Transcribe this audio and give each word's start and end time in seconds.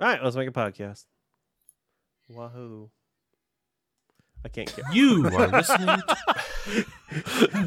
All 0.00 0.06
right, 0.06 0.22
let's 0.24 0.34
make 0.34 0.48
a 0.48 0.52
podcast. 0.52 1.04
Wahoo! 2.28 2.90
I 4.44 4.48
can't 4.48 4.74
get. 4.74 4.84
You 4.94 5.26
are 5.34 5.48
listening. 5.48 5.86
To... 5.86 6.86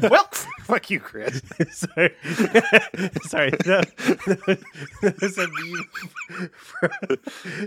well, 0.10 0.24
fuck 0.64 0.90
you, 0.90 0.98
Chris. 0.98 1.40
sorry, 1.70 2.14
sorry. 3.22 3.50
No, 3.66 3.80
that 3.80 5.16
was 5.20 5.38
a 5.38 5.46
meme. 5.46 6.50
for- 6.56 6.90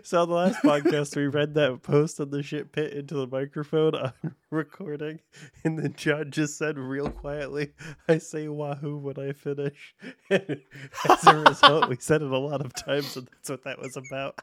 so 0.04 0.21
on 0.23 0.30
the 0.30 0.35
last 0.35 0.62
podcast, 0.63 1.16
we 1.16 1.27
read 1.27 1.54
that 1.54 1.81
post 1.84 2.20
on 2.20 2.31
the 2.31 2.43
shit 2.43 2.71
pit 2.71 2.93
into 2.93 3.16
the 3.16 3.27
microphone 3.27 3.95
on 3.95 4.13
recording, 4.52 5.20
and 5.63 5.80
then 5.80 5.94
John 5.95 6.31
just 6.31 6.58
said 6.58 6.77
real 6.77 7.09
quietly, 7.09 7.73
"I 8.09 8.17
say 8.17 8.48
wahoo 8.49 8.98
when 8.98 9.17
I 9.20 9.31
finish." 9.34 9.95
And 10.30 10.62
as 11.09 11.26
a 11.27 11.38
result, 11.38 11.88
we 11.89 11.95
said 11.99 12.21
it 12.21 12.31
a 12.31 12.38
lot 12.38 12.66
of 12.66 12.73
times, 12.73 13.16
and 13.16 13.27
that's 13.27 13.49
what 13.49 13.63
that 13.63 13.80
was 13.80 13.95
about. 13.95 14.39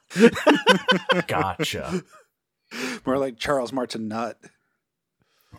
Gotcha. 1.27 2.03
More 3.07 3.19
like 3.19 3.39
Charles 3.39 3.73
Martin 3.73 4.09
Nutt. 4.09 4.37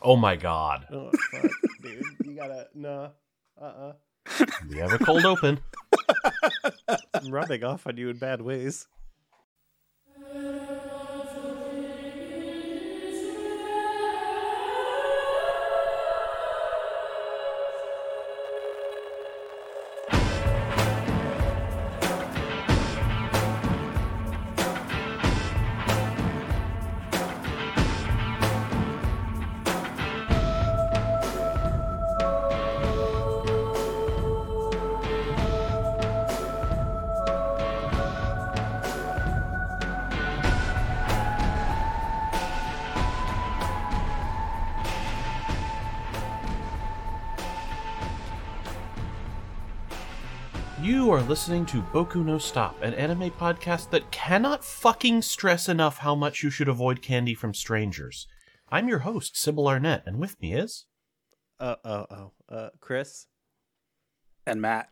Oh 0.02 0.16
my 0.16 0.36
god. 0.36 0.86
Oh 0.92 1.12
fuck, 1.32 1.52
dude! 1.82 2.04
You 2.24 2.36
gotta 2.36 2.68
no. 2.74 3.12
Uh 3.60 3.64
uh-uh. 3.64 3.94
We 4.70 4.78
have 4.78 4.94
a 4.94 4.98
cold 4.98 5.26
open. 5.26 5.60
I'm 7.14 7.30
rubbing 7.32 7.64
off 7.64 7.88
on 7.88 7.98
you 7.98 8.10
in 8.10 8.18
bad 8.18 8.42
ways. 8.42 8.88
You 51.06 51.12
are 51.12 51.22
listening 51.22 51.68
to 51.68 51.84
Boku 51.94 52.26
no 52.26 52.40
Stop, 52.40 52.82
an 52.82 52.96
anime 52.96 53.30
podcast 53.30 53.92
that 53.92 54.10
cannot 54.10 54.66
fucking 54.66 55.22
stress 55.22 55.70
enough 55.70 56.00
how 56.00 56.16
much 56.16 56.42
you 56.42 56.50
should 56.50 56.68
avoid 56.68 57.04
candy 57.04 57.36
from 57.36 57.54
strangers. 57.54 58.26
I'm 58.72 58.88
your 58.90 58.98
host, 59.00 59.38
Sybil 59.38 59.68
Arnett, 59.68 60.02
and 60.08 60.18
with 60.18 60.42
me 60.42 60.54
is. 60.56 60.88
Uh 61.60 61.76
oh 61.86 62.08
oh. 62.10 62.32
Uh, 62.50 62.70
Chris, 62.80 63.28
And 64.48 64.60
Matt. 64.64 64.90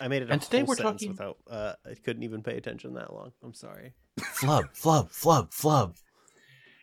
I 0.00 0.06
made 0.06 0.22
it. 0.22 0.30
A 0.30 0.34
And 0.34 0.40
today 0.40 0.58
whole 0.58 0.66
we're 0.68 0.76
talking- 0.76 1.10
without. 1.10 1.38
Uh, 1.50 1.72
I 1.84 1.94
couldn't 1.94 2.22
even 2.22 2.44
pay 2.44 2.56
attention 2.56 2.94
that 2.94 3.12
long. 3.12 3.32
I'm 3.42 3.52
sorry. 3.52 3.94
Flub, 4.20 4.66
flub, 4.72 5.10
flub, 5.10 5.52
flub. 5.52 5.96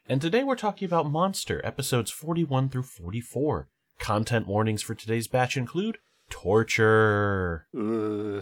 And 0.07 0.21
today 0.21 0.43
we're 0.43 0.57
talking 0.57 0.85
about 0.85 1.09
Monster, 1.09 1.65
episodes 1.65 2.11
41 2.11 2.67
through 2.67 2.83
44. 2.83 3.69
Content 3.99 4.45
warnings 4.45 4.81
for 4.81 4.93
today's 4.93 5.29
batch 5.29 5.55
include 5.55 5.99
torture. 6.29 7.67
Uh, 7.73 8.41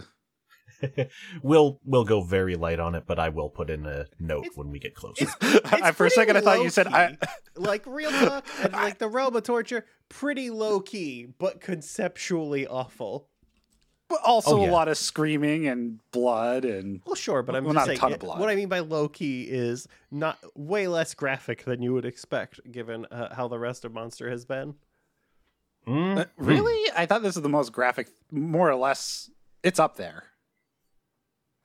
we'll 1.42 1.80
we'll 1.84 2.04
go 2.04 2.22
very 2.22 2.54
light 2.56 2.80
on 2.80 2.94
it, 2.94 3.04
but 3.06 3.18
I 3.18 3.28
will 3.28 3.48
put 3.48 3.70
in 3.70 3.86
a 3.86 4.06
note 4.18 4.46
when 4.54 4.70
we 4.70 4.78
get 4.78 4.94
closer. 4.94 5.26
I, 5.64 5.92
for 5.92 6.06
a 6.06 6.10
second, 6.10 6.36
I 6.36 6.40
thought 6.40 6.62
you 6.62 6.70
said 6.70 6.86
I. 6.88 7.16
like 7.56 7.84
real 7.86 8.10
talk, 8.10 8.46
and 8.62 8.72
like 8.72 8.98
the 8.98 9.08
Roma 9.08 9.40
torture, 9.40 9.84
pretty 10.08 10.50
low 10.50 10.80
key, 10.80 11.26
but 11.38 11.60
conceptually 11.60 12.66
awful. 12.66 13.28
But 14.08 14.20
also 14.26 14.58
Oh, 14.58 14.64
yeah. 14.64 14.70
a 14.70 14.72
lot 14.72 14.88
of 14.88 14.98
screaming 14.98 15.66
and 15.68 15.98
blood 16.10 16.66
and 16.66 17.00
Well, 17.06 17.14
sure, 17.14 17.42
but 17.42 17.56
I'm 17.56 17.64
Well, 17.64 17.72
just 17.72 17.86
not 17.86 17.94
a 17.96 17.98
ton 17.98 18.12
of 18.12 18.18
blood. 18.18 18.40
What 18.40 18.50
I 18.50 18.54
mean 18.56 18.68
by 18.68 18.80
low 18.80 19.08
key 19.08 19.44
is 19.44 19.88
not 20.10 20.38
way 20.54 20.86
less 20.86 21.14
graphic 21.14 21.64
than 21.64 21.80
you 21.80 21.94
would 21.94 22.04
expect, 22.04 22.60
given 22.70 23.06
uh, 23.06 23.34
how 23.34 23.48
the 23.48 23.58
rest 23.58 23.86
of 23.86 23.94
Monster 23.94 24.28
has 24.28 24.44
been. 24.44 24.74
Mm, 25.86 26.18
Uh, 26.18 26.24
really. 26.36 26.90
I 26.94 27.06
thought 27.06 27.22
this 27.22 27.36
was 27.36 27.42
the 27.42 27.48
most 27.48 27.72
graphic, 27.72 28.08
more 28.30 28.70
or 28.70 28.74
less. 28.76 29.30
It's 29.62 29.78
up 29.80 29.96
there. 29.96 30.24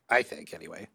I 0.09 0.23
think, 0.23 0.53
anyway. 0.53 0.87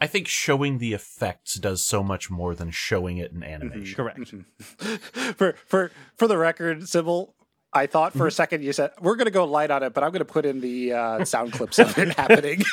I 0.00 0.06
think 0.06 0.28
showing 0.28 0.78
the 0.78 0.92
effects 0.92 1.54
does 1.54 1.84
so 1.84 2.02
much 2.02 2.30
more 2.30 2.54
than 2.54 2.70
showing 2.70 3.18
it 3.18 3.32
in 3.32 3.40
mm-hmm. 3.40 3.52
animation. 3.52 3.96
Correct. 3.96 4.18
Mm-hmm. 4.18 4.96
for 5.32 5.54
for 5.66 5.90
for 6.16 6.28
the 6.28 6.36
record, 6.36 6.86
Sybil, 6.86 7.34
I 7.72 7.86
thought 7.86 8.12
for 8.12 8.26
a 8.26 8.28
mm-hmm. 8.28 8.34
second 8.34 8.62
you 8.62 8.72
said 8.72 8.90
we're 9.00 9.16
going 9.16 9.26
to 9.26 9.30
go 9.30 9.44
light 9.44 9.70
on 9.70 9.82
it, 9.82 9.94
but 9.94 10.04
I'm 10.04 10.10
going 10.10 10.20
to 10.20 10.26
put 10.26 10.44
in 10.44 10.60
the 10.60 10.92
uh, 10.92 11.24
sound 11.24 11.52
clips 11.52 11.78
of 11.78 11.96
it 11.98 12.14
happening. 12.16 12.62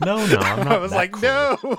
No, 0.00 0.24
no, 0.26 0.36
I'm 0.36 0.58
not. 0.60 0.72
I 0.72 0.78
was 0.78 0.92
that 0.92 0.96
like, 0.96 1.12
cruel. 1.12 1.58
no. 1.62 1.76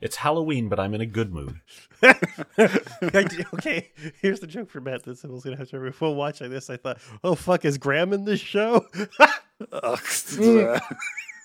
It's 0.00 0.16
Halloween, 0.16 0.68
but 0.68 0.78
I'm 0.78 0.94
in 0.94 1.00
a 1.00 1.06
good 1.06 1.32
mood. 1.32 1.60
Okay, 2.58 3.90
here's 4.20 4.40
the 4.40 4.46
joke 4.46 4.70
for 4.70 4.80
Matt 4.80 5.02
that 5.04 5.18
Sibyl's 5.18 5.44
gonna 5.44 5.56
have 5.56 5.68
to 5.70 5.78
remove. 5.78 6.00
While 6.00 6.14
watching 6.14 6.50
this, 6.50 6.70
I 6.70 6.76
thought, 6.76 6.98
"Oh 7.24 7.34
fuck, 7.34 7.64
is 7.64 7.76
Graham 7.76 8.12
in 8.12 8.24
this 8.24 8.40
show?" 8.40 8.86
Ugh, 9.72 9.98
mm. 10.00 10.80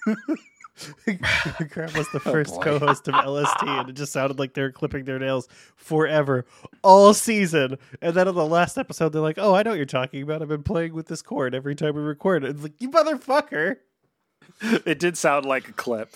Graham 1.70 1.94
was 1.94 2.08
the 2.12 2.18
Oh, 2.26 2.32
first 2.32 2.56
boy. 2.56 2.62
co-host 2.62 3.08
of 3.08 3.16
LST, 3.26 3.64
and 3.64 3.90
it 3.90 3.94
just 3.94 4.12
sounded 4.12 4.38
like 4.40 4.54
they 4.54 4.62
were 4.62 4.72
clipping 4.72 5.06
their 5.06 5.20
nails 5.20 5.48
forever, 5.76 6.46
all 6.84 7.14
season. 7.14 7.78
And 8.02 8.14
then 8.16 8.28
on 8.28 8.36
the 8.36 8.46
last 8.46 8.78
episode, 8.78 9.10
they're 9.14 9.22
like, 9.22 9.38
"Oh, 9.38 9.54
I 9.56 9.64
know 9.64 9.72
what 9.72 9.78
you're 9.78 9.86
talking 9.86 10.22
about. 10.22 10.42
I've 10.42 10.48
been 10.50 10.64
playing 10.64 10.94
with 10.94 11.08
this 11.08 11.22
cord 11.22 11.56
every 11.56 11.76
time 11.76 11.96
we 11.96 12.02
record. 12.02 12.44
It's 12.44 12.62
like, 12.62 12.80
"You 12.82 12.90
motherfucker!" 12.90 13.78
it 14.62 15.00
did 15.00 15.18
sound 15.18 15.46
like 15.46 15.70
a 15.70 15.74
clip. 15.74 16.16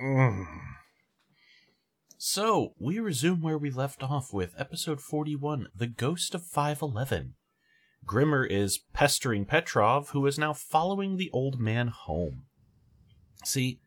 Mm. 0.00 0.46
So, 2.18 2.74
we 2.78 2.98
resume 2.98 3.40
where 3.40 3.56
we 3.56 3.70
left 3.70 4.02
off 4.02 4.32
with 4.32 4.54
episode 4.58 5.00
41 5.00 5.68
The 5.74 5.86
Ghost 5.86 6.34
of 6.34 6.42
511. 6.44 7.34
Grimmer 8.04 8.44
is 8.44 8.78
pestering 8.92 9.44
Petrov, 9.44 10.10
who 10.10 10.26
is 10.26 10.38
now 10.38 10.52
following 10.52 11.16
the 11.16 11.30
old 11.32 11.60
man 11.60 11.88
home. 11.88 12.44
See, 13.44 13.80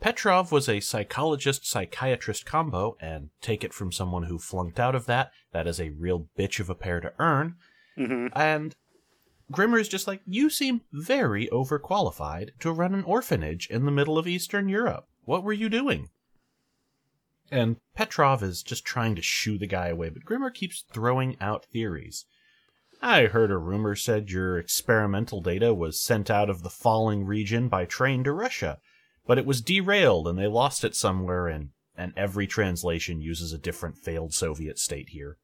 Petrov 0.00 0.50
was 0.50 0.68
a 0.68 0.80
psychologist 0.80 1.66
psychiatrist 1.66 2.44
combo, 2.44 2.96
and 3.00 3.30
take 3.40 3.62
it 3.62 3.72
from 3.72 3.92
someone 3.92 4.24
who 4.24 4.38
flunked 4.38 4.80
out 4.80 4.94
of 4.94 5.06
that, 5.06 5.30
that 5.52 5.66
is 5.66 5.80
a 5.80 5.90
real 5.90 6.28
bitch 6.38 6.58
of 6.60 6.68
a 6.68 6.74
pair 6.74 7.00
to 7.00 7.12
earn. 7.18 7.54
hmm 7.96 8.26
And 8.34 8.74
Grimmer 9.50 9.78
is 9.78 9.88
just 9.88 10.06
like, 10.06 10.22
You 10.26 10.50
seem 10.50 10.80
very 10.92 11.46
overqualified 11.48 12.58
to 12.60 12.72
run 12.72 12.94
an 12.94 13.04
orphanage 13.04 13.68
in 13.68 13.84
the 13.84 13.92
middle 13.92 14.18
of 14.18 14.26
Eastern 14.26 14.68
Europe. 14.68 15.06
What 15.24 15.44
were 15.44 15.52
you 15.52 15.68
doing? 15.68 16.08
And 17.50 17.76
Petrov 17.94 18.42
is 18.42 18.62
just 18.62 18.84
trying 18.84 19.14
to 19.14 19.22
shoo 19.22 19.58
the 19.58 19.66
guy 19.66 19.88
away, 19.88 20.08
but 20.08 20.24
Grimmer 20.24 20.50
keeps 20.50 20.84
throwing 20.92 21.36
out 21.40 21.66
theories. 21.66 22.24
I 23.02 23.26
heard 23.26 23.50
a 23.50 23.58
rumor 23.58 23.96
said 23.96 24.30
your 24.30 24.56
experimental 24.56 25.40
data 25.40 25.74
was 25.74 26.00
sent 26.00 26.30
out 26.30 26.48
of 26.48 26.62
the 26.62 26.70
falling 26.70 27.24
region 27.26 27.68
by 27.68 27.84
train 27.84 28.22
to 28.22 28.32
Russia, 28.32 28.78
but 29.26 29.38
it 29.38 29.44
was 29.44 29.60
derailed 29.60 30.28
and 30.28 30.38
they 30.38 30.46
lost 30.46 30.84
it 30.84 30.94
somewhere, 30.94 31.48
and, 31.48 31.70
and 31.96 32.12
every 32.16 32.46
translation 32.46 33.20
uses 33.20 33.52
a 33.52 33.58
different 33.58 33.98
failed 33.98 34.32
Soviet 34.34 34.78
state 34.78 35.08
here. 35.08 35.36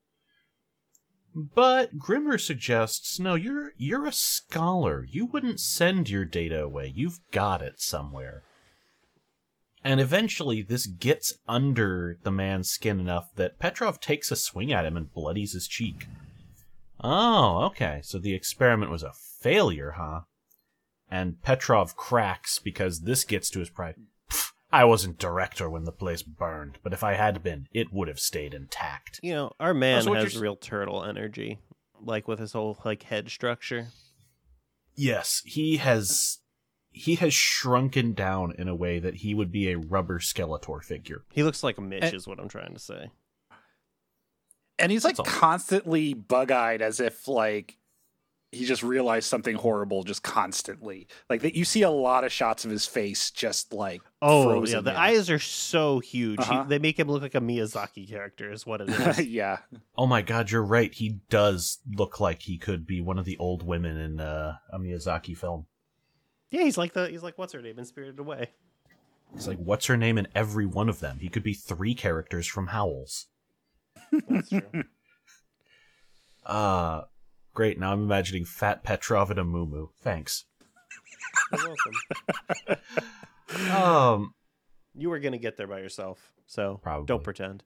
But 1.35 1.99
Grimmer 1.99 2.39
suggests, 2.39 3.19
no, 3.19 3.35
you're 3.35 3.73
you're 3.77 4.07
a 4.07 4.13
scholar. 4.13 5.05
You 5.09 5.27
wouldn't 5.27 5.61
send 5.61 6.09
your 6.09 6.25
data 6.25 6.63
away. 6.63 6.93
You've 6.95 7.21
got 7.33 7.61
it 7.61 7.81
somewhere. 7.81 8.45
And 9.85 10.01
eventually 10.01 10.63
this 10.63 10.87
gets 10.87 11.35
under 11.49 12.19
the 12.23 12.31
man's 12.31 12.71
skin 12.71 12.99
enough 13.01 13.31
that 13.35 13.59
Petrov 13.59 14.01
takes 14.01 14.31
a 14.31 14.37
swing 14.37 14.73
at 14.73 14.87
him 14.87 14.97
and 14.97 15.13
bloodies 15.13 15.53
his 15.53 15.69
cheek. 15.69 16.07
Oh, 17.01 17.65
okay. 17.67 18.01
So 18.03 18.19
the 18.19 18.35
experiment 18.35 18.91
was 18.91 19.03
a 19.03 19.13
failure, 19.41 19.95
huh? 19.97 20.21
And 21.11 21.43
Petrov 21.43 21.97
cracks 21.97 22.59
because 22.59 23.01
this 23.03 23.25
gets 23.25 23.49
to 23.51 23.61
his 23.61 23.71
pride. 23.71 23.95
"Pff, 24.31 24.53
I 24.71 24.85
wasn't 24.85 25.19
director 25.19 25.71
when 25.71 25.85
the 25.85 25.93
place 25.93 26.23
burned, 26.23 26.79
but 26.83 26.93
if 26.93 27.03
I 27.03 27.15
had 27.15 27.43
been, 27.43 27.67
it 27.73 27.93
would 27.93 28.09
have 28.09 28.19
stayed 28.21 28.53
intact. 28.53 29.19
You 29.23 29.33
know, 29.33 29.53
our 29.59 29.73
man 29.73 30.03
so 30.03 30.13
has 30.15 30.35
you're 30.35 30.43
real 30.43 30.57
turtle 30.57 31.05
energy, 31.05 31.61
like 32.01 32.29
with 32.29 32.39
his 32.39 32.53
whole 32.53 32.79
like 32.85 33.05
head 33.05 33.31
structure. 33.31 33.89
Yes, 34.95 35.43
he 35.47 35.77
has 35.79 36.39
he 36.91 37.15
has 37.17 37.33
shrunken 37.33 38.13
down 38.13 38.53
in 38.59 38.67
a 38.69 38.75
way 38.75 38.99
that 38.99 39.17
he 39.17 39.33
would 39.33 39.53
be 39.53 39.71
a 39.71 39.79
rubber 39.79 40.19
Skeletor 40.19 40.83
figure. 40.83 41.23
He 41.33 41.45
looks 41.45 41.63
like 41.63 41.79
a 41.79 41.83
Mitch, 41.83 42.03
Eh. 42.03 42.11
is 42.15 42.27
what 42.27 42.41
I'm 42.41 42.49
trying 42.49 42.75
to 42.75 42.81
say. 42.81 43.11
And 44.79 44.93
he's 44.93 45.05
like 45.05 45.17
That's 45.17 45.29
constantly 45.29 46.15
bug 46.15 46.51
eyed 46.51 46.83
as 46.83 47.01
if 47.01 47.27
like 47.29 47.77
he 48.51 48.65
just 48.65 48.83
realized 48.83 49.29
something 49.29 49.57
horrible 49.57 50.05
just 50.05 50.23
constantly. 50.23 51.07
Like 51.29 51.43
that, 51.43 51.55
you 51.55 51.65
see 51.67 51.83
a 51.83 51.91
lot 51.91 52.25
of 52.25 52.33
shots 52.33 52.65
of 52.65 52.71
his 52.71 52.87
face 52.87 53.31
just 53.31 53.75
like 53.75 54.01
Oh 54.23 54.45
frozen 54.45 54.77
yeah, 54.77 54.81
the 54.81 54.91
in. 54.91 54.97
eyes 54.97 55.29
are 55.31 55.39
so 55.39 55.99
huge. 55.99 56.39
Uh-huh. 56.41 56.65
they 56.67 56.79
make 56.79 56.99
him 56.99 57.09
look 57.09 57.21
like 57.23 57.35
a 57.35 57.41
Miyazaki 57.41 58.09
character, 58.09 58.51
is 58.51 58.65
what 58.65 58.81
it 58.81 58.89
is. 59.19 59.27
yeah, 59.27 59.59
Oh 59.99 60.07
my 60.07 60.23
god, 60.23 60.51
you're 60.51 60.63
right. 60.65 60.95
He 60.95 61.19
does 61.29 61.79
look 61.93 62.21
like 62.21 62.43
he 62.43 62.57
could 62.57 62.87
be 62.87 63.01
one 63.03 63.19
of 63.19 63.25
the 63.27 63.37
old 63.37 63.67
women 63.67 63.99
in 63.99 64.19
uh, 64.21 64.57
a 64.73 64.79
Miyazaki 64.79 65.37
film. 65.37 65.67
yeah, 66.51 66.63
he's 66.63 66.79
like 66.79 66.95
the 66.95 67.09
he's 67.09 67.23
like 67.23 67.37
what's 67.37 67.53
her 67.53 67.61
name 67.61 67.79
in 67.79 67.85
Spirited 67.85 68.19
Away. 68.19 68.51
It's 69.35 69.47
like, 69.47 69.59
what's 69.59 69.85
her 69.87 69.97
name 69.99 70.17
in 70.17 70.27
every 70.35 70.65
one 70.65 70.89
of 70.89 71.01
them? 71.01 71.19
He 71.21 71.29
could 71.29 71.43
be 71.43 71.53
three 71.53 71.93
characters 71.95 72.47
from 72.47 72.69
Howls. 72.69 73.27
That's 74.29 74.49
true. 74.51 74.63
Uh, 76.47 77.03
great. 77.53 77.79
Now 77.79 77.93
I'm 77.93 78.01
imagining 78.03 78.47
Fat 78.47 78.83
Petrov 78.83 79.31
and 79.31 79.39
a 79.39 79.45
Moo 79.45 79.89
Thanks. 80.01 80.47
You're 81.53 81.75
welcome. 82.67 82.83
Um, 83.71 84.35
You 84.95 85.11
were 85.11 85.19
gonna 85.19 85.37
get 85.39 85.59
there 85.59 85.67
by 85.67 85.81
yourself, 85.81 86.33
so 86.47 86.81
Probably. 86.83 87.07
don't 87.07 87.23
pretend. 87.23 87.65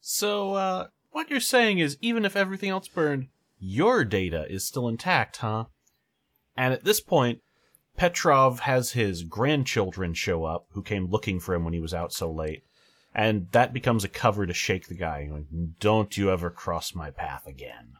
so, 0.00 0.54
uh, 0.54 0.86
what 1.12 1.30
you're 1.30 1.40
saying 1.40 1.78
is 1.78 1.96
even 2.02 2.24
if 2.26 2.36
everything 2.36 2.68
else 2.70 2.88
burned, 2.88 3.28
your 3.58 4.04
data 4.04 4.44
is 4.50 4.66
still 4.66 4.88
intact, 4.88 5.38
huh? 5.38 5.64
And 6.56 6.74
at 6.74 6.84
this 6.84 7.00
point, 7.00 7.40
Petrov 7.96 8.60
has 8.60 8.92
his 8.92 9.22
grandchildren 9.22 10.12
show 10.12 10.44
up 10.44 10.66
who 10.72 10.82
came 10.82 11.06
looking 11.10 11.40
for 11.40 11.54
him 11.54 11.64
when 11.64 11.72
he 11.74 11.80
was 11.80 11.94
out 11.94 12.12
so 12.12 12.30
late. 12.30 12.64
And 13.14 13.48
that 13.52 13.72
becomes 13.72 14.04
a 14.04 14.08
cover 14.08 14.44
to 14.46 14.54
shake 14.54 14.88
the 14.88 14.94
guy. 14.94 15.28
Like, 15.30 15.46
Don't 15.78 16.16
you 16.16 16.30
ever 16.30 16.50
cross 16.50 16.94
my 16.94 17.10
path 17.10 17.46
again. 17.46 17.94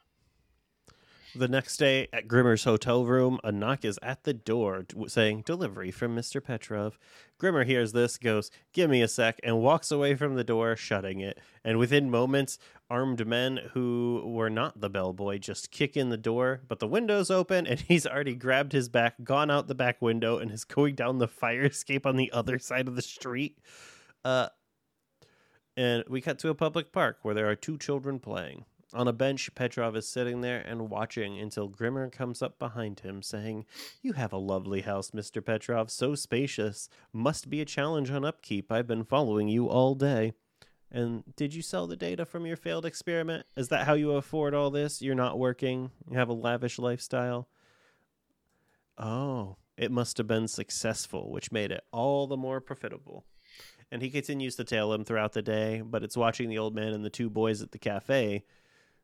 The 1.36 1.48
next 1.48 1.78
day 1.78 2.06
at 2.12 2.28
Grimmer's 2.28 2.62
hotel 2.62 3.04
room, 3.04 3.40
a 3.42 3.50
knock 3.50 3.84
is 3.84 3.98
at 4.00 4.22
the 4.22 4.32
door 4.32 4.86
saying 5.08 5.42
delivery 5.42 5.90
from 5.90 6.14
Mr. 6.14 6.42
Petrov. 6.42 6.96
Grimmer 7.38 7.64
hears 7.64 7.90
this, 7.90 8.18
goes, 8.18 8.52
Give 8.72 8.88
me 8.88 9.02
a 9.02 9.08
sec, 9.08 9.40
and 9.42 9.58
walks 9.60 9.90
away 9.90 10.14
from 10.14 10.36
the 10.36 10.44
door, 10.44 10.76
shutting 10.76 11.18
it. 11.18 11.40
And 11.64 11.80
within 11.80 12.08
moments, 12.08 12.56
armed 12.88 13.26
men 13.26 13.58
who 13.72 14.22
were 14.24 14.48
not 14.48 14.80
the 14.80 14.88
bellboy 14.88 15.38
just 15.38 15.72
kick 15.72 15.96
in 15.96 16.10
the 16.10 16.16
door, 16.16 16.60
but 16.68 16.78
the 16.78 16.86
window's 16.86 17.32
open, 17.32 17.66
and 17.66 17.80
he's 17.88 18.06
already 18.06 18.36
grabbed 18.36 18.70
his 18.70 18.88
back, 18.88 19.16
gone 19.24 19.50
out 19.50 19.66
the 19.66 19.74
back 19.74 20.00
window, 20.00 20.38
and 20.38 20.52
is 20.52 20.62
going 20.64 20.94
down 20.94 21.18
the 21.18 21.26
fire 21.26 21.64
escape 21.64 22.06
on 22.06 22.14
the 22.14 22.30
other 22.30 22.60
side 22.60 22.86
of 22.86 22.94
the 22.94 23.02
street. 23.02 23.58
Uh, 24.24 24.50
and 25.76 26.04
we 26.08 26.20
cut 26.20 26.38
to 26.40 26.48
a 26.48 26.54
public 26.54 26.92
park 26.92 27.18
where 27.22 27.34
there 27.34 27.48
are 27.48 27.56
two 27.56 27.78
children 27.78 28.18
playing. 28.18 28.64
On 28.92 29.08
a 29.08 29.12
bench, 29.12 29.52
Petrov 29.56 29.96
is 29.96 30.08
sitting 30.08 30.40
there 30.40 30.60
and 30.60 30.88
watching 30.88 31.36
until 31.38 31.68
Grimmer 31.68 32.08
comes 32.10 32.40
up 32.40 32.60
behind 32.60 33.00
him, 33.00 33.22
saying, 33.22 33.66
You 34.02 34.12
have 34.12 34.32
a 34.32 34.36
lovely 34.38 34.82
house, 34.82 35.10
Mr. 35.10 35.44
Petrov, 35.44 35.90
so 35.90 36.14
spacious. 36.14 36.88
Must 37.12 37.50
be 37.50 37.60
a 37.60 37.64
challenge 37.64 38.10
on 38.10 38.24
upkeep. 38.24 38.70
I've 38.70 38.86
been 38.86 39.02
following 39.02 39.48
you 39.48 39.68
all 39.68 39.96
day. 39.96 40.32
And 40.92 41.24
did 41.34 41.54
you 41.54 41.60
sell 41.62 41.88
the 41.88 41.96
data 41.96 42.24
from 42.24 42.46
your 42.46 42.56
failed 42.56 42.86
experiment? 42.86 43.46
Is 43.56 43.66
that 43.68 43.84
how 43.84 43.94
you 43.94 44.12
afford 44.12 44.54
all 44.54 44.70
this? 44.70 45.02
You're 45.02 45.16
not 45.16 45.40
working? 45.40 45.90
You 46.08 46.16
have 46.16 46.28
a 46.28 46.34
lavish 46.34 46.78
lifestyle? 46.78 47.48
Oh, 48.96 49.56
it 49.76 49.90
must 49.90 50.18
have 50.18 50.28
been 50.28 50.46
successful, 50.46 51.32
which 51.32 51.50
made 51.50 51.72
it 51.72 51.82
all 51.90 52.28
the 52.28 52.36
more 52.36 52.60
profitable. 52.60 53.24
And 53.90 54.02
he 54.02 54.10
continues 54.10 54.56
to 54.56 54.64
tail 54.64 54.92
him 54.92 55.04
throughout 55.04 55.32
the 55.32 55.42
day, 55.42 55.82
but 55.84 56.02
it's 56.02 56.16
watching 56.16 56.48
the 56.48 56.58
old 56.58 56.74
man 56.74 56.92
and 56.92 57.04
the 57.04 57.10
two 57.10 57.30
boys 57.30 57.62
at 57.62 57.72
the 57.72 57.78
cafe 57.78 58.44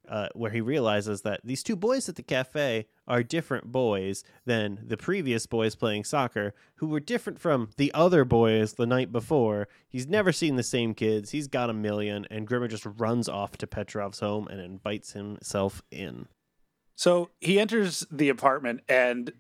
uh, 0.09 0.29
where 0.35 0.51
he 0.51 0.61
realizes 0.61 1.23
that 1.23 1.41
these 1.45 1.63
two 1.63 1.77
boys 1.77 2.09
at 2.09 2.17
the 2.17 2.23
cafe 2.23 2.87
are 3.07 3.23
different 3.23 3.71
boys 3.71 4.25
than 4.45 4.81
the 4.85 4.97
previous 4.97 5.47
boys 5.47 5.75
playing 5.75 6.05
soccer, 6.05 6.55
who 6.77 6.89
were 6.89 7.01
different 7.01 7.39
from 7.39 7.71
the 7.77 7.93
other 7.95 8.25
boys 8.25 8.75
the 8.75 8.87
night 8.87 9.13
before. 9.13 9.69
He's 9.89 10.09
never 10.09 10.33
seen 10.33 10.57
the 10.57 10.63
same 10.63 10.95
kids. 10.95 11.31
He's 11.31 11.47
got 11.47 11.71
a 11.71 11.75
million, 11.75 12.27
and 12.31 12.47
Grimmer 12.47 12.69
just 12.69 12.87
runs 12.87 13.29
off 13.29 13.57
to 13.59 13.67
Petrov's 13.67 14.21
home 14.21 14.49
and 14.49 14.61
invites 14.61 15.13
himself 15.13 15.83
in. 15.91 16.27
So 16.97 17.31
he 17.41 17.61
enters 17.61 18.07
the 18.11 18.29
apartment, 18.29 18.81
and 18.89 19.33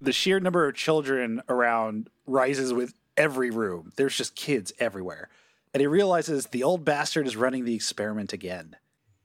the 0.00 0.12
sheer 0.12 0.38
number 0.38 0.68
of 0.68 0.74
children 0.74 1.40
around 1.48 2.10
rises 2.26 2.72
with 2.72 2.94
every 3.16 3.50
room. 3.50 3.92
There's 3.96 4.16
just 4.16 4.34
kids 4.36 4.72
everywhere. 4.78 5.28
And 5.72 5.80
he 5.80 5.86
realizes 5.86 6.46
the 6.46 6.62
old 6.62 6.84
bastard 6.84 7.26
is 7.26 7.36
running 7.36 7.64
the 7.64 7.74
experiment 7.74 8.32
again. 8.32 8.76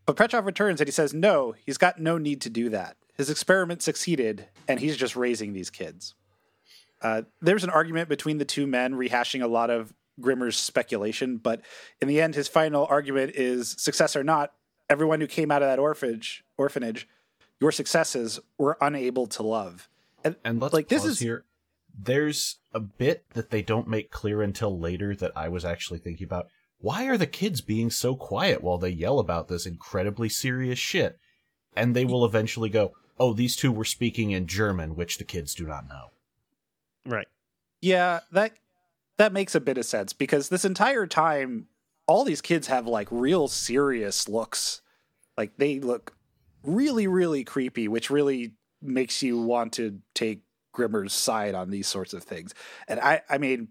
But 0.05 0.15
Petrov 0.15 0.45
returns 0.45 0.81
and 0.81 0.87
he 0.87 0.91
says, 0.91 1.13
no, 1.13 1.53
he's 1.65 1.77
got 1.77 1.99
no 1.99 2.17
need 2.17 2.41
to 2.41 2.49
do 2.49 2.69
that. 2.69 2.97
His 3.15 3.29
experiment 3.29 3.81
succeeded, 3.81 4.47
and 4.67 4.79
he's 4.79 4.97
just 4.97 5.15
raising 5.15 5.53
these 5.53 5.69
kids. 5.69 6.15
Uh, 7.01 7.23
there's 7.41 7.63
an 7.63 7.69
argument 7.69 8.09
between 8.09 8.37
the 8.37 8.45
two 8.45 8.65
men, 8.65 8.93
rehashing 8.93 9.43
a 9.43 9.47
lot 9.47 9.69
of 9.69 9.93
Grimmer's 10.19 10.57
speculation, 10.57 11.37
but 11.37 11.61
in 12.01 12.07
the 12.07 12.21
end, 12.21 12.35
his 12.35 12.47
final 12.47 12.87
argument 12.89 13.33
is 13.35 13.75
success 13.77 14.15
or 14.15 14.23
not, 14.23 14.53
everyone 14.89 15.21
who 15.21 15.27
came 15.27 15.51
out 15.51 15.61
of 15.61 15.67
that 15.67 15.79
orphanage, 15.79 16.43
orphanage 16.57 17.07
your 17.59 17.71
successes 17.71 18.39
were 18.57 18.77
unable 18.81 19.27
to 19.27 19.43
love. 19.43 19.89
And, 20.23 20.35
And 20.43 20.61
let's 20.61 20.73
like 20.73 20.87
this 20.87 21.05
is 21.05 21.19
here. 21.19 21.45
There's 22.01 22.59
a 22.73 22.79
bit 22.79 23.25
that 23.33 23.49
they 23.49 23.61
don't 23.61 23.87
make 23.87 24.11
clear 24.11 24.41
until 24.41 24.79
later 24.79 25.15
that 25.15 25.33
I 25.35 25.49
was 25.49 25.65
actually 25.65 25.99
thinking 25.99 26.25
about. 26.25 26.47
Why 26.79 27.05
are 27.07 27.17
the 27.17 27.27
kids 27.27 27.59
being 27.59 27.89
so 27.89 28.15
quiet 28.15 28.63
while 28.63 28.77
they 28.77 28.89
yell 28.89 29.19
about 29.19 29.49
this 29.49 29.65
incredibly 29.65 30.29
serious 30.29 30.79
shit? 30.79 31.19
And 31.75 31.93
they 31.95 32.05
will 32.05 32.23
eventually 32.25 32.69
go, 32.69 32.93
"Oh, 33.19 33.33
these 33.33 33.55
two 33.55 33.71
were 33.71 33.85
speaking 33.85 34.31
in 34.31 34.47
German, 34.47 34.95
which 34.95 35.17
the 35.17 35.25
kids 35.25 35.53
do 35.53 35.67
not 35.67 35.87
know." 35.89 36.11
Right. 37.05 37.27
yeah, 37.81 38.21
that 38.31 38.53
that 39.17 39.33
makes 39.33 39.55
a 39.55 39.59
bit 39.59 39.77
of 39.77 39.85
sense 39.85 40.13
because 40.13 40.49
this 40.49 40.63
entire 40.65 41.07
time 41.07 41.67
all 42.07 42.23
these 42.23 42.41
kids 42.41 42.67
have 42.67 42.87
like 42.87 43.07
real 43.11 43.47
serious 43.47 44.27
looks. 44.29 44.81
Like 45.37 45.57
they 45.57 45.79
look 45.79 46.15
really 46.63 47.07
really 47.07 47.43
creepy, 47.43 47.87
which 47.87 48.09
really 48.09 48.53
makes 48.81 49.21
you 49.21 49.41
want 49.41 49.73
to 49.73 49.99
take 50.13 50.43
Grimmer's 50.75 51.13
side 51.13 51.55
on 51.55 51.69
these 51.69 51.87
sorts 51.87 52.13
of 52.13 52.23
things. 52.23 52.53
And 52.87 52.99
I 52.99 53.21
I 53.29 53.37
mean 53.37 53.69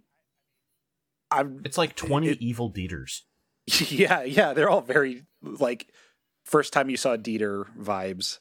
I'm 1.31 1.61
It's 1.65 1.79
like 1.79 1.95
20 1.95 2.29
It- 2.29 2.41
evil 2.41 2.73
Dieters. 2.73 3.23
yeah, 3.91 4.23
yeah, 4.23 4.55
they're 4.55 4.71
all 4.71 4.81
very 4.81 5.25
like 5.43 5.89
first 6.45 6.73
time 6.73 6.89
you 6.89 6.97
saw 6.97 7.17
Dieter 7.17 7.65
vibes. 7.79 8.39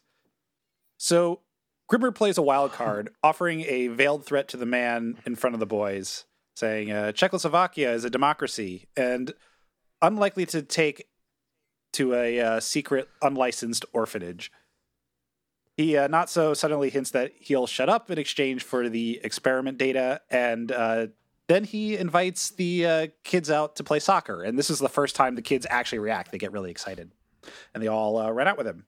So 0.97 1.41
Grimmer 1.89 2.11
plays 2.11 2.37
a 2.37 2.41
wild 2.41 2.71
card, 2.81 3.09
offering 3.23 3.61
a 3.61 3.87
veiled 3.87 4.25
threat 4.25 4.47
to 4.49 4.57
the 4.57 4.65
man 4.65 5.17
in 5.25 5.35
front 5.35 5.53
of 5.53 5.59
the 5.59 5.65
boys, 5.65 6.25
saying 6.55 6.91
uh, 6.91 7.11
Czechoslovakia 7.11 7.91
is 7.93 8.05
a 8.05 8.09
democracy 8.09 8.87
and 8.95 9.33
unlikely 10.01 10.45
to 10.47 10.61
take 10.61 11.07
to 11.93 12.13
a 12.13 12.39
uh, 12.39 12.59
secret, 12.59 13.07
unlicensed 13.21 13.85
orphanage. 13.91 14.51
He 15.77 15.95
uh, 15.95 16.07
not 16.07 16.29
so 16.29 16.55
suddenly 16.55 16.89
hints 16.89 17.11
that 17.11 17.33
he'll 17.39 17.67
shut 17.67 17.87
up 17.87 18.09
in 18.09 18.17
exchange 18.17 18.63
for 18.63 18.89
the 18.89 19.21
experiment 19.23 19.77
data, 19.77 20.21
and 20.31 20.71
uh, 20.71 21.07
then 21.47 21.63
he 21.63 21.95
invites 21.95 22.49
the 22.49 22.85
uh, 22.85 23.07
kids 23.23 23.51
out 23.51 23.75
to 23.75 23.83
play 23.83 23.99
soccer. 23.99 24.41
And 24.41 24.57
this 24.57 24.71
is 24.71 24.79
the 24.79 24.89
first 24.89 25.15
time 25.15 25.35
the 25.35 25.43
kids 25.43 25.67
actually 25.69 25.99
react. 25.99 26.31
They 26.31 26.39
get 26.39 26.51
really 26.51 26.71
excited, 26.71 27.11
and 27.75 27.83
they 27.83 27.87
all 27.87 28.17
uh, 28.17 28.31
run 28.31 28.47
out 28.47 28.57
with 28.57 28.65
him. 28.65 28.85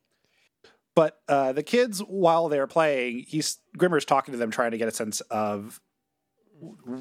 But 0.96 1.22
uh, 1.30 1.54
the 1.54 1.64
kids, 1.64 2.00
while 2.00 2.50
they're 2.50 2.68
playing, 2.68 3.26
he's 3.28 3.60
Grimmer's 3.78 4.04
talking 4.04 4.32
to 4.32 4.40
them, 4.40 4.50
trying 4.50 4.72
to 4.72 4.78
get 4.78 4.88
a 4.88 4.92
sense 4.92 5.22
of, 5.22 5.80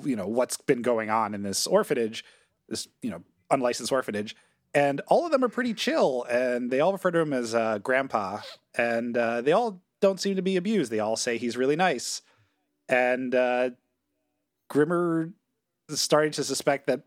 you 0.04 0.16
know, 0.16 0.28
what's 0.28 0.58
been 0.58 0.82
going 0.82 1.08
on 1.08 1.34
in 1.34 1.42
this 1.42 1.66
orphanage, 1.66 2.24
this 2.68 2.88
you 3.00 3.10
know 3.10 3.22
unlicensed 3.50 3.90
orphanage. 3.90 4.36
And 4.74 5.00
all 5.08 5.24
of 5.24 5.32
them 5.32 5.42
are 5.42 5.48
pretty 5.48 5.74
chill, 5.74 6.24
and 6.24 6.70
they 6.70 6.80
all 6.80 6.92
refer 6.92 7.10
to 7.10 7.20
him 7.20 7.32
as 7.32 7.54
uh, 7.54 7.78
Grandpa, 7.78 8.40
and 8.76 9.16
uh, 9.16 9.40
they 9.40 9.52
all 9.52 9.80
don't 10.00 10.20
seem 10.20 10.36
to 10.36 10.42
be 10.42 10.56
abused. 10.56 10.92
They 10.92 11.00
all 11.00 11.16
say 11.16 11.38
he's 11.38 11.56
really 11.56 11.76
nice, 11.76 12.20
and 12.88 13.34
uh, 13.34 13.70
Grimmer 14.68 15.32
is 15.88 16.00
starting 16.00 16.32
to 16.32 16.44
suspect 16.44 16.86
that. 16.86 17.02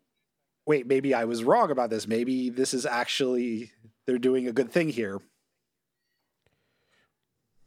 Wait, 0.65 0.85
maybe 0.85 1.13
I 1.13 1.25
was 1.25 1.43
wrong 1.43 1.71
about 1.71 1.89
this. 1.89 2.07
Maybe 2.07 2.49
this 2.49 2.73
is 2.73 2.85
actually 2.85 3.71
they're 4.05 4.17
doing 4.17 4.47
a 4.47 4.51
good 4.51 4.71
thing 4.71 4.89
here. 4.89 5.19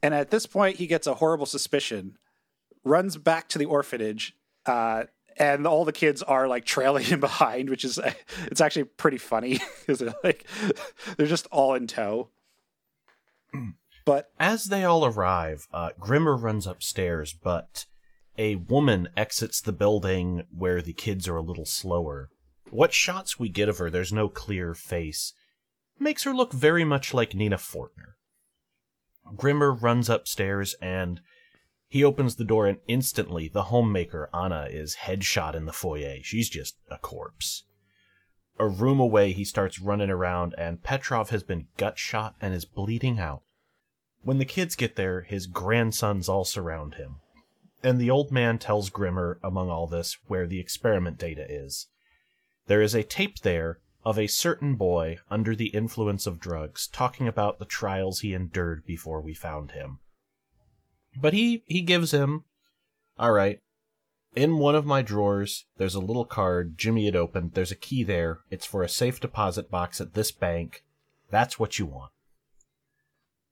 And 0.01 0.13
at 0.13 0.29
this 0.29 0.45
point, 0.45 0.77
he 0.77 0.87
gets 0.87 1.07
a 1.07 1.15
horrible 1.15 1.45
suspicion, 1.45 2.17
runs 2.83 3.17
back 3.17 3.49
to 3.49 3.57
the 3.57 3.65
orphanage, 3.65 4.35
uh, 4.65 5.05
and 5.37 5.67
all 5.67 5.85
the 5.85 5.91
kids 5.91 6.21
are 6.23 6.47
like 6.47 6.65
trailing 6.65 7.03
him 7.05 7.19
behind, 7.19 7.69
which 7.69 7.83
is 7.83 7.99
it's 8.43 8.61
actually 8.61 8.85
pretty 8.85 9.17
funny 9.17 9.59
because 9.79 10.03
like 10.23 10.45
they're 11.17 11.27
just 11.27 11.47
all 11.51 11.73
in 11.73 11.87
tow. 11.87 12.29
But 14.05 14.29
As 14.39 14.65
they 14.65 14.83
all 14.83 15.03
arrive, 15.03 15.67
uh, 15.73 15.89
Grimmer 15.99 16.37
runs 16.37 16.67
upstairs, 16.67 17.33
but 17.33 17.87
a 18.37 18.55
woman 18.55 19.07
exits 19.17 19.59
the 19.59 19.73
building 19.73 20.43
where 20.55 20.79
the 20.79 20.93
kids 20.93 21.27
are 21.27 21.37
a 21.37 21.41
little 21.41 21.65
slower. 21.65 22.29
What 22.69 22.93
shots 22.93 23.39
we 23.39 23.49
get 23.49 23.67
of 23.67 23.79
her, 23.79 23.89
there's 23.89 24.13
no 24.13 24.29
clear 24.29 24.75
face, 24.75 25.33
makes 25.97 26.23
her 26.23 26.35
look 26.35 26.53
very 26.53 26.83
much 26.83 27.15
like 27.15 27.33
Nina 27.33 27.57
Fortner. 27.57 28.13
Grimmer 29.35 29.71
runs 29.73 30.07
upstairs 30.07 30.75
and 30.79 31.19
he 31.95 32.03
opens 32.03 32.35
the 32.35 32.43
door, 32.43 32.67
and 32.67 32.79
instantly 32.89 33.47
the 33.47 33.63
homemaker, 33.71 34.29
Anna, 34.33 34.67
is 34.69 34.97
headshot 35.03 35.55
in 35.55 35.63
the 35.63 35.71
foyer. 35.71 36.17
She's 36.23 36.49
just 36.49 36.75
a 36.91 36.97
corpse. 36.97 37.63
A 38.59 38.67
room 38.67 38.99
away, 38.99 39.31
he 39.31 39.45
starts 39.45 39.79
running 39.79 40.09
around, 40.09 40.55
and 40.57 40.83
Petrov 40.83 41.29
has 41.29 41.41
been 41.41 41.67
gut 41.77 41.97
shot 41.97 42.35
and 42.41 42.53
is 42.53 42.65
bleeding 42.65 43.17
out. 43.17 43.43
When 44.23 44.39
the 44.39 44.43
kids 44.43 44.75
get 44.75 44.97
there, 44.97 45.21
his 45.21 45.47
grandsons 45.47 46.27
all 46.27 46.43
surround 46.43 46.95
him. 46.95 47.21
And 47.81 47.97
the 47.97 48.11
old 48.11 48.29
man 48.29 48.57
tells 48.57 48.89
Grimmer, 48.89 49.39
among 49.41 49.69
all 49.69 49.87
this, 49.87 50.17
where 50.27 50.47
the 50.47 50.59
experiment 50.59 51.17
data 51.17 51.45
is. 51.49 51.87
There 52.67 52.81
is 52.81 52.93
a 52.93 53.03
tape 53.03 53.39
there 53.39 53.79
of 54.03 54.19
a 54.19 54.27
certain 54.27 54.75
boy 54.75 55.19
under 55.31 55.55
the 55.55 55.67
influence 55.67 56.27
of 56.27 56.41
drugs 56.41 56.87
talking 56.87 57.25
about 57.25 57.57
the 57.57 57.63
trials 57.63 58.19
he 58.19 58.33
endured 58.33 58.85
before 58.85 59.21
we 59.21 59.33
found 59.33 59.71
him. 59.71 59.99
But 61.19 61.33
he 61.33 61.63
he 61.65 61.81
gives 61.81 62.11
him, 62.11 62.43
all 63.17 63.31
right. 63.31 63.59
In 64.35 64.57
one 64.57 64.75
of 64.75 64.85
my 64.85 65.01
drawers, 65.01 65.65
there's 65.77 65.95
a 65.95 66.01
little 66.01 66.25
card. 66.25 66.77
Jimmy 66.77 67.05
had 67.05 67.15
opened. 67.15 67.53
There's 67.53 67.71
a 67.71 67.75
key 67.75 68.03
there. 68.03 68.39
It's 68.49 68.65
for 68.65 68.83
a 68.83 68.89
safe 68.89 69.21
deposit 69.21 69.71
box 69.71 70.01
at 70.01 70.13
this 70.13 70.31
bank. 70.31 70.83
That's 71.31 71.57
what 71.57 71.79
you 71.79 71.85
want. 71.85 72.11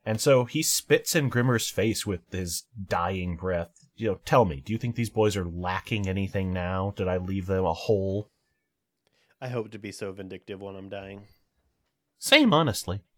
And 0.05 0.19
so 0.19 0.43
he 0.43 0.61
spits 0.61 1.15
in 1.15 1.29
Grimmer's 1.29 1.69
face 1.69 2.05
with 2.05 2.29
his 2.31 2.63
dying 2.87 3.37
breath. 3.37 3.87
You 3.95 4.09
know, 4.09 4.19
tell 4.25 4.43
me, 4.43 4.61
do 4.65 4.73
you 4.73 4.79
think 4.79 4.95
these 4.95 5.09
boys 5.09 5.37
are 5.37 5.45
lacking 5.45 6.07
anything 6.07 6.51
now? 6.51 6.93
Did 6.97 7.07
I 7.07 7.15
leave 7.15 7.45
them 7.45 7.63
a 7.63 7.73
hole? 7.73 8.27
I 9.39 9.47
hope 9.47 9.71
to 9.71 9.79
be 9.79 9.93
so 9.93 10.11
vindictive 10.11 10.61
when 10.61 10.75
I'm 10.75 10.89
dying. 10.89 11.23
Same, 12.19 12.53
honestly. 12.53 13.01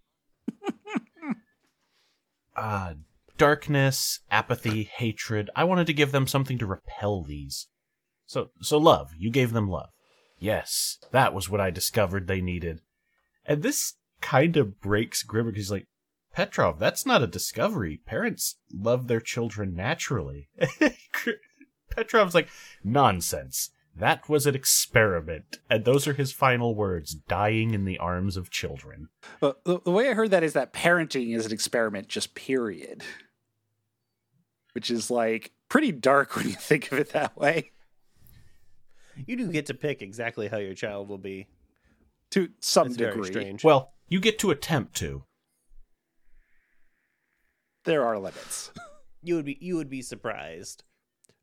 Ah, 2.57 2.93
darkness, 3.37 4.19
apathy, 4.31 4.83
hatred. 4.83 5.49
I 5.55 5.63
wanted 5.63 5.87
to 5.87 5.93
give 5.93 6.11
them 6.11 6.27
something 6.27 6.57
to 6.57 6.65
repel 6.65 7.23
these. 7.23 7.67
So, 8.25 8.49
so 8.61 8.77
love. 8.77 9.11
You 9.17 9.29
gave 9.29 9.53
them 9.53 9.69
love. 9.69 9.89
Yes, 10.37 10.99
that 11.11 11.33
was 11.33 11.49
what 11.49 11.61
I 11.61 11.69
discovered 11.69 12.27
they 12.27 12.41
needed. 12.41 12.81
And 13.45 13.63
this 13.63 13.93
kind 14.21 14.57
of 14.57 14.81
breaks 14.81 15.23
Grimmer 15.23 15.51
because 15.51 15.65
he's 15.65 15.71
like, 15.71 15.87
Petrov, 16.33 16.79
that's 16.79 17.05
not 17.05 17.23
a 17.23 17.27
discovery. 17.27 18.01
Parents 18.05 18.57
love 18.73 19.07
their 19.07 19.21
children 19.21 19.73
naturally. 19.73 20.49
Petrov's 21.89 22.35
like, 22.35 22.49
nonsense. 22.83 23.69
That 23.95 24.27
was 24.27 24.45
an 24.45 24.55
experiment. 24.55 25.59
And 25.69 25.85
those 25.85 26.05
are 26.05 26.13
his 26.13 26.33
final 26.33 26.75
words 26.75 27.13
dying 27.13 27.73
in 27.73 27.85
the 27.85 27.97
arms 27.97 28.35
of 28.35 28.49
children. 28.49 29.07
But 29.39 29.63
the, 29.63 29.79
the 29.79 29.91
way 29.91 30.09
I 30.09 30.13
heard 30.13 30.31
that 30.31 30.43
is 30.43 30.51
that 30.53 30.73
parenting 30.73 31.33
is 31.33 31.45
an 31.45 31.53
experiment, 31.53 32.09
just 32.09 32.35
period. 32.35 33.03
Which 34.75 34.91
is 34.91 35.09
like 35.09 35.51
pretty 35.69 35.91
dark 35.91 36.35
when 36.35 36.45
you 36.47 36.53
think 36.53 36.91
of 36.91 36.99
it 36.99 37.09
that 37.13 37.35
way. 37.35 37.71
You 39.25 39.37
do 39.37 39.49
get 39.51 39.67
to 39.67 39.73
pick 39.73 40.01
exactly 40.01 40.47
how 40.49 40.57
your 40.57 40.73
child 40.75 41.07
will 41.07 41.17
be. 41.17 41.47
To 42.31 42.49
some 42.59 42.87
It's 42.87 42.97
degree. 42.97 43.13
very 43.13 43.25
strange. 43.27 43.63
Well, 43.63 43.93
you 44.09 44.19
get 44.19 44.37
to 44.39 44.51
attempt 44.51 44.95
to. 44.97 45.23
There 47.85 48.03
are 48.05 48.17
limits. 48.19 48.71
you 49.23 49.35
would 49.35 49.45
be 49.45 49.57
you 49.61 49.75
would 49.77 49.89
be 49.89 50.01
surprised 50.01 50.83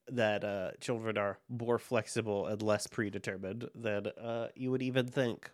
that 0.08 0.44
uh, 0.44 0.72
children 0.80 1.16
are 1.16 1.38
more 1.48 1.78
flexible 1.78 2.46
and 2.46 2.60
less 2.60 2.86
predetermined 2.86 3.68
than 3.74 4.08
uh, 4.08 4.48
you 4.54 4.70
would 4.70 4.82
even 4.82 5.06
think. 5.06 5.50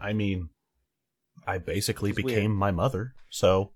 I 0.00 0.12
mean, 0.12 0.50
I 1.46 1.58
basically 1.58 2.10
It's 2.10 2.16
became 2.20 2.50
weird. 2.50 2.58
my 2.58 2.70
mother, 2.72 3.14
so. 3.30 3.72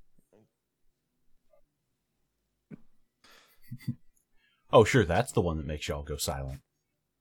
Oh, 4.72 4.84
sure, 4.84 5.04
that's 5.04 5.32
the 5.32 5.40
one 5.40 5.56
that 5.58 5.66
makes 5.66 5.88
y'all 5.88 6.02
go 6.02 6.16
silent. 6.16 6.60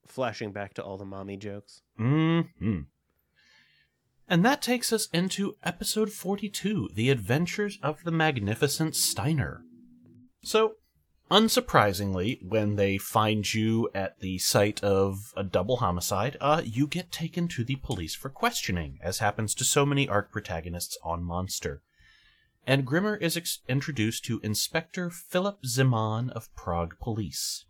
Flashing 0.06 0.52
back 0.52 0.74
to 0.74 0.84
all 0.84 0.96
the 0.96 1.04
mommy 1.04 1.36
jokes. 1.36 1.82
Mm 1.98 2.48
hmm 2.58 2.80
And 4.28 4.44
that 4.44 4.62
takes 4.62 4.92
us 4.92 5.08
into 5.12 5.56
episode 5.62 6.12
42 6.12 6.90
The 6.94 7.10
Adventures 7.10 7.78
of 7.82 8.04
the 8.04 8.10
Magnificent 8.10 8.96
Steiner. 8.96 9.62
So, 10.42 10.74
unsurprisingly, 11.30 12.38
when 12.42 12.76
they 12.76 12.98
find 12.98 13.54
you 13.54 13.88
at 13.94 14.18
the 14.20 14.38
site 14.38 14.82
of 14.82 15.32
a 15.36 15.44
double 15.44 15.78
homicide, 15.78 16.36
uh, 16.40 16.62
you 16.64 16.86
get 16.86 17.12
taken 17.12 17.48
to 17.48 17.64
the 17.64 17.76
police 17.76 18.14
for 18.14 18.28
questioning, 18.28 18.98
as 19.02 19.18
happens 19.18 19.54
to 19.54 19.64
so 19.64 19.86
many 19.86 20.08
arc 20.08 20.32
protagonists 20.32 20.98
on 21.04 21.22
Monster. 21.22 21.82
And 22.66 22.86
Grimmer 22.86 23.16
is 23.16 23.36
ex- 23.36 23.60
introduced 23.68 24.24
to 24.26 24.40
Inspector 24.40 25.10
Philip 25.10 25.62
Zeman 25.64 26.30
of 26.30 26.54
Prague 26.54 26.96
Police. 27.00 27.64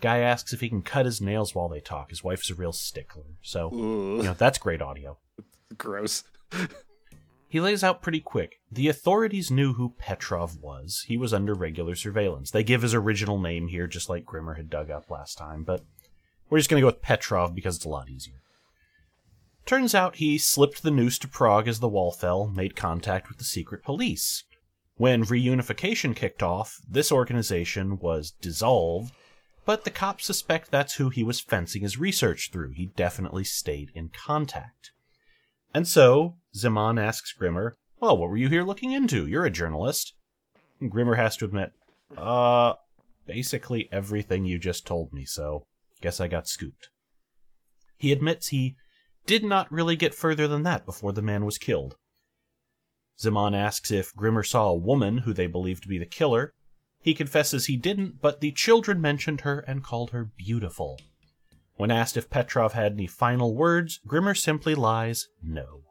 Guy 0.00 0.18
asks 0.18 0.52
if 0.52 0.60
he 0.60 0.68
can 0.68 0.82
cut 0.82 1.06
his 1.06 1.20
nails 1.20 1.54
while 1.54 1.68
they 1.68 1.80
talk. 1.80 2.10
His 2.10 2.24
wife's 2.24 2.50
a 2.50 2.54
real 2.54 2.72
stickler, 2.72 3.36
so 3.40 3.70
you 3.72 4.22
know 4.22 4.34
that's 4.34 4.58
great 4.58 4.82
audio. 4.82 5.18
Gross. 5.78 6.24
He 7.48 7.60
lays 7.60 7.84
out 7.84 8.00
pretty 8.02 8.20
quick. 8.20 8.60
The 8.70 8.88
authorities 8.88 9.50
knew 9.50 9.74
who 9.74 9.94
Petrov 9.98 10.56
was. 10.56 11.04
He 11.06 11.16
was 11.16 11.34
under 11.34 11.54
regular 11.54 11.94
surveillance. 11.94 12.50
They 12.50 12.64
give 12.64 12.82
his 12.82 12.94
original 12.94 13.38
name 13.38 13.68
here, 13.68 13.86
just 13.86 14.08
like 14.08 14.24
Grimmer 14.24 14.54
had 14.54 14.70
dug 14.70 14.90
up 14.90 15.10
last 15.10 15.36
time, 15.36 15.62
but 15.62 15.84
we're 16.48 16.58
just 16.58 16.70
going 16.70 16.80
to 16.80 16.82
go 16.82 16.88
with 16.88 17.02
Petrov 17.02 17.54
because 17.54 17.76
it's 17.76 17.84
a 17.84 17.90
lot 17.90 18.08
easier. 18.08 18.41
Turns 19.64 19.94
out 19.94 20.16
he 20.16 20.38
slipped 20.38 20.82
the 20.82 20.90
noose 20.90 21.18
to 21.20 21.28
Prague 21.28 21.68
as 21.68 21.80
the 21.80 21.88
wall 21.88 22.12
fell, 22.12 22.48
made 22.48 22.76
contact 22.76 23.28
with 23.28 23.38
the 23.38 23.44
secret 23.44 23.84
police. 23.84 24.44
When 24.96 25.24
reunification 25.24 26.14
kicked 26.14 26.42
off, 26.42 26.76
this 26.88 27.10
organization 27.10 27.98
was 27.98 28.32
dissolved, 28.40 29.12
but 29.64 29.84
the 29.84 29.90
cops 29.90 30.26
suspect 30.26 30.70
that's 30.70 30.94
who 30.94 31.08
he 31.08 31.22
was 31.22 31.40
fencing 31.40 31.82
his 31.82 31.98
research 31.98 32.50
through. 32.52 32.72
He 32.72 32.86
definitely 32.86 33.44
stayed 33.44 33.90
in 33.94 34.10
contact. 34.10 34.90
And 35.72 35.88
so, 35.88 36.36
Zeman 36.54 37.00
asks 37.00 37.32
Grimmer, 37.32 37.76
Well, 38.00 38.16
what 38.16 38.28
were 38.28 38.36
you 38.36 38.48
here 38.48 38.64
looking 38.64 38.92
into? 38.92 39.26
You're 39.26 39.46
a 39.46 39.50
journalist. 39.50 40.14
And 40.80 40.90
Grimmer 40.90 41.14
has 41.14 41.36
to 41.38 41.44
admit, 41.44 41.72
Uh, 42.16 42.74
basically 43.26 43.88
everything 43.90 44.44
you 44.44 44.58
just 44.58 44.86
told 44.86 45.12
me, 45.12 45.24
so 45.24 45.66
guess 46.00 46.20
I 46.20 46.28
got 46.28 46.48
scooped. 46.48 46.90
He 47.96 48.12
admits 48.12 48.48
he 48.48 48.76
did 49.26 49.44
not 49.44 49.70
really 49.70 49.96
get 49.96 50.14
further 50.14 50.48
than 50.48 50.62
that 50.64 50.84
before 50.84 51.12
the 51.12 51.22
man 51.22 51.44
was 51.44 51.58
killed. 51.58 51.96
Zeman 53.20 53.54
asks 53.54 53.90
if 53.90 54.14
Grimmer 54.16 54.42
saw 54.42 54.68
a 54.68 54.76
woman 54.76 55.18
who 55.18 55.32
they 55.32 55.46
believe 55.46 55.80
to 55.82 55.88
be 55.88 55.98
the 55.98 56.06
killer. 56.06 56.52
He 57.00 57.14
confesses 57.14 57.66
he 57.66 57.76
didn't, 57.76 58.20
but 58.20 58.40
the 58.40 58.52
children 58.52 59.00
mentioned 59.00 59.42
her 59.42 59.60
and 59.60 59.84
called 59.84 60.10
her 60.10 60.30
beautiful. 60.36 60.98
When 61.76 61.90
asked 61.90 62.16
if 62.16 62.30
Petrov 62.30 62.72
had 62.72 62.92
any 62.92 63.06
final 63.06 63.54
words, 63.54 64.00
Grimmer 64.06 64.34
simply 64.34 64.74
lies 64.74 65.28
no. 65.42 65.82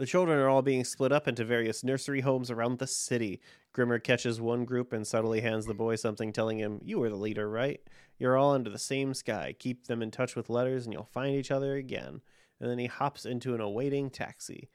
The 0.00 0.06
children 0.06 0.38
are 0.38 0.48
all 0.48 0.62
being 0.62 0.82
split 0.84 1.12
up 1.12 1.28
into 1.28 1.44
various 1.44 1.84
nursery 1.84 2.22
homes 2.22 2.50
around 2.50 2.78
the 2.78 2.86
city. 2.86 3.42
Grimmer 3.74 3.98
catches 3.98 4.40
one 4.40 4.64
group 4.64 4.94
and 4.94 5.06
subtly 5.06 5.42
hands 5.42 5.66
the 5.66 5.74
boy 5.74 5.96
something, 5.96 6.32
telling 6.32 6.56
him, 6.56 6.80
You 6.82 7.02
are 7.02 7.10
the 7.10 7.16
leader, 7.16 7.50
right? 7.50 7.82
You're 8.18 8.38
all 8.38 8.54
under 8.54 8.70
the 8.70 8.78
same 8.78 9.12
sky. 9.12 9.54
Keep 9.58 9.88
them 9.88 10.00
in 10.00 10.10
touch 10.10 10.34
with 10.34 10.48
letters 10.48 10.86
and 10.86 10.94
you'll 10.94 11.04
find 11.04 11.36
each 11.36 11.50
other 11.50 11.74
again. 11.74 12.22
And 12.58 12.70
then 12.70 12.78
he 12.78 12.86
hops 12.86 13.26
into 13.26 13.54
an 13.54 13.60
awaiting 13.60 14.08
taxi. 14.08 14.70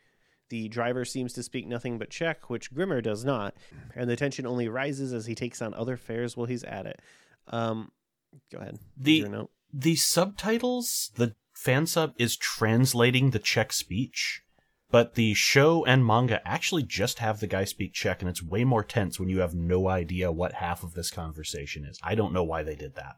The 0.50 0.70
driver 0.70 1.05
seems 1.05 1.34
to 1.34 1.41
speak 1.41 1.65
nothing 1.65 1.98
but 1.98 2.12
Czech, 2.12 2.51
which 2.51 2.72
Grimmer 2.72 3.01
does 3.01 3.25
not, 3.25 3.55
and 3.96 4.08
the 4.08 4.15
tension 4.15 4.46
only 4.46 4.67
rises 4.67 5.12
as 5.12 5.25
he 5.25 5.34
takes 5.34 5.60
on 5.60 5.74
other 5.74 5.98
fares 5.98 6.38
while 6.38 6.46
he's 6.46 6.63
at 6.63 6.86
it. 6.86 7.01
Um, 7.48 7.91
go 8.51 8.60
ahead. 8.60 8.77
The-. 8.96 9.48
The 9.74 9.96
subtitles, 9.96 11.10
the 11.15 11.34
fan 11.55 11.88
sub 11.88 12.13
is 12.20 12.38
translating 12.38 13.32
the 13.32 13.39
Czech 13.39 13.74
speech, 13.74 14.44
but 14.95 15.15
the 15.15 15.33
show 15.33 15.83
and 15.83 16.05
manga 16.05 16.39
actually 16.47 16.81
just 16.81 17.19
have 17.19 17.41
the 17.41 17.47
guy 17.47 17.65
speak 17.65 17.91
Czech, 17.91 18.21
and 18.21 18.29
it's 18.29 18.41
way 18.41 18.63
more 18.63 18.81
tense 18.81 19.19
when 19.19 19.27
you 19.27 19.39
have 19.39 19.53
no 19.53 19.89
idea 19.89 20.31
what 20.31 20.53
half 20.53 20.83
of 20.83 20.93
this 20.93 21.11
conversation 21.11 21.83
is. 21.83 21.99
I 22.01 22.15
don't 22.15 22.31
know 22.31 22.45
why 22.45 22.63
they 22.63 22.75
did 22.75 22.95
that. 22.95 23.17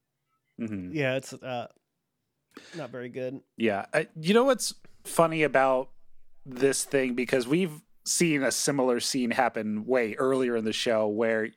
hmm 0.57 0.89
Yeah, 0.91 1.17
it's 1.17 1.33
uh, 1.33 1.67
not 2.75 2.89
very 2.89 3.09
good. 3.09 3.41
Yeah. 3.57 3.85
I, 3.93 4.07
you 4.19 4.33
know 4.33 4.45
what's 4.45 4.73
funny 5.03 5.43
about 5.43 5.91
this 6.47 6.83
thing? 6.83 7.13
Because 7.13 7.47
we've 7.47 7.83
seen 8.03 8.41
a 8.41 8.51
similar 8.51 8.99
scene 8.99 9.29
happen 9.29 9.85
way 9.85 10.15
earlier 10.15 10.55
in 10.55 10.65
the 10.65 10.73
show 10.73 11.07
where 11.07 11.49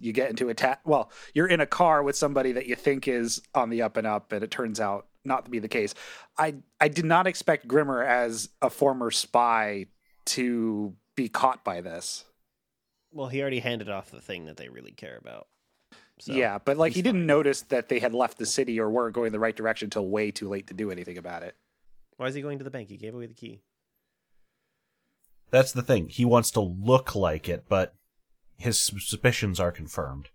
you 0.00 0.12
get 0.12 0.28
into 0.28 0.48
a 0.48 0.54
ta- 0.54 0.80
well, 0.84 1.12
you're 1.34 1.46
in 1.46 1.60
a 1.60 1.66
car 1.66 2.02
with 2.02 2.16
somebody 2.16 2.50
that 2.50 2.66
you 2.66 2.74
think 2.74 3.06
is 3.06 3.40
on 3.54 3.70
the 3.70 3.82
up 3.82 3.96
and 3.96 4.08
up, 4.08 4.32
and 4.32 4.42
it 4.42 4.50
turns 4.50 4.80
out 4.80 5.06
not 5.28 5.44
to 5.44 5.50
be 5.50 5.60
the 5.60 5.68
case. 5.68 5.94
I 6.36 6.56
I 6.80 6.88
did 6.88 7.04
not 7.04 7.26
expect 7.26 7.68
Grimmer 7.68 8.02
as 8.02 8.48
a 8.60 8.70
former 8.70 9.10
spy 9.10 9.86
to 10.26 10.94
be 11.14 11.28
caught 11.28 11.64
by 11.64 11.80
this. 11.80 12.24
Well, 13.12 13.28
he 13.28 13.40
already 13.40 13.60
handed 13.60 13.88
off 13.88 14.10
the 14.10 14.20
thing 14.20 14.46
that 14.46 14.56
they 14.56 14.68
really 14.68 14.92
care 14.92 15.16
about. 15.16 15.46
So, 16.20 16.32
yeah, 16.32 16.58
but 16.58 16.76
like 16.76 16.92
he 16.92 17.02
didn't 17.02 17.20
fine. 17.20 17.26
notice 17.26 17.62
that 17.62 17.88
they 17.88 18.00
had 18.00 18.12
left 18.12 18.38
the 18.38 18.46
city 18.46 18.80
or 18.80 18.90
weren't 18.90 19.14
going 19.14 19.32
the 19.32 19.38
right 19.38 19.54
direction 19.54 19.86
until 19.86 20.08
way 20.08 20.30
too 20.30 20.48
late 20.48 20.66
to 20.66 20.74
do 20.74 20.90
anything 20.90 21.16
about 21.16 21.42
it. 21.42 21.54
Why 22.16 22.26
is 22.26 22.34
he 22.34 22.42
going 22.42 22.58
to 22.58 22.64
the 22.64 22.70
bank? 22.70 22.88
He 22.88 22.96
gave 22.96 23.14
away 23.14 23.26
the 23.26 23.34
key. 23.34 23.62
That's 25.50 25.72
the 25.72 25.82
thing. 25.82 26.08
He 26.08 26.24
wants 26.24 26.50
to 26.52 26.60
look 26.60 27.14
like 27.14 27.48
it, 27.48 27.64
but 27.68 27.94
his 28.56 28.80
suspicions 28.80 29.60
are 29.60 29.70
confirmed. 29.70 30.28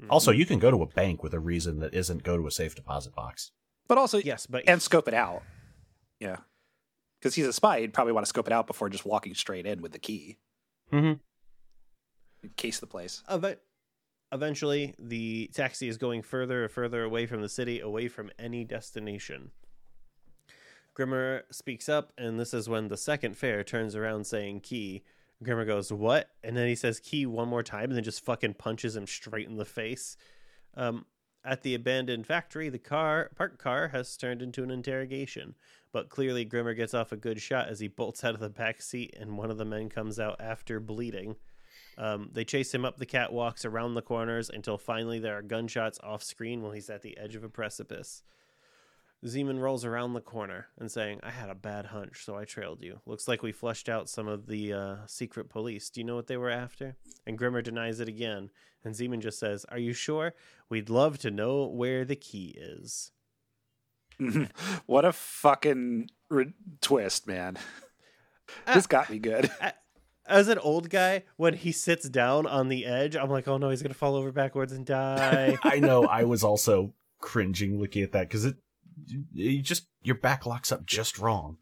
Mm-hmm. 0.00 0.10
Also, 0.10 0.30
you 0.30 0.46
can 0.46 0.58
go 0.58 0.70
to 0.70 0.82
a 0.82 0.86
bank 0.86 1.22
with 1.22 1.34
a 1.34 1.40
reason 1.40 1.80
that 1.80 1.92
isn't 1.92 2.22
go 2.22 2.36
to 2.36 2.46
a 2.46 2.50
safe 2.50 2.74
deposit 2.74 3.14
box. 3.14 3.50
But 3.90 3.98
also, 3.98 4.18
yes, 4.18 4.46
but 4.46 4.62
and 4.68 4.80
scope 4.80 5.08
it 5.08 5.14
out. 5.14 5.42
Yeah. 6.20 6.36
Because 7.18 7.34
he's 7.34 7.48
a 7.48 7.52
spy, 7.52 7.80
he'd 7.80 7.92
probably 7.92 8.12
want 8.12 8.24
to 8.24 8.28
scope 8.28 8.46
it 8.46 8.52
out 8.52 8.68
before 8.68 8.88
just 8.88 9.04
walking 9.04 9.34
straight 9.34 9.66
in 9.66 9.82
with 9.82 9.90
the 9.90 9.98
key. 9.98 10.38
Mm-hmm. 10.92 11.14
Case 12.54 12.78
the 12.78 12.86
place. 12.86 13.24
Eve- 13.28 13.56
eventually, 14.30 14.94
the 14.96 15.50
taxi 15.52 15.88
is 15.88 15.96
going 15.96 16.22
further 16.22 16.62
and 16.62 16.70
further 16.70 17.02
away 17.02 17.26
from 17.26 17.42
the 17.42 17.48
city, 17.48 17.80
away 17.80 18.06
from 18.06 18.30
any 18.38 18.62
destination. 18.62 19.50
Grimmer 20.94 21.42
speaks 21.50 21.88
up, 21.88 22.12
and 22.16 22.38
this 22.38 22.54
is 22.54 22.68
when 22.68 22.86
the 22.86 22.96
second 22.96 23.36
fare 23.36 23.64
turns 23.64 23.96
around 23.96 24.24
saying 24.24 24.60
key. 24.60 25.02
Grimmer 25.42 25.64
goes, 25.64 25.92
What? 25.92 26.30
And 26.44 26.56
then 26.56 26.68
he 26.68 26.76
says 26.76 27.00
key 27.00 27.26
one 27.26 27.48
more 27.48 27.64
time 27.64 27.86
and 27.86 27.96
then 27.96 28.04
just 28.04 28.24
fucking 28.24 28.54
punches 28.54 28.94
him 28.94 29.08
straight 29.08 29.48
in 29.48 29.56
the 29.56 29.64
face. 29.64 30.16
Um, 30.76 31.06
at 31.44 31.62
the 31.62 31.74
abandoned 31.74 32.26
factory, 32.26 32.68
the 32.68 32.78
car, 32.78 33.30
parked 33.34 33.58
car, 33.58 33.88
has 33.88 34.16
turned 34.16 34.42
into 34.42 34.62
an 34.62 34.70
interrogation. 34.70 35.54
But 35.92 36.08
clearly, 36.08 36.44
Grimmer 36.44 36.74
gets 36.74 36.94
off 36.94 37.12
a 37.12 37.16
good 37.16 37.40
shot 37.40 37.68
as 37.68 37.80
he 37.80 37.88
bolts 37.88 38.22
out 38.22 38.34
of 38.34 38.40
the 38.40 38.48
back 38.48 38.82
seat, 38.82 39.16
and 39.18 39.36
one 39.36 39.50
of 39.50 39.58
the 39.58 39.64
men 39.64 39.88
comes 39.88 40.20
out 40.20 40.40
after 40.40 40.78
bleeding. 40.78 41.36
Um, 41.98 42.30
they 42.32 42.44
chase 42.44 42.72
him 42.72 42.84
up 42.84 42.98
the 42.98 43.06
catwalks 43.06 43.64
around 43.64 43.94
the 43.94 44.02
corners 44.02 44.50
until 44.50 44.78
finally 44.78 45.18
there 45.18 45.36
are 45.36 45.42
gunshots 45.42 45.98
off 46.02 46.22
screen 46.22 46.62
while 46.62 46.72
he's 46.72 46.90
at 46.90 47.02
the 47.02 47.18
edge 47.18 47.34
of 47.34 47.44
a 47.44 47.48
precipice. 47.48 48.22
Zeman 49.24 49.60
rolls 49.60 49.84
around 49.84 50.14
the 50.14 50.20
corner 50.20 50.68
and 50.78 50.90
saying, 50.90 51.20
I 51.22 51.30
had 51.30 51.50
a 51.50 51.54
bad 51.54 51.86
hunch, 51.86 52.24
so 52.24 52.36
I 52.36 52.44
trailed 52.44 52.80
you. 52.80 53.00
Looks 53.04 53.28
like 53.28 53.42
we 53.42 53.52
flushed 53.52 53.88
out 53.88 54.08
some 54.08 54.26
of 54.26 54.46
the 54.46 54.72
uh, 54.72 54.96
secret 55.06 55.50
police. 55.50 55.90
Do 55.90 56.00
you 56.00 56.06
know 56.06 56.16
what 56.16 56.26
they 56.26 56.38
were 56.38 56.50
after? 56.50 56.96
And 57.26 57.36
Grimmer 57.36 57.60
denies 57.60 58.00
it 58.00 58.08
again. 58.08 58.50
And 58.82 58.94
Zeman 58.94 59.20
just 59.20 59.38
says, 59.38 59.66
Are 59.68 59.78
you 59.78 59.92
sure? 59.92 60.32
We'd 60.70 60.88
love 60.88 61.18
to 61.18 61.30
know 61.30 61.66
where 61.66 62.04
the 62.04 62.16
key 62.16 62.56
is. 62.58 63.12
what 64.86 65.04
a 65.04 65.12
fucking 65.12 66.10
re- 66.30 66.54
twist, 66.80 67.26
man. 67.26 67.58
Uh, 68.66 68.74
this 68.74 68.86
got 68.86 69.10
me 69.10 69.18
good. 69.18 69.50
As 70.26 70.48
an 70.48 70.58
old 70.58 70.90
guy, 70.90 71.24
when 71.36 71.54
he 71.54 71.72
sits 71.72 72.08
down 72.08 72.46
on 72.46 72.68
the 72.68 72.86
edge, 72.86 73.16
I'm 73.16 73.30
like, 73.30 73.48
oh 73.48 73.58
no, 73.58 73.70
he's 73.70 73.82
going 73.82 73.92
to 73.92 73.98
fall 73.98 74.14
over 74.14 74.32
backwards 74.32 74.72
and 74.72 74.86
die. 74.86 75.58
I 75.62 75.80
know. 75.80 76.04
I 76.04 76.24
was 76.24 76.44
also 76.44 76.94
cringing 77.20 77.78
looking 77.78 78.02
at 78.02 78.12
that 78.12 78.28
because 78.28 78.44
it, 78.44 78.56
you 79.32 79.62
just 79.62 79.86
your 80.02 80.16
back 80.16 80.46
locks 80.46 80.72
up 80.72 80.86
just 80.86 81.18
wrong. 81.18 81.58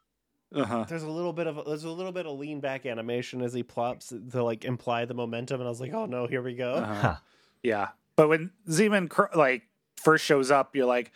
Uh-huh. 0.55 0.87
there's 0.89 1.03
a 1.03 1.11
little 1.11 1.35
bit 1.35 1.47
of 1.47 1.67
there's 1.67 1.85
a 1.85 1.91
little 1.91 2.13
bit 2.13 2.25
of 2.25 2.39
lean 2.39 2.61
back 2.61 2.87
animation 2.87 3.43
as 3.43 3.53
he 3.53 3.63
plops 3.63 4.09
to 4.33 4.43
like 4.43 4.65
imply 4.65 5.05
the 5.05 5.15
momentum, 5.15 5.61
and 5.61 5.67
I 5.67 5.71
was 5.71 5.81
like, 5.81 5.93
oh 5.93 6.07
no, 6.07 6.27
here 6.27 6.43
we 6.43 6.55
go. 6.55 6.75
Uh-huh. 6.75 6.95
Huh. 6.95 7.17
Yeah. 7.63 7.89
But 8.17 8.29
when 8.29 8.51
Zeman 8.69 9.09
cr- 9.09 9.35
like 9.35 9.63
first 9.97 10.25
shows 10.25 10.51
up, 10.51 10.75
you're 10.75 10.87
like, 10.87 11.13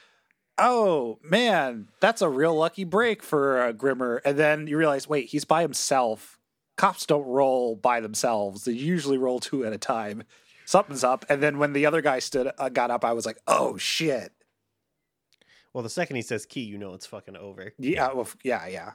"Oh, 0.58 1.18
man, 1.22 1.88
that's 2.00 2.22
a 2.22 2.28
real 2.28 2.54
lucky 2.54 2.84
break 2.84 3.22
for 3.22 3.60
uh, 3.60 3.72
Grimmer." 3.72 4.20
And 4.24 4.38
then 4.38 4.66
you 4.66 4.76
realize, 4.76 5.08
"Wait, 5.08 5.30
he's 5.30 5.44
by 5.44 5.62
himself. 5.62 6.38
Cops 6.76 7.06
don't 7.06 7.26
roll 7.26 7.74
by 7.76 8.00
themselves. 8.00 8.64
They 8.64 8.72
usually 8.72 9.18
roll 9.18 9.40
two 9.40 9.64
at 9.64 9.72
a 9.72 9.78
time. 9.78 10.24
Something's 10.64 11.02
up." 11.04 11.24
And 11.28 11.42
then 11.42 11.58
when 11.58 11.72
the 11.72 11.86
other 11.86 12.02
guy 12.02 12.18
stood 12.18 12.50
uh, 12.58 12.68
got 12.68 12.90
up, 12.90 13.04
I 13.04 13.12
was 13.14 13.26
like, 13.26 13.38
"Oh 13.46 13.76
shit." 13.78 14.32
Well, 15.74 15.82
the 15.82 15.90
second 15.90 16.16
he 16.16 16.22
says 16.22 16.44
key, 16.44 16.62
you 16.62 16.76
know 16.76 16.94
it's 16.94 17.06
fucking 17.06 17.36
over. 17.36 17.72
Yeah, 17.78 18.12
well, 18.12 18.28
yeah, 18.44 18.66
yeah. 18.66 18.92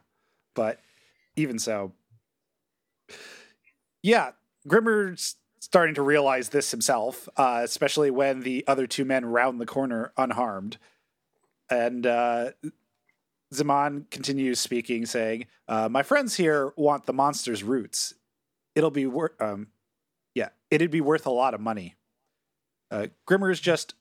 But 0.54 0.80
even 1.36 1.60
so, 1.60 1.94
yeah, 4.04 4.32
Grimmer's 4.68 5.36
starting 5.60 5.96
to 5.96 6.02
realize 6.02 6.50
this 6.50 6.72
himself, 6.72 7.28
uh, 7.36 7.62
especially 7.64 8.12
when 8.12 8.42
the 8.42 8.64
other 8.68 8.88
two 8.88 9.06
men 9.06 9.26
round 9.26 9.60
the 9.60 9.66
corner 9.66 10.14
unharmed. 10.18 10.78
And 11.70 12.06
uh, 12.06 12.52
Zeman 13.54 14.10
continues 14.10 14.60
speaking, 14.60 15.06
saying, 15.06 15.48
uh, 15.68 15.90
"My 15.90 16.04
friends 16.04 16.36
here 16.36 16.74
want 16.78 17.06
the 17.06 17.14
monster's 17.14 17.64
roots. 17.64 18.14
It'll 18.76 18.92
be 18.92 19.08
worth, 19.08 19.40
um, 19.42 19.68
yeah, 20.36 20.50
it'd 20.70 20.92
be 20.92 21.02
worth 21.02 21.26
a 21.26 21.32
lot 21.32 21.54
of 21.54 21.60
money." 21.60 21.96
Uh, 22.90 23.08
Grimmer's 23.28 23.60
just 23.60 23.96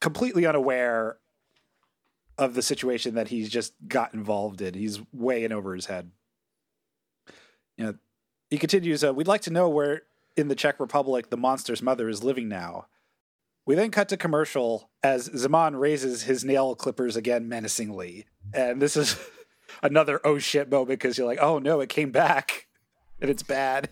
completely 0.00 0.46
unaware 0.46 1.18
of 2.38 2.54
the 2.54 2.62
situation 2.62 3.14
that 3.14 3.28
he's 3.28 3.48
just 3.48 3.74
got 3.88 4.14
involved 4.14 4.60
in. 4.60 4.74
He's 4.74 5.00
way 5.12 5.44
in 5.44 5.52
over 5.52 5.74
his 5.74 5.86
head. 5.86 6.10
You 7.76 7.84
know, 7.84 7.94
he 8.50 8.58
continues, 8.58 9.02
uh, 9.02 9.14
We'd 9.14 9.26
like 9.26 9.42
to 9.42 9.52
know 9.52 9.68
where 9.68 10.02
in 10.36 10.48
the 10.48 10.54
Czech 10.54 10.78
Republic 10.78 11.30
the 11.30 11.36
monster's 11.36 11.82
mother 11.82 12.08
is 12.08 12.22
living 12.22 12.48
now. 12.48 12.86
We 13.64 13.74
then 13.74 13.90
cut 13.90 14.08
to 14.10 14.16
commercial 14.16 14.90
as 15.02 15.28
Zeman 15.30 15.78
raises 15.78 16.22
his 16.22 16.44
nail 16.44 16.76
clippers 16.76 17.16
again 17.16 17.48
menacingly. 17.48 18.26
And 18.54 18.80
this 18.80 18.96
is 18.96 19.16
another 19.82 20.20
oh 20.24 20.38
shit 20.38 20.70
moment 20.70 21.00
because 21.00 21.18
you're 21.18 21.26
like, 21.26 21.40
oh 21.40 21.58
no, 21.58 21.80
it 21.80 21.88
came 21.88 22.12
back 22.12 22.68
and 23.20 23.30
it's 23.30 23.42
bad. 23.42 23.90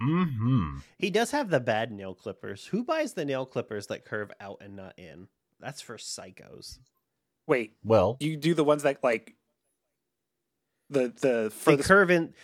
Hmm. 0.00 0.78
He 0.98 1.10
does 1.10 1.30
have 1.30 1.48
the 1.48 1.60
bad 1.60 1.92
nail 1.92 2.14
clippers. 2.14 2.66
Who 2.66 2.82
buys 2.82 3.14
the 3.14 3.24
nail 3.24 3.46
clippers 3.46 3.86
that 3.86 4.04
curve 4.04 4.32
out 4.40 4.60
and 4.60 4.74
not 4.74 4.98
in? 4.98 5.28
That's 5.60 5.80
for 5.80 5.96
psychos. 5.96 6.78
Wait, 7.46 7.74
Well, 7.84 8.16
you 8.20 8.36
do 8.36 8.54
the 8.54 8.64
ones 8.64 8.82
that 8.84 9.02
like 9.02 9.34
the 10.90 11.12
the 11.20 11.52
They 11.64 11.76
curve 11.76 12.10
in. 12.10 12.34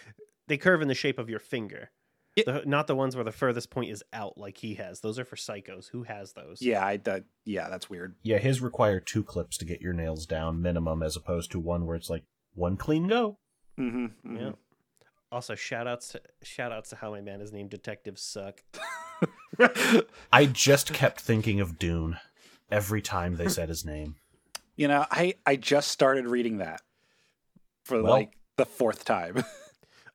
They 0.48 0.56
curve 0.56 0.80
in 0.82 0.88
the 0.88 0.94
shape 0.94 1.18
of 1.18 1.28
your 1.28 1.38
finger. 1.40 1.90
Yeah. 2.34 2.44
The- 2.46 2.62
not 2.66 2.86
the 2.86 2.94
ones 2.94 3.14
where 3.16 3.24
the 3.24 3.32
furthest 3.32 3.68
point 3.70 3.90
is 3.90 4.02
out, 4.12 4.38
like 4.38 4.58
he 4.58 4.74
has. 4.76 5.00
Those 5.00 5.18
are 5.18 5.24
for 5.24 5.36
psychos. 5.36 5.88
Who 5.90 6.04
has 6.04 6.32
those? 6.32 6.62
Yeah, 6.62 6.84
I 6.84 6.98
uh, 7.06 7.20
yeah, 7.44 7.68
that's 7.68 7.90
weird. 7.90 8.14
yeah, 8.22 8.38
his 8.38 8.60
require 8.60 9.00
two 9.00 9.22
clips 9.24 9.58
to 9.58 9.64
get 9.64 9.80
your 9.80 9.92
nails 9.92 10.24
down 10.26 10.62
minimum, 10.62 11.02
as 11.02 11.16
opposed 11.16 11.50
to 11.52 11.58
one 11.60 11.84
where 11.86 11.96
it's 11.96 12.08
like 12.10 12.24
one 12.54 12.76
clean 12.76 13.06
go. 13.08 13.38
Mm-hmm, 13.78 14.36
Yeah. 14.36 14.52
Also, 15.30 15.54
shout 15.54 15.86
outs 15.86 16.08
to 16.12 16.20
shout 16.42 16.72
outs 16.72 16.88
to 16.90 16.96
how 16.96 17.10
my 17.10 17.20
man 17.20 17.40
is 17.40 17.52
named 17.52 17.70
Detective 17.70 18.18
Suck. 18.18 18.62
I 20.32 20.46
just 20.46 20.92
kept 20.92 21.20
thinking 21.20 21.60
of 21.60 21.78
Dune 21.78 22.16
every 22.70 23.02
time 23.02 23.36
they 23.36 23.48
said 23.48 23.68
his 23.68 23.84
name. 23.84 24.16
You 24.78 24.86
know, 24.88 25.04
I 25.10 25.34
I 25.44 25.56
just 25.56 25.88
started 25.90 26.26
reading 26.26 26.58
that 26.58 26.80
for 27.84 28.00
Well- 28.02 28.12
like 28.12 28.32
the 28.56 28.64
fourth 28.64 29.04
time. 29.04 29.44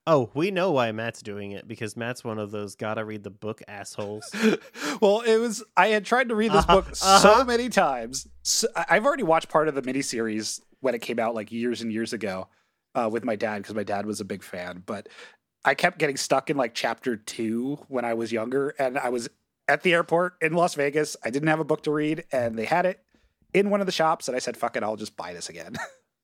Oh, 0.06 0.30
we 0.34 0.52
know 0.52 0.70
why 0.74 0.92
Matt's 0.92 1.22
doing 1.22 1.52
it 1.54 1.66
because 1.66 1.96
Matt's 1.96 2.26
one 2.26 2.38
of 2.38 2.52
those 2.52 2.76
gotta 2.76 3.06
read 3.06 3.24
the 3.24 3.30
book 3.30 3.62
assholes. 3.70 4.30
well, 5.02 5.22
it 5.22 5.38
was 5.38 5.64
I 5.78 5.88
had 5.88 6.04
tried 6.06 6.28
to 6.28 6.36
read 6.36 6.52
this 6.52 6.66
Uh-huh, 6.66 6.82
book 6.82 6.88
uh-huh. 6.90 7.20
so 7.22 7.46
many 7.46 7.70
times. 7.70 8.28
So, 8.42 8.68
I've 8.76 9.06
already 9.06 9.24
watched 9.24 9.48
part 9.48 9.70
of 9.70 9.76
the 9.76 9.82
miniseries 9.82 10.60
when 10.82 10.94
it 10.94 11.00
came 11.00 11.20
out 11.20 11.36
like 11.36 11.54
years 11.54 11.82
and 11.82 11.90
years 11.90 12.12
ago 12.12 12.50
uh, 12.96 13.08
with 13.10 13.24
my 13.24 13.38
dad 13.38 13.60
because 13.60 13.76
my 13.76 13.84
dad 13.84 14.06
was 14.06 14.20
a 14.20 14.26
big 14.26 14.44
fan. 14.44 14.84
But 14.86 15.08
I 15.64 15.74
kept 15.74 16.00
getting 16.00 16.18
stuck 16.18 16.50
in 16.50 16.58
like 16.58 16.74
chapter 16.74 17.16
two 17.16 17.80
when 17.88 18.04
I 18.04 18.14
was 18.14 18.30
younger, 18.34 18.76
and 18.78 18.98
I 19.00 19.08
was 19.08 19.30
at 19.70 19.84
the 19.84 19.94
airport 19.94 20.34
in 20.42 20.52
Las 20.52 20.76
Vegas. 20.76 21.16
I 21.24 21.30
didn't 21.30 21.48
have 21.48 21.62
a 21.62 21.66
book 21.66 21.82
to 21.84 21.92
read, 21.92 22.26
and 22.30 22.60
they 22.60 22.66
had 22.66 22.86
it 22.86 23.00
in 23.54 23.70
one 23.70 23.80
of 23.80 23.86
the 23.86 23.92
shops, 23.92 24.28
and 24.28 24.36
I 24.36 24.40
said, 24.40 24.58
"Fuck 24.58 24.76
it, 24.76 24.84
I'll 24.84 24.96
just 24.96 25.16
buy 25.18 25.34
this 25.34 25.50
again." 25.50 25.76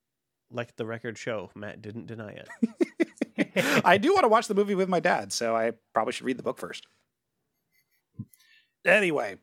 like 0.51 0.75
the 0.75 0.85
record 0.85 1.17
show, 1.17 1.49
Matt 1.55 1.81
didn't 1.81 2.07
deny 2.07 2.31
it. 2.31 3.81
I 3.85 3.97
do 3.97 4.13
want 4.13 4.23
to 4.23 4.29
watch 4.29 4.47
the 4.47 4.55
movie 4.55 4.75
with 4.75 4.89
my 4.89 4.99
dad, 4.99 5.31
so 5.31 5.55
I 5.55 5.73
probably 5.93 6.13
should 6.13 6.25
read 6.25 6.37
the 6.37 6.43
book 6.43 6.57
first. 6.57 6.87
Anyway, 8.85 9.37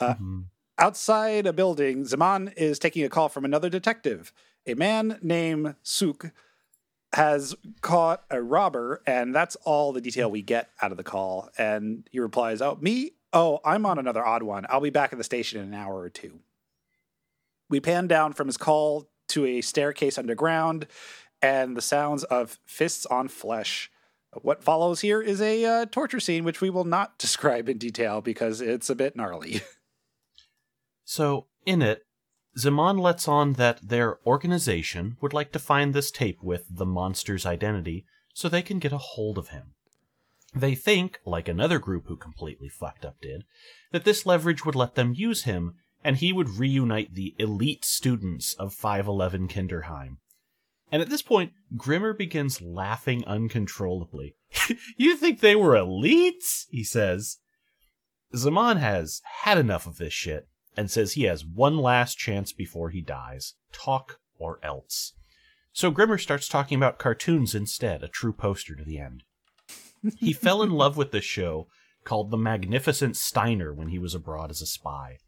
Uh, 0.00 0.14
outside 0.78 1.46
a 1.46 1.52
building, 1.52 2.04
Zeman 2.04 2.52
is 2.56 2.78
taking 2.78 3.04
a 3.04 3.08
call 3.08 3.28
from 3.28 3.44
another 3.44 3.68
detective. 3.68 4.32
A 4.66 4.74
man 4.74 5.18
named 5.22 5.76
Suk 5.82 6.32
has 7.12 7.54
caught 7.80 8.24
a 8.30 8.42
robber, 8.42 9.00
and 9.06 9.34
that's 9.34 9.56
all 9.64 9.92
the 9.92 10.00
detail 10.00 10.30
we 10.30 10.42
get 10.42 10.70
out 10.82 10.90
of 10.90 10.96
the 10.96 11.04
call. 11.04 11.48
And 11.56 12.06
he 12.10 12.18
replies, 12.18 12.60
Oh, 12.60 12.76
me? 12.80 13.12
Oh, 13.32 13.60
I'm 13.64 13.86
on 13.86 13.98
another 13.98 14.24
odd 14.26 14.42
one. 14.42 14.66
I'll 14.68 14.80
be 14.80 14.90
back 14.90 15.12
at 15.12 15.18
the 15.18 15.24
station 15.24 15.60
in 15.60 15.68
an 15.68 15.74
hour 15.74 15.96
or 15.98 16.10
two. 16.10 16.40
We 17.68 17.80
pan 17.80 18.06
down 18.06 18.32
from 18.32 18.46
his 18.46 18.56
call 18.56 19.08
to 19.28 19.44
a 19.44 19.60
staircase 19.60 20.18
underground 20.18 20.86
and 21.42 21.76
the 21.76 21.82
sounds 21.82 22.24
of 22.24 22.58
fists 22.64 23.06
on 23.06 23.28
flesh. 23.28 23.90
What 24.42 24.62
follows 24.62 25.00
here 25.00 25.22
is 25.22 25.40
a 25.40 25.64
uh, 25.64 25.86
torture 25.86 26.20
scene, 26.20 26.44
which 26.44 26.60
we 26.60 26.70
will 26.70 26.84
not 26.84 27.18
describe 27.18 27.68
in 27.68 27.78
detail 27.78 28.20
because 28.20 28.60
it's 28.60 28.90
a 28.90 28.94
bit 28.94 29.16
gnarly. 29.16 29.62
So, 31.08 31.46
in 31.64 31.82
it, 31.82 32.04
Zeman 32.58 32.98
lets 33.00 33.28
on 33.28 33.52
that 33.52 33.78
their 33.80 34.18
organization 34.26 35.16
would 35.20 35.32
like 35.32 35.52
to 35.52 35.60
find 35.60 35.94
this 35.94 36.10
tape 36.10 36.42
with 36.42 36.66
the 36.68 36.84
monster's 36.84 37.46
identity 37.46 38.04
so 38.34 38.48
they 38.48 38.60
can 38.60 38.80
get 38.80 38.92
a 38.92 38.98
hold 38.98 39.38
of 39.38 39.50
him. 39.50 39.74
They 40.52 40.74
think, 40.74 41.20
like 41.24 41.46
another 41.48 41.78
group 41.78 42.08
who 42.08 42.16
completely 42.16 42.68
fucked 42.68 43.04
up 43.04 43.20
did, 43.20 43.44
that 43.92 44.04
this 44.04 44.26
leverage 44.26 44.64
would 44.64 44.74
let 44.74 44.96
them 44.96 45.14
use 45.14 45.44
him 45.44 45.76
and 46.06 46.18
he 46.18 46.32
would 46.32 46.50
reunite 46.50 47.14
the 47.14 47.34
elite 47.36 47.84
students 47.84 48.54
of 48.54 48.72
511 48.72 49.48
Kinderheim. 49.48 50.18
And 50.92 51.02
at 51.02 51.08
this 51.08 51.20
point, 51.20 51.50
Grimmer 51.76 52.12
begins 52.12 52.62
laughing 52.62 53.24
uncontrollably. 53.26 54.36
you 54.96 55.16
think 55.16 55.40
they 55.40 55.56
were 55.56 55.74
elites? 55.74 56.66
He 56.70 56.84
says. 56.84 57.38
Zeman 58.32 58.78
has 58.78 59.20
had 59.42 59.58
enough 59.58 59.84
of 59.84 59.98
this 59.98 60.12
shit 60.12 60.46
and 60.76 60.92
says 60.92 61.14
he 61.14 61.24
has 61.24 61.44
one 61.44 61.76
last 61.76 62.16
chance 62.16 62.52
before 62.52 62.90
he 62.90 63.00
dies. 63.00 63.54
Talk 63.72 64.20
or 64.38 64.60
else. 64.62 65.12
So 65.72 65.90
Grimmer 65.90 66.18
starts 66.18 66.48
talking 66.48 66.76
about 66.76 67.00
cartoons 67.00 67.52
instead, 67.52 68.04
a 68.04 68.08
true 68.08 68.32
poster 68.32 68.76
to 68.76 68.84
the 68.84 69.00
end. 69.00 69.24
he 70.18 70.32
fell 70.32 70.62
in 70.62 70.70
love 70.70 70.96
with 70.96 71.10
this 71.10 71.24
show 71.24 71.66
called 72.04 72.30
The 72.30 72.38
Magnificent 72.38 73.16
Steiner 73.16 73.74
when 73.74 73.88
he 73.88 73.98
was 73.98 74.14
abroad 74.14 74.52
as 74.52 74.62
a 74.62 74.66
spy. 74.66 75.18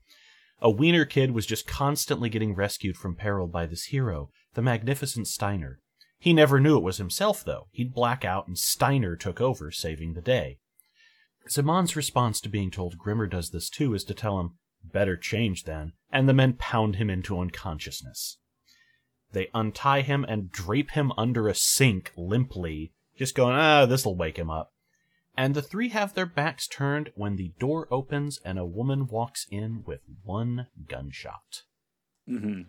A 0.60 0.70
wiener 0.70 1.04
kid 1.04 1.30
was 1.30 1.46
just 1.46 1.66
constantly 1.66 2.28
getting 2.28 2.54
rescued 2.54 2.96
from 2.96 3.14
peril 3.14 3.46
by 3.46 3.66
this 3.66 3.84
hero, 3.84 4.30
the 4.54 4.62
Magnificent 4.62 5.28
Steiner. 5.28 5.80
He 6.18 6.32
never 6.32 6.58
knew 6.58 6.76
it 6.76 6.82
was 6.82 6.98
himself, 6.98 7.44
though. 7.44 7.68
He'd 7.70 7.94
black 7.94 8.24
out, 8.24 8.48
and 8.48 8.58
Steiner 8.58 9.14
took 9.14 9.40
over, 9.40 9.70
saving 9.70 10.14
the 10.14 10.20
day. 10.20 10.58
Zeman's 11.48 11.94
response 11.94 12.40
to 12.40 12.48
being 12.48 12.70
told 12.70 12.98
Grimmer 12.98 13.26
does 13.26 13.50
this 13.50 13.70
too 13.70 13.94
is 13.94 14.04
to 14.04 14.14
tell 14.14 14.40
him, 14.40 14.58
Better 14.84 15.16
change 15.16 15.64
then, 15.64 15.92
and 16.10 16.28
the 16.28 16.34
men 16.34 16.54
pound 16.54 16.96
him 16.96 17.10
into 17.10 17.38
unconsciousness. 17.38 18.38
They 19.32 19.48
untie 19.54 20.02
him 20.02 20.24
and 20.24 20.50
drape 20.50 20.92
him 20.92 21.12
under 21.16 21.48
a 21.48 21.54
sink 21.54 22.12
limply, 22.16 22.92
just 23.16 23.34
going, 23.34 23.54
ah, 23.56 23.86
this'll 23.86 24.16
wake 24.16 24.38
him 24.38 24.50
up. 24.50 24.72
And 25.38 25.55
the 25.55 25.62
three 25.62 25.90
have 25.90 26.14
their 26.14 26.27
backs 26.27 26.66
turned 26.66 27.12
when 27.14 27.37
the 27.37 27.53
door 27.61 27.87
opens 27.92 28.40
and 28.44 28.59
a 28.59 28.66
woman 28.66 29.07
walks 29.07 29.46
in 29.53 29.85
with 29.87 30.01
one 30.24 30.66
gunshot. 30.88 31.62
Mm-hmm. 32.29 32.62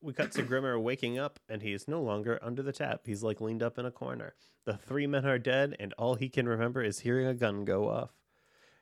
We 0.00 0.12
cut 0.12 0.30
to 0.32 0.44
Grimmer 0.44 0.78
waking 0.78 1.18
up, 1.18 1.40
and 1.48 1.60
he 1.60 1.72
is 1.72 1.88
no 1.88 2.00
longer 2.00 2.38
under 2.40 2.62
the 2.62 2.70
tap. 2.70 3.00
He's 3.04 3.24
like 3.24 3.40
leaned 3.40 3.64
up 3.64 3.80
in 3.80 3.84
a 3.84 3.90
corner. 3.90 4.36
The 4.64 4.76
three 4.76 5.08
men 5.08 5.26
are 5.26 5.40
dead, 5.40 5.74
and 5.80 5.92
all 5.94 6.14
he 6.14 6.28
can 6.28 6.48
remember 6.48 6.84
is 6.84 7.00
hearing 7.00 7.26
a 7.26 7.34
gun 7.34 7.64
go 7.64 7.88
off. 7.88 8.10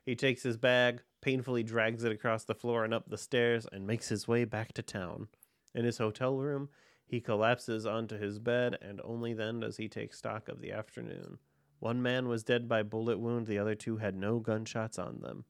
He 0.05 0.15
takes 0.15 0.43
his 0.43 0.59
bag, 0.59 1.01
painfully 1.23 1.63
drags 1.63 2.05
it 2.05 2.13
across 2.13 2.45
the 2.45 2.55
floor 2.55 2.85
and 2.85 2.93
up 2.93 3.09
the 3.09 3.17
stairs, 3.17 3.67
and 3.73 3.87
makes 3.87 4.11
his 4.11 4.29
way 4.29 4.45
back 4.45 4.75
to 4.75 4.83
town. 4.83 5.29
In 5.75 5.87
his 5.87 5.97
hotel 5.97 6.37
room, 6.37 6.69
he 7.07 7.23
collapses 7.23 7.87
onto 7.87 8.19
his 8.19 8.39
bed, 8.39 8.77
and 8.83 9.01
only 9.03 9.33
then 9.33 9.61
does 9.61 9.79
he 9.79 9.89
take 9.89 10.13
stock 10.13 10.51
of 10.51 10.61
the 10.61 10.73
afternoon. 10.73 11.39
One 11.81 12.03
man 12.03 12.29
was 12.29 12.45
dead 12.45 12.69
by 12.69 12.83
bullet 12.83 13.19
wound, 13.19 13.47
the 13.47 13.59
other 13.59 13.75
two 13.75 13.97
had 13.97 14.15
no 14.15 14.39
gunshots 14.39 14.99
on 14.99 15.21
them. 15.21 15.45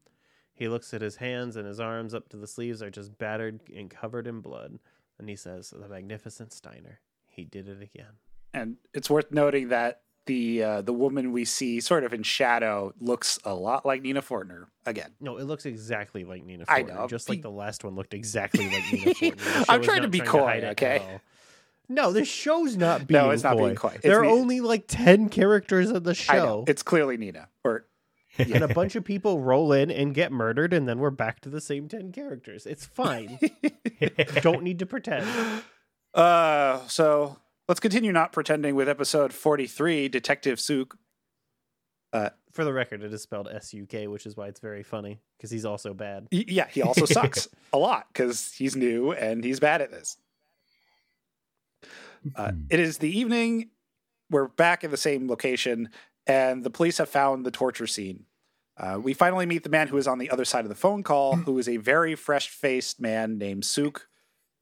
He 0.55 0.69
looks 0.69 0.95
at 0.95 1.03
his 1.03 1.17
hands, 1.17 1.57
and 1.57 1.67
his 1.67 1.81
arms 1.81 2.15
up 2.15 2.29
to 2.31 2.37
the 2.37 2.47
sleeves 2.47 2.83
are 2.83 2.91
just 2.91 3.19
battered 3.19 3.61
and 3.75 3.91
covered 3.91 4.27
in 4.27 4.41
blood. 4.41 4.79
And 5.19 5.29
he 5.29 5.37
says, 5.37 5.71
The 5.71 5.89
magnificent 5.89 6.53
Steiner. 6.53 7.01
He 7.27 7.45
did 7.45 7.69
it 7.69 7.83
again. 7.83 8.13
And 8.53 8.77
it's 8.95 9.11
worth 9.11 9.31
noting 9.31 9.69
that 9.69 10.03
the 10.27 10.63
uh, 10.63 10.83
the 10.83 10.93
woman 10.93 11.33
we 11.33 11.45
see 11.45 11.81
sort 11.81 12.05
of 12.05 12.13
in 12.13 12.23
shadow 12.23 12.93
looks 13.01 13.39
a 13.45 13.55
lot 13.55 13.87
like 13.87 14.03
Nina 14.03 14.23
Fortner 14.23 14.67
again. 14.87 15.11
No, 15.21 15.39
it 15.39 15.45
looks 15.45 15.67
exactly 15.67 16.25
like 16.25 16.45
Nina 16.45 16.67
Fortner. 16.67 16.73
I 16.73 16.83
know. 16.83 17.07
Just 17.09 17.29
like 17.29 17.43
the 17.43 17.51
last 17.51 17.85
one 17.85 17.95
looked 17.95 18.15
exactly 18.15 18.67
like 18.71 18.93
Nina 18.93 19.15
Fortner. 19.15 19.65
I'm 19.69 19.83
trying 19.83 20.03
to 20.03 20.09
be 20.09 20.21
coy, 20.21 20.63
okay? 20.73 21.21
All. 21.91 21.95
No, 22.07 22.13
the 22.13 22.25
show's 22.25 22.77
not 22.77 23.07
being 23.07 23.21
No, 23.21 23.31
it's 23.31 23.43
not 23.43 23.57
coy. 23.57 23.65
being 23.65 23.75
coy. 23.77 23.93
It's 23.97 24.03
There 24.03 24.19
are 24.21 24.23
me- 24.25 24.29
only 24.31 24.61
like 24.61 24.85
10 24.89 25.29
characters 25.29 25.91
in 25.91 26.03
the 26.03 26.27
I 26.29 26.37
know 26.37 26.45
show. 26.45 26.65
it's 26.69 26.83
clearly 26.83 27.17
Nina. 27.17 27.49
Or 27.65 27.87
and 28.39 28.63
a 28.63 28.69
bunch 28.69 28.95
of 28.97 29.05
people 29.05 29.41
roll 29.41 29.73
in 29.73 29.91
and 29.91 30.15
get 30.15 30.31
murdered, 30.33 30.73
and 30.73 30.89
then 30.89 30.99
we're 31.01 31.11
back 31.11 31.41
to 31.41 31.49
the 31.49 31.61
same 31.61 31.89
10 31.89 32.13
characters. 32.13 32.65
It's 32.65 32.87
fine. 32.87 33.39
Don't 34.43 34.63
need 34.63 34.79
to 34.79 34.87
pretend. 34.87 35.27
uh, 36.15 36.87
so 36.87 37.39
let's 37.69 37.81
continue 37.81 38.13
not 38.13 38.33
pretending 38.33 38.75
with 38.77 38.89
episode 38.89 39.33
43, 39.33 40.09
Detective 40.09 40.61
Suk. 40.61 40.97
For 42.53 42.65
the 42.65 42.73
record, 42.73 43.05
it 43.05 43.13
is 43.15 43.23
spelled 43.23 43.47
S 43.49 43.73
U 43.75 43.87
K, 43.87 44.09
which 44.09 44.27
is 44.27 44.37
why 44.37 44.49
it's 44.49 44.59
very 44.59 44.83
funny 44.83 45.21
because 45.39 45.53
he's 45.53 45.65
also 45.65 45.95
bad. 45.95 46.27
Y- 46.33 46.45
Yeah, 46.49 46.67
he 46.69 46.83
also 46.83 47.05
sucks 47.07 47.49
a 47.73 47.79
lot 47.79 48.09
because 48.13 48.51
he's 48.53 48.75
new 48.75 49.13
and 49.13 49.45
he's 49.45 49.61
bad 49.61 49.81
at 49.83 49.93
this. 49.93 50.17
Uh, 52.37 52.53
it 52.69 52.81
is 52.81 52.99
the 52.99 53.19
evening. 53.19 53.71
We're 54.31 54.49
back 54.49 54.85
in 54.85 54.91
the 54.91 54.97
same 54.97 55.29
location, 55.29 55.89
and 56.27 56.63
the 56.63 56.71
police 56.71 56.99
have 56.99 57.09
found 57.09 57.45
the 57.45 57.51
torture 57.51 57.87
scene. 57.87 58.27
Uh, 58.77 58.99
we 59.03 59.13
finally 59.13 59.45
meet 59.45 59.63
the 59.63 59.69
man 59.69 59.89
who 59.89 59.97
is 59.97 60.07
on 60.07 60.19
the 60.19 60.31
other 60.31 60.45
side 60.45 60.65
of 60.65 60.69
the 60.69 60.75
phone 60.75 61.03
call, 61.03 61.37
who 61.37 61.59
is 61.59 61.69
a 61.69 61.77
very 61.77 62.15
fresh 62.15 62.49
faced 62.49 63.01
man 63.01 63.37
named 63.37 63.65
Suk. 63.65 64.09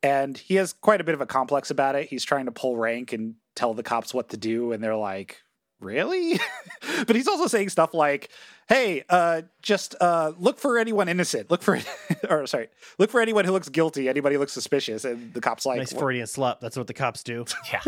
And 0.03 0.39
he 0.39 0.55
has 0.57 0.73
quite 0.73 1.01
a 1.01 1.05
bit 1.05 1.15
of 1.15 1.21
a 1.21 1.27
complex 1.27 1.71
about 1.71 1.95
it. 1.95 2.09
He's 2.09 2.25
trying 2.25 2.47
to 2.47 2.53
pull 2.53 2.77
rank 2.77 3.13
and 3.13 3.35
tell 3.55 3.75
the 3.75 3.83
cops 3.83 4.15
what 4.15 4.31
to 4.31 4.37
do, 4.37 4.73
and 4.73 4.83
they're 4.83 4.97
like, 4.97 5.43
Really? 5.81 6.41
but 7.07 7.15
he's 7.15 7.29
also 7.29 7.47
saying 7.47 7.69
stuff 7.69 7.95
like, 7.95 8.31
Hey, 8.69 9.03
uh, 9.09 9.43
just 9.63 9.95
uh, 10.01 10.33
look 10.39 10.59
for 10.59 10.79
anyone 10.79 11.09
innocent. 11.09 11.51
Look 11.51 11.63
for, 11.63 11.79
or 12.29 12.47
sorry, 12.47 12.69
look 12.99 13.11
for 13.11 13.21
anyone 13.21 13.45
who 13.45 13.53
looks 13.53 13.69
guilty. 13.69 14.09
Anybody 14.09 14.37
looks 14.37 14.53
suspicious. 14.53 15.05
And 15.05 15.33
the 15.33 15.41
cops 15.41 15.65
like, 15.65 15.79
nice 15.79 15.93
"What?" 15.93 16.01
Freudian 16.01 16.27
slut. 16.27 16.61
That's 16.61 16.77
what 16.77 16.87
the 16.87 16.95
cops 16.95 17.23
do. 17.23 17.45
Yeah. 17.73 17.81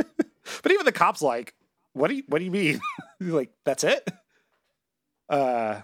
But 0.63 0.73
even 0.73 0.87
the 0.87 0.93
cops 0.93 1.21
like, 1.23 1.55
what 1.93 2.09
do 2.09 2.15
you 2.15 2.23
what 2.29 2.39
do 2.39 2.45
you 2.45 2.51
mean? 2.51 2.81
Like, 3.21 3.51
that's 3.65 3.85
it? 3.85 4.09
Uh 5.29 5.83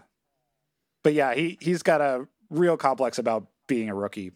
but 1.04 1.12
yeah, 1.14 1.34
he 1.34 1.58
he's 1.60 1.82
got 1.82 2.00
a 2.00 2.26
real 2.50 2.76
complex 2.76 3.18
about 3.18 3.46
being 3.66 3.90
a 3.90 3.94
rookie. 3.94 4.32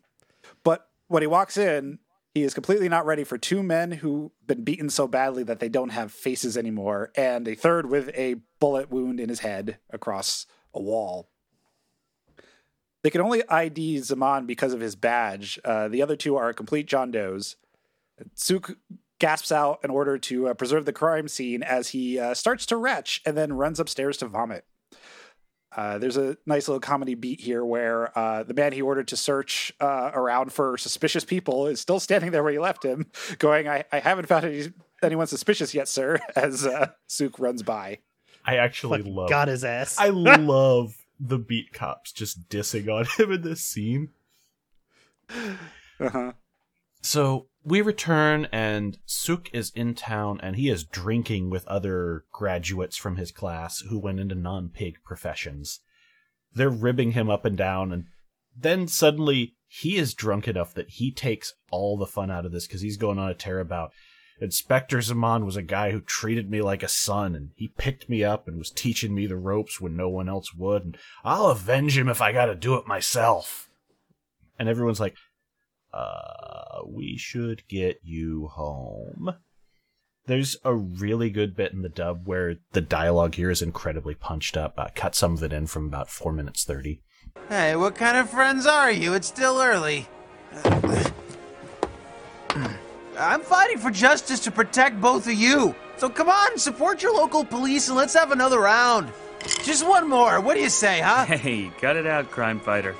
But 0.63 0.87
when 1.09 1.23
he 1.23 1.27
walks 1.27 1.57
in, 1.57 1.99
he 2.35 2.43
is 2.43 2.55
completely 2.55 2.89
not 2.89 3.07
ready 3.07 3.25
for 3.25 3.39
two 3.39 3.63
men 3.63 3.93
who've 3.93 4.31
been 4.47 4.63
beaten 4.63 4.89
so 4.89 5.09
badly 5.09 5.43
that 5.43 5.59
they 5.59 5.69
don't 5.69 5.91
have 5.91 6.13
faces 6.13 6.57
anymore, 6.57 7.11
and 7.17 7.49
a 7.49 7.55
third 7.55 7.87
with 7.87 8.11
a 8.11 8.37
bullet 8.61 8.91
wound 8.91 9.19
in 9.19 9.29
his 9.29 9.41
head 9.41 9.79
across 9.91 10.47
a 10.73 10.81
wall. 10.81 11.29
They 13.03 13.11
can 13.11 13.21
only 13.21 13.47
ID 13.49 13.97
Zeman 13.99 14.47
because 14.47 14.73
of 14.73 14.81
his 14.81 14.95
badge. 14.95 15.59
Uh, 15.65 15.89
the 15.89 16.03
other 16.03 16.17
two 16.17 16.37
are 16.37 16.53
complete 16.53 16.87
John 16.87 17.11
Does. 17.11 17.57
Suk 18.35 18.77
gasps 19.19 19.51
out 19.51 19.81
in 19.83 19.91
order 19.91 20.19
to 20.19 20.49
uh, 20.49 20.55
preserve 20.55 20.85
the 20.85 20.93
crime 20.93 21.27
scene 21.27 21.63
as 21.63 21.89
he 21.89 22.19
uh, 22.19 22.35
starts 22.35 22.67
to 22.67 22.77
retch 22.77 23.23
and 23.25 23.37
then 23.37 23.55
runs 23.55 23.81
upstairs 23.81 24.17
to 24.19 24.27
vomit. 24.27 24.65
Uh, 25.77 25.99
there's 25.99 26.17
a 26.17 26.37
nice 26.47 26.67
little 26.67 26.81
comedy 26.81 27.15
beat 27.15 27.41
here 27.41 27.65
where 27.65 28.17
uh, 28.19 28.43
the 28.43 28.55
man 28.55 28.73
he 28.73 28.83
ordered 28.83 29.09
to 29.09 29.17
search 29.17 29.73
uh, 29.81 30.11
around 30.13 30.53
for 30.53 30.77
suspicious 30.77 31.25
people 31.25 31.67
is 31.67 31.81
still 31.81 32.01
standing 32.01 32.33
there 32.33 32.43
where 32.43 32.53
he 32.53 32.59
left 32.59 32.85
him, 32.85 33.07
going, 33.39 33.69
I, 33.69 33.85
I 33.93 34.01
haven't 34.01 34.27
found 34.27 34.45
any, 34.45 34.73
anyone 35.03 35.27
suspicious 35.29 35.73
yet, 35.73 35.87
sir, 35.87 36.19
as 36.37 36.67
uh, 36.67 36.89
Suk 37.07 37.39
runs 37.39 37.63
by. 37.63 37.99
I 38.45 38.57
actually 38.57 38.99
Fucking 38.99 39.15
love 39.15 39.31
got 39.31 39.49
his 39.49 39.65
ass. 39.65 39.97
I 39.99 40.09
love 40.09 40.97
the 41.21 41.39
beat 41.39 41.73
cops 41.73 42.13
just 42.13 42.49
dissing 42.49 42.89
on 42.89 43.07
him 43.17 43.33
in 43.33 43.43
this 43.43 43.61
scene. 43.61 44.11
Uh-huh. 46.01 46.33
So 47.01 47.49
we 47.65 47.81
return, 47.81 48.49
and 48.53 48.99
Suk 49.07 49.49
is 49.53 49.71
in 49.75 49.95
town, 49.95 50.41
and 50.43 50.57
he 50.57 50.69
is 50.69 50.85
drinking 50.85 51.51
with 51.51 51.67
other 51.67 52.25
graduates 52.33 52.97
from 52.97 53.17
his 53.17 53.33
class 53.33 53.81
who 53.89 53.99
went 53.99 54.21
into 54.21 54.35
non 54.35 54.69
pig 54.69 54.97
professions. 55.05 55.81
They're 56.53 56.71
ribbing 56.71 57.13
him 57.13 57.31
up 57.31 57.45
and 57.45 57.57
down, 57.57 57.93
and 57.93 58.05
then 58.57 58.89
suddenly 58.89 59.55
he 59.67 59.97
is 59.97 60.15
drunk 60.15 60.49
enough 60.49 60.75
that 60.75 60.91
he 60.91 61.13
takes 61.13 61.55
all 61.71 61.97
the 61.97 62.07
fun 62.07 62.31
out 62.31 62.45
of 62.45 62.53
this 62.53 62.67
because 62.67 62.81
he's 62.81 62.97
going 62.97 63.19
on 63.19 63.31
a 63.31 63.35
tear 63.35 63.61
about 63.61 63.93
Inspector 64.41 64.97
Zeman 64.97 65.45
was 65.45 65.57
a 65.57 65.63
guy 65.63 65.91
who 65.91 66.01
treated 66.01 66.51
me 66.51 66.63
like 66.63 66.83
a 66.83 66.89
son, 66.89 67.35
and 67.35 67.51
he 67.57 67.69
picked 67.69 68.09
me 68.09 68.25
up 68.25 68.49
and 68.49 68.57
was 68.57 68.71
teaching 68.71 69.15
me 69.15 69.27
the 69.27 69.37
ropes 69.37 69.81
when 69.81 69.97
no 69.97 70.09
one 70.09 70.31
else 70.31 70.55
would, 70.55 70.83
and 70.83 70.99
I'll 71.23 71.49
avenge 71.49 71.99
him 71.99 72.09
if 72.09 72.23
I 72.23 72.33
gotta 72.33 72.55
do 72.55 72.75
it 72.77 72.87
myself. 72.87 73.69
And 74.59 74.69
everyone's 74.69 75.01
like, 75.01 75.15
uh, 75.93 76.83
we 76.87 77.17
should 77.17 77.67
get 77.69 78.01
you 78.03 78.49
home. 78.49 79.35
There's 80.27 80.57
a 80.65 80.75
really 80.75 81.31
good 81.31 81.57
bit 81.57 81.73
in 81.73 81.83
the 81.83 81.89
dub 81.89 82.27
where 82.27 82.57
the 82.73 82.81
dialogue 82.81 83.35
here 83.35 83.51
is 83.51 83.63
incredibly 83.63 84.15
punched 84.15 84.57
up. 84.57 84.75
I 84.79 84.91
cut 84.95 85.15
some 85.15 85.35
of 85.35 85.43
it 85.43 85.53
in 85.53 85.67
from 85.67 85.87
about 85.87 86.09
4 86.09 86.33
minutes 86.33 86.65
30. 86.65 87.03
Hey, 87.49 87.75
what 87.75 87.95
kind 87.95 88.17
of 88.17 88.31
friends 88.31 88.67
are 88.67 88.93
you? 88.93 89.15
It's 89.15 89.29
still 89.29 89.61
early. 89.61 90.07
I'm 93.19 93.41
fighting 93.41 93.79
for 93.79 93.91
justice 93.91 94.41
to 94.41 94.51
protect 94.51 95.01
both 95.01 95.27
of 95.27 95.35
you. 95.35 95.75
So 95.97 96.09
come 96.09 96.29
on, 96.29 96.59
support 96.59 97.03
your 97.03 97.15
local 97.15 97.45
police 97.45 97.89
and 97.89 97.97
let's 97.97 98.15
have 98.15 98.33
another 98.33 98.61
round. 98.61 99.13
Just 99.65 99.87
one 99.87 100.09
more. 100.09 100.41
What 100.41 100.55
do 100.55 100.61
you 100.61 100.71
say, 100.71 101.01
huh? 101.01 101.25
Hey, 101.27 101.71
cut 101.81 101.97
it 101.97 102.07
out, 102.07 102.31
crime 102.31 102.61
fighter. 102.61 102.95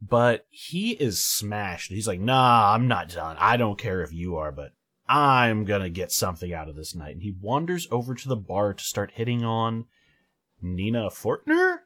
But 0.00 0.46
he 0.50 0.92
is 0.92 1.20
smashed. 1.22 1.90
He's 1.90 2.06
like, 2.06 2.20
nah, 2.20 2.72
I'm 2.74 2.86
not 2.86 3.08
done. 3.08 3.36
I 3.38 3.56
don't 3.56 3.78
care 3.78 4.02
if 4.02 4.12
you 4.12 4.36
are, 4.36 4.52
but 4.52 4.72
I'm 5.08 5.64
gonna 5.64 5.88
get 5.88 6.12
something 6.12 6.52
out 6.52 6.68
of 6.68 6.76
this 6.76 6.94
night. 6.94 7.14
And 7.14 7.22
he 7.22 7.34
wanders 7.40 7.88
over 7.90 8.14
to 8.14 8.28
the 8.28 8.36
bar 8.36 8.74
to 8.74 8.84
start 8.84 9.12
hitting 9.14 9.44
on 9.44 9.86
Nina 10.60 11.08
Fortner? 11.10 11.78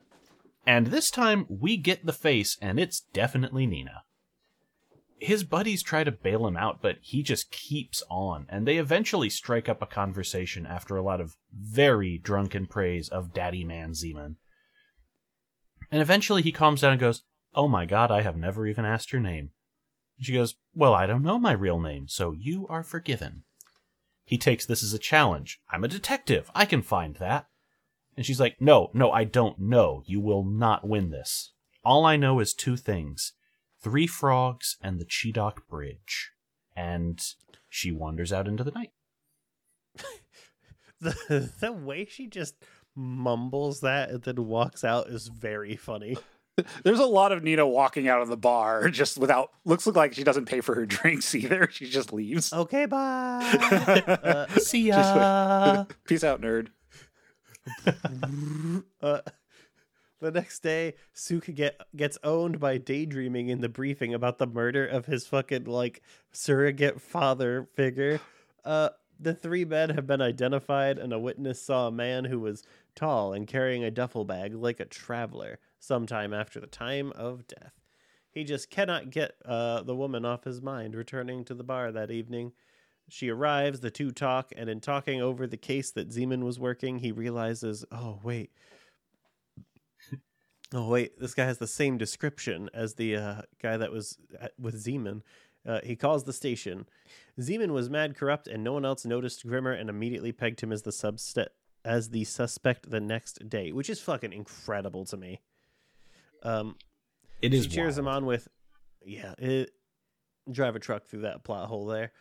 And 0.67 0.89
this 0.89 1.11
time 1.11 1.47
we 1.49 1.77
get 1.77 2.07
the 2.07 2.13
face, 2.13 2.57
and 2.61 2.79
it's 2.79 3.01
definitely 3.01 3.67
Nina. 3.67 4.03
his 5.23 5.45
buddies 5.45 5.83
try 5.83 6.03
to 6.03 6.11
bail 6.11 6.47
him 6.47 6.57
out, 6.57 6.83
but 6.83 6.97
he 7.01 7.23
just 7.23 7.53
keeps 7.53 8.03
on, 8.11 8.45
and 8.49 8.67
they 8.67 8.77
eventually 8.77 9.31
strike 9.31 9.69
up 9.69 9.81
a 9.81 9.87
conversation 9.87 10.67
after 10.67 10.97
a 10.97 11.03
lot 11.03 11.21
of 11.21 11.37
very 11.53 12.19
drunken 12.19 12.67
praise 12.67 13.09
of 13.09 13.33
Daddy 13.33 13.63
Man 13.63 13.93
Zeman. 13.93 14.35
And 15.93 16.03
eventually 16.03 16.43
he 16.43 16.51
calms 16.51 16.81
down 16.81 16.93
and 16.93 17.01
goes, 17.01 17.23
Oh 17.55 17.69
my 17.69 17.87
god, 17.87 18.11
I 18.11 18.23
have 18.23 18.37
never 18.37 18.67
even 18.67 18.85
asked 18.85 19.13
your 19.13 19.21
name. 19.21 19.51
She 20.21 20.33
goes, 20.33 20.55
Well, 20.75 20.95
I 20.95 21.07
don't 21.07 21.23
know 21.23 21.39
my 21.39 21.53
real 21.53 21.81
name, 21.81 22.09
so 22.09 22.33
you 22.33 22.67
are 22.69 22.83
forgiven. 22.83 23.45
He 24.25 24.39
takes 24.39 24.65
this 24.65 24.83
as 24.83 24.93
a 24.93 24.99
challenge. 24.99 25.61
I'm 25.71 25.85
a 25.85 25.89
detective. 25.89 26.51
I 26.55 26.65
can 26.65 26.83
find 26.83 27.17
that. 27.17 27.47
And 28.17 28.25
she's 28.25 28.41
like, 28.41 28.61
No, 28.61 28.91
no, 28.95 29.11
I 29.11 29.25
don't 29.25 29.59
know. 29.59 30.03
You 30.07 30.21
will 30.21 30.45
not 30.45 30.87
win 30.87 31.11
this. 31.11 31.53
All 31.85 32.05
I 32.05 32.17
know 32.17 32.41
is 32.41 32.55
two 32.55 32.77
things 32.77 33.33
three 33.81 34.07
frogs 34.07 34.77
and 34.81 35.01
the 35.01 35.05
Cheedock 35.05 35.67
Bridge. 35.69 36.31
And 36.77 37.21
she 37.69 37.91
wanders 37.91 38.33
out 38.33 38.47
into 38.47 38.65
the 38.65 38.71
night. 38.71 38.93
The 41.03 41.51
the 41.59 41.73
way 41.73 42.05
she 42.05 42.29
just 42.29 42.55
mumbles 42.95 43.81
that 43.81 44.11
and 44.11 44.23
then 44.23 44.47
walks 44.47 44.85
out 44.85 45.09
is 45.09 45.27
very 45.27 45.75
funny. 45.75 46.17
There's 46.85 46.99
a 46.99 47.07
lot 47.07 47.33
of 47.33 47.43
Nina 47.43 47.67
walking 47.67 48.09
out 48.09 48.21
of 48.21 48.29
the 48.29 48.37
bar 48.37 48.89
just 48.89 49.19
without 49.19 49.51
looks 49.65 49.87
like 49.87 50.13
she 50.13 50.25
doesn't 50.25 50.47
pay 50.47 50.61
for 50.61 50.75
her 50.75 50.87
drinks 50.87 51.35
either. 51.35 51.69
She 51.71 51.89
just 51.89 52.13
leaves. 52.13 52.53
Okay, 52.53 52.87
bye. 52.87 54.03
uh, 54.07 54.47
See 54.59 54.89
ya! 54.89 55.85
Peace 56.07 56.25
out, 56.25 56.41
nerd. 56.41 56.69
uh, 59.01 59.21
the 60.21 60.31
next 60.31 60.61
day, 60.61 60.95
Suk 61.13 61.45
get 61.55 61.81
gets 61.97 62.19
owned 62.23 62.61
by 62.61 62.79
daydreaming 62.79 63.49
in 63.49 63.61
the 63.61 63.69
briefing 63.69 64.13
about 64.13 64.39
the 64.39 64.47
murder 64.47 64.87
of 64.87 65.07
his 65.07 65.27
fucking 65.27 65.65
like 65.65 66.03
surrogate 66.33 67.01
father 67.01 67.69
figure. 67.75 68.21
Uh, 68.65 68.91
the 69.19 69.35
three 69.35 69.65
men 69.65 69.91
have 69.91 70.07
been 70.07 70.21
identified, 70.21 70.99
and 70.99 71.13
a 71.13 71.19
witness 71.19 71.63
saw 71.63 71.87
a 71.87 71.93
man 71.93 72.25
who 72.25 72.41
was 72.41 72.65
tall 72.95 73.33
and 73.33 73.47
carrying 73.47 73.85
a 73.85 73.91
duffel 73.91 74.25
bag 74.25 74.55
like 74.55 74.81
a 74.81 74.85
traveler 74.85 75.59
sometime 75.83 76.33
after 76.33 76.61
the 76.61 76.67
time 76.69 77.13
of 77.17 77.47
death. 77.49 77.73
He 78.31 78.45
just 78.45 78.71
cannot 78.71 79.11
get 79.11 79.35
uh, 79.45 79.83
the 79.83 79.97
woman 79.97 80.25
off 80.25 80.45
his 80.45 80.63
mind, 80.63 80.95
returning 80.95 81.45
to 81.45 81.55
the 81.55 81.65
bar 81.65 81.91
that 81.91 82.11
evening. 82.11 82.53
She 83.09 83.29
arrives, 83.29 83.81
the 83.81 83.91
two 83.91 84.13
talk, 84.13 84.53
and 84.57 84.71
in 84.71 84.81
talking 84.81 85.21
over 85.21 85.47
the 85.47 85.57
case 85.57 85.91
that 85.91 86.11
Zeman 86.11 86.45
was 86.45 86.61
working, 86.61 87.01
he 87.01 87.11
realizes, 87.11 87.85
oh, 87.91 88.21
wait. 88.23 88.53
Oh, 90.73 90.89
wait, 90.89 91.21
this 91.21 91.35
guy 91.35 91.45
has 91.45 91.59
the 91.59 91.67
same 91.67 91.99
description 91.99 92.71
as 92.73 92.95
the 92.95 93.17
uh, 93.17 93.43
guy 93.61 93.77
that 93.77 93.93
was 93.93 94.17
at, 94.41 94.53
with 94.59 94.83
Zeman. 94.83 95.21
Uh, 95.67 95.81
he 95.85 95.97
calls 95.97 96.25
the 96.25 96.33
station. 96.33 96.87
Zeman 97.39 97.73
was 97.73 97.91
mad 97.91 98.17
corrupt, 98.17 98.49
and 98.49 98.65
no 98.65 98.73
one 98.73 98.87
else 98.87 99.05
noticed 99.05 99.47
Grimmer 99.47 99.73
and 99.73 99.91
immediately 99.91 100.33
pegged 100.33 100.63
him 100.63 100.73
as 100.73 100.83
the 100.83 101.51
as 101.85 102.11
the 102.11 102.25
suspect 102.25 102.91
the 102.91 103.01
next 103.01 103.49
day, 103.51 103.73
which 103.73 103.91
is 103.91 104.01
fucking 104.01 104.33
incredible 104.33 105.05
to 105.05 105.17
me. 105.17 105.41
Um, 106.43 106.77
It 107.41 107.53
she 107.53 107.59
is 107.59 107.67
cheers 107.67 107.99
him 107.99 108.09
on 108.09 108.27
with, 108.27 108.49
yeah, 109.05 109.35
it, 109.39 109.71
drive 110.51 110.77
a 110.77 110.81
truck 110.81 111.05
through 111.07 111.23
that 111.23 111.45
plot 111.45 111.69
hole 111.69 111.87
there. 111.87 112.13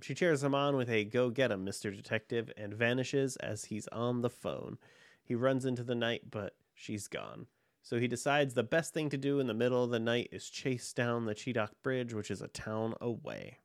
She 0.00 0.14
cheers 0.14 0.42
him 0.44 0.54
on 0.54 0.76
with 0.76 0.88
a 0.90 1.04
go 1.04 1.30
get 1.30 1.50
him, 1.50 1.66
Mr. 1.66 1.94
Detective, 1.94 2.52
and 2.56 2.72
vanishes 2.72 3.36
as 3.36 3.64
he's 3.66 3.88
on 3.88 4.22
the 4.22 4.30
phone. 4.30 4.78
He 5.24 5.34
runs 5.34 5.64
into 5.64 5.82
the 5.82 5.96
night, 5.96 6.22
but 6.30 6.54
she's 6.74 7.08
gone. 7.08 7.46
So 7.82 7.98
he 7.98 8.06
decides 8.06 8.54
the 8.54 8.62
best 8.62 8.94
thing 8.94 9.08
to 9.10 9.16
do 9.16 9.40
in 9.40 9.46
the 9.46 9.54
middle 9.54 9.82
of 9.82 9.90
the 9.90 9.98
night 9.98 10.28
is 10.30 10.48
chase 10.48 10.92
down 10.92 11.24
the 11.24 11.34
Cheedock 11.34 11.72
Bridge, 11.82 12.14
which 12.14 12.30
is 12.30 12.42
a 12.42 12.48
town 12.48 12.94
away. 13.00 13.58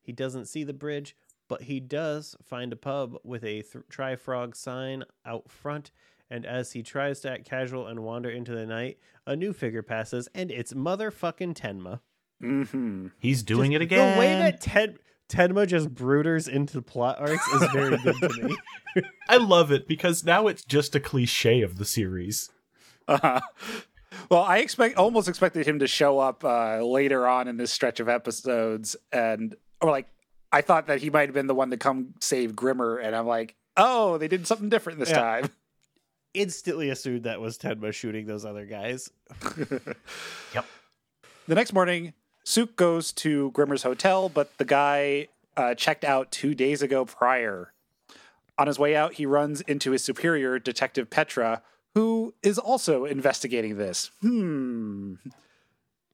He 0.00 0.12
doesn't 0.12 0.46
see 0.46 0.64
the 0.64 0.72
bridge, 0.72 1.16
but 1.48 1.62
he 1.62 1.80
does 1.80 2.36
find 2.42 2.72
a 2.72 2.76
pub 2.76 3.16
with 3.24 3.42
a 3.42 3.62
th- 3.62 3.84
Tri 3.90 4.16
Frog 4.16 4.56
sign 4.56 5.04
out 5.26 5.50
front. 5.50 5.90
And 6.30 6.44
as 6.44 6.72
he 6.72 6.82
tries 6.82 7.20
to 7.20 7.30
act 7.30 7.44
casual 7.48 7.86
and 7.86 8.00
wander 8.00 8.28
into 8.30 8.52
the 8.52 8.66
night, 8.66 8.98
a 9.26 9.34
new 9.34 9.52
figure 9.52 9.82
passes, 9.82 10.28
and 10.34 10.50
it's 10.50 10.72
motherfucking 10.72 11.54
Tenma. 11.54 12.00
Mm-hmm. 12.42 13.08
He's 13.18 13.42
doing 13.42 13.72
Just 13.72 13.80
it 13.80 13.84
again. 13.84 14.14
The 14.14 14.20
way 14.20 14.38
that 14.38 14.60
Ten- 14.60 14.98
Tenma 15.28 15.66
just 15.66 15.94
brooders 15.94 16.48
into 16.48 16.80
plot 16.82 17.16
arcs 17.18 17.46
is 17.54 17.70
very 17.72 17.96
good 17.98 18.14
to 18.20 18.42
me. 18.42 18.56
I 19.28 19.36
love 19.38 19.72
it 19.72 19.86
because 19.88 20.24
now 20.24 20.46
it's 20.46 20.64
just 20.64 20.94
a 20.94 21.00
cliche 21.00 21.62
of 21.62 21.78
the 21.78 21.84
series. 21.84 22.50
Uh-huh. 23.06 23.40
Well, 24.30 24.42
I 24.42 24.58
expect 24.58 24.96
almost 24.96 25.28
expected 25.28 25.66
him 25.66 25.78
to 25.80 25.86
show 25.86 26.18
up 26.18 26.44
uh, 26.44 26.82
later 26.82 27.26
on 27.26 27.48
in 27.48 27.56
this 27.56 27.72
stretch 27.72 28.00
of 28.00 28.08
episodes, 28.08 28.96
and 29.12 29.54
or 29.80 29.90
like 29.90 30.08
I 30.52 30.60
thought 30.62 30.86
that 30.86 31.00
he 31.00 31.10
might 31.10 31.28
have 31.28 31.34
been 31.34 31.46
the 31.46 31.54
one 31.54 31.70
to 31.70 31.76
come 31.76 32.14
save 32.20 32.54
Grimmer, 32.56 32.98
and 32.98 33.14
I'm 33.14 33.26
like, 33.26 33.54
oh, 33.76 34.18
they 34.18 34.28
did 34.28 34.46
something 34.46 34.68
different 34.68 34.98
this 34.98 35.10
Yeah. 35.10 35.20
time. 35.20 35.50
Instantly 36.38 36.90
assumed 36.90 37.24
that 37.24 37.40
was 37.40 37.58
Tenma 37.58 37.92
shooting 37.92 38.26
those 38.26 38.44
other 38.44 38.64
guys. 38.64 39.10
Yep. 40.54 40.64
The 41.46 41.54
next 41.54 41.72
morning, 41.72 42.14
Suk 42.44 42.76
goes 42.76 43.12
to 43.14 43.50
Grimmer's 43.52 43.82
hotel, 43.82 44.28
but 44.28 44.56
the 44.58 44.64
guy 44.64 45.28
uh, 45.56 45.74
checked 45.74 46.04
out 46.04 46.30
two 46.30 46.54
days 46.54 46.80
ago 46.80 47.04
prior. 47.04 47.72
On 48.56 48.66
his 48.66 48.78
way 48.78 48.94
out, 48.94 49.14
he 49.14 49.26
runs 49.26 49.60
into 49.62 49.90
his 49.90 50.02
superior, 50.04 50.58
Detective 50.58 51.10
Petra, 51.10 51.62
who 51.94 52.34
is 52.42 52.58
also 52.58 53.04
investigating 53.04 53.76
this. 53.76 54.10
Hmm. 54.20 55.14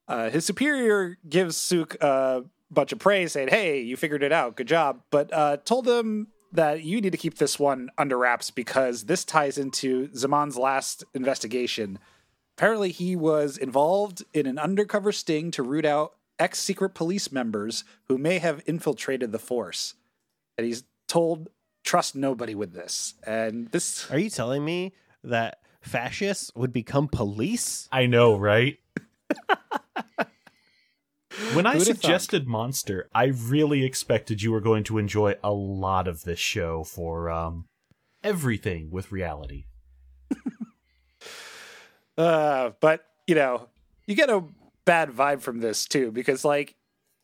Uh, 0.07 0.29
his 0.29 0.45
superior 0.45 1.17
gives 1.27 1.55
Suk 1.57 1.95
a 2.01 2.43
bunch 2.71 2.91
of 2.91 2.99
praise, 2.99 3.31
saying, 3.33 3.49
Hey, 3.49 3.81
you 3.81 3.95
figured 3.95 4.23
it 4.23 4.31
out. 4.31 4.55
Good 4.55 4.67
job. 4.67 5.01
But 5.11 5.31
uh, 5.31 5.57
told 5.57 5.87
him 5.87 6.27
that 6.55 6.83
you 6.83 7.01
need 7.01 7.11
to 7.11 7.17
keep 7.17 7.35
this 7.35 7.59
one 7.59 7.89
under 7.97 8.17
wraps 8.17 8.51
because 8.51 9.05
this 9.05 9.23
ties 9.23 9.57
into 9.57 10.09
Zeman's 10.09 10.57
last 10.57 11.03
investigation. 11.13 11.99
Apparently, 12.57 12.91
he 12.91 13.15
was 13.15 13.57
involved 13.57 14.23
in 14.33 14.45
an 14.45 14.57
undercover 14.57 15.11
sting 15.11 15.51
to 15.51 15.63
root 15.63 15.85
out 15.85 16.13
ex 16.39 16.59
secret 16.59 16.89
police 16.89 17.31
members 17.31 17.83
who 18.07 18.17
may 18.17 18.39
have 18.39 18.61
infiltrated 18.65 19.31
the 19.31 19.39
force. 19.39 19.95
And 20.57 20.65
he's 20.65 20.83
told, 21.07 21.49
trust 21.83 22.15
nobody 22.15 22.55
with 22.55 22.73
this. 22.73 23.15
And 23.25 23.69
this, 23.71 24.09
Are 24.11 24.19
you 24.19 24.29
telling 24.29 24.63
me 24.63 24.93
that 25.23 25.59
fascists 25.81 26.51
would 26.55 26.73
become 26.73 27.07
police? 27.07 27.87
I 27.91 28.05
know, 28.05 28.37
right? 28.37 28.79
when 31.53 31.65
I 31.65 31.73
Who'da 31.73 31.85
thunk? 31.85 31.97
suggested 32.01 32.47
Monster, 32.47 33.09
I 33.13 33.25
really 33.25 33.83
expected 33.83 34.41
you 34.41 34.51
were 34.51 34.61
going 34.61 34.83
to 34.85 34.97
enjoy 34.97 35.35
a 35.43 35.51
lot 35.51 36.07
of 36.07 36.23
this 36.23 36.39
show 36.39 36.83
for 36.83 37.29
um 37.29 37.65
everything 38.25 38.89
with 38.89 39.11
reality. 39.11 39.65
uh, 42.17 42.71
but, 42.81 43.05
you 43.27 43.35
know, 43.35 43.69
you 44.07 44.15
get 44.15 44.29
a 44.29 44.43
bad 44.83 45.09
vibe 45.11 45.41
from 45.41 45.59
this 45.59 45.85
too, 45.85 46.11
because, 46.11 46.43
like, 46.43 46.75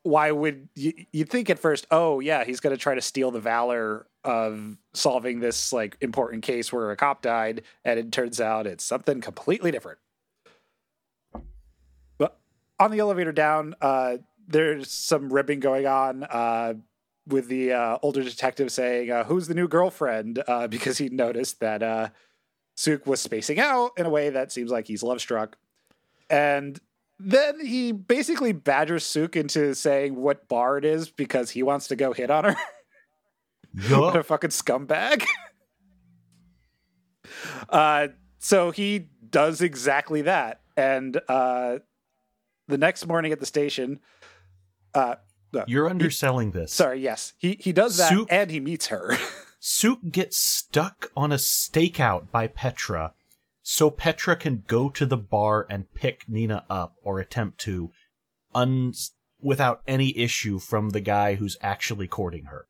why 0.03 0.31
would 0.31 0.69
you, 0.75 0.93
you'd 1.11 1.29
think 1.29 1.49
at 1.49 1.59
first, 1.59 1.87
oh, 1.91 2.19
yeah, 2.19 2.43
he's 2.43 2.59
going 2.59 2.75
to 2.75 2.81
try 2.81 2.95
to 2.95 3.01
steal 3.01 3.31
the 3.31 3.39
valor 3.39 4.07
of 4.23 4.77
solving 4.93 5.39
this, 5.39 5.73
like, 5.73 5.97
important 6.01 6.43
case 6.43 6.71
where 6.71 6.91
a 6.91 6.95
cop 6.95 7.23
died, 7.23 7.63
and 7.83 7.99
it 7.99 8.11
turns 8.11 8.39
out 8.39 8.67
it's 8.67 8.85
something 8.85 9.21
completely 9.21 9.71
different. 9.71 9.97
On 12.81 12.89
the 12.89 12.97
elevator 12.97 13.31
down, 13.31 13.75
uh, 13.79 14.17
there's 14.47 14.89
some 14.89 15.31
ribbing 15.31 15.59
going 15.59 15.85
on 15.85 16.23
uh, 16.23 16.73
with 17.27 17.47
the 17.47 17.73
uh, 17.73 17.99
older 18.01 18.23
detective 18.23 18.71
saying, 18.71 19.11
uh, 19.11 19.23
"Who's 19.25 19.47
the 19.47 19.53
new 19.53 19.67
girlfriend?" 19.67 20.41
Uh, 20.47 20.65
because 20.75 20.97
he 20.97 21.07
noticed 21.07 21.59
that 21.59 21.83
uh, 21.83 22.09
Suk 22.73 23.05
was 23.05 23.21
spacing 23.21 23.59
out 23.59 23.91
in 23.97 24.07
a 24.07 24.09
way 24.09 24.31
that 24.31 24.51
seems 24.51 24.71
like 24.71 24.87
he's 24.87 25.03
love 25.03 25.21
struck, 25.21 25.57
and 26.27 26.79
then 27.19 27.63
he 27.63 27.91
basically 27.91 28.51
badgers 28.51 29.05
Suk 29.05 29.35
into 29.35 29.75
saying 29.75 30.15
what 30.15 30.47
bar 30.47 30.79
it 30.79 30.83
is 30.83 31.07
because 31.07 31.51
he 31.51 31.61
wants 31.61 31.87
to 31.89 31.95
go 31.95 32.13
hit 32.13 32.31
on 32.31 32.45
her. 32.45 32.55
what 33.95 34.15
a 34.15 34.23
fucking 34.23 34.49
scumbag. 34.49 35.23
uh, 37.69 38.07
so 38.39 38.71
he 38.71 39.09
does 39.29 39.61
exactly 39.61 40.23
that, 40.23 40.61
and 40.75 41.21
uh, 41.27 41.77
the 42.67 42.77
next 42.77 43.05
morning 43.07 43.31
at 43.31 43.39
the 43.39 43.45
station, 43.45 43.99
uh, 44.93 45.15
no, 45.53 45.63
You're 45.67 45.89
underselling 45.89 46.51
this. 46.51 46.71
sorry, 46.73 46.99
yes, 47.01 47.33
he 47.37 47.57
he 47.59 47.71
does 47.73 47.97
that, 47.97 48.13
and 48.29 48.49
he 48.51 48.59
meets 48.59 48.87
her. 48.87 49.17
Suk 49.59 49.99
gets 50.09 50.37
stuck 50.37 51.11
on 51.15 51.31
a 51.31 51.35
stakeout 51.35 52.31
by 52.31 52.47
Petra, 52.47 53.13
so 53.61 53.89
Petra 53.91 54.35
can 54.35 54.63
go 54.67 54.89
to 54.89 55.05
the 55.05 55.17
bar 55.17 55.67
and 55.69 55.93
pick 55.93 56.23
Nina 56.27 56.65
up 56.69 56.95
or 57.03 57.19
attempt 57.19 57.59
to, 57.61 57.91
un- 58.55 58.93
without 59.39 59.81
any 59.87 60.17
issue 60.17 60.57
from 60.57 60.89
the 60.91 61.01
guy 61.01 61.35
who's 61.35 61.57
actually 61.61 62.07
courting 62.07 62.45
her. 62.45 62.65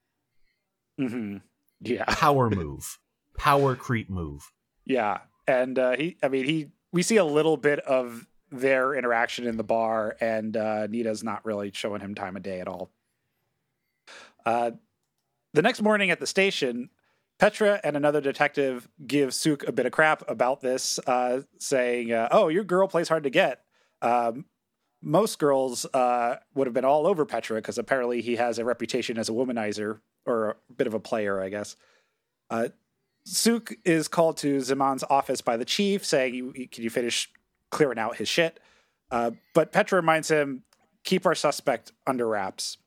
hmm 0.97 1.37
Yeah, 1.79 2.03
Power 2.09 2.49
move. 2.49 2.97
Power 3.37 3.75
creep 3.75 4.09
move. 4.09 4.51
yeah, 4.85 5.19
and 5.47 5.77
uh, 5.79 5.95
he, 5.95 6.17
I 6.23 6.27
mean, 6.27 6.45
he. 6.45 6.71
We 6.91 7.03
see 7.03 7.15
a 7.17 7.23
little 7.23 7.55
bit 7.55 7.79
of 7.79 8.27
their 8.51 8.93
interaction 8.93 9.47
in 9.47 9.57
the 9.57 9.63
bar, 9.63 10.15
and 10.19 10.55
uh, 10.57 10.87
Nina's 10.87 11.23
not 11.23 11.45
really 11.45 11.71
showing 11.73 12.01
him 12.01 12.13
time 12.13 12.35
of 12.35 12.43
day 12.43 12.59
at 12.59 12.67
all. 12.67 12.91
Uh, 14.45 14.71
the 15.53 15.61
next 15.61 15.81
morning 15.81 16.11
at 16.11 16.19
the 16.19 16.27
station, 16.27 16.89
Petra 17.39 17.79
and 17.83 17.95
another 17.95 18.21
detective 18.21 18.87
give 19.05 19.33
Suk 19.33 19.67
a 19.67 19.71
bit 19.71 19.85
of 19.85 19.91
crap 19.91 20.23
about 20.29 20.61
this, 20.61 20.99
uh, 21.07 21.41
saying, 21.59 22.11
uh, 22.11 22.27
"Oh, 22.31 22.49
your 22.49 22.63
girl 22.63 22.87
plays 22.87 23.07
hard 23.07 23.23
to 23.23 23.29
get." 23.29 23.63
Um, 24.01 24.45
most 25.01 25.39
girls 25.39 25.85
uh, 25.93 26.37
would 26.53 26.67
have 26.67 26.73
been 26.73 26.85
all 26.85 27.07
over 27.07 27.25
Petra 27.25 27.57
because 27.57 27.77
apparently 27.77 28.21
he 28.21 28.35
has 28.35 28.59
a 28.59 28.65
reputation 28.65 29.17
as 29.17 29.29
a 29.29 29.31
womanizer 29.31 29.99
or 30.25 30.57
a 30.69 30.73
bit 30.73 30.87
of 30.87 30.93
a 30.93 30.99
player, 30.99 31.41
I 31.41 31.49
guess. 31.49 31.75
Uh, 32.49 32.69
Suk 33.25 33.73
is 33.85 34.07
called 34.07 34.37
to 34.37 34.57
Zeman's 34.57 35.03
office 35.09 35.41
by 35.41 35.57
the 35.57 35.65
chief, 35.65 36.05
saying, 36.05 36.53
"Can 36.71 36.83
you 36.83 36.89
finish 36.89 37.31
clearing 37.71 37.97
out 37.97 38.17
his 38.17 38.29
shit?" 38.29 38.59
Uh, 39.09 39.31
but 39.53 39.71
Petra 39.71 39.97
reminds 39.97 40.29
him, 40.29 40.63
"Keep 41.03 41.25
our 41.25 41.35
suspect 41.35 41.91
under 42.05 42.27
wraps." 42.27 42.77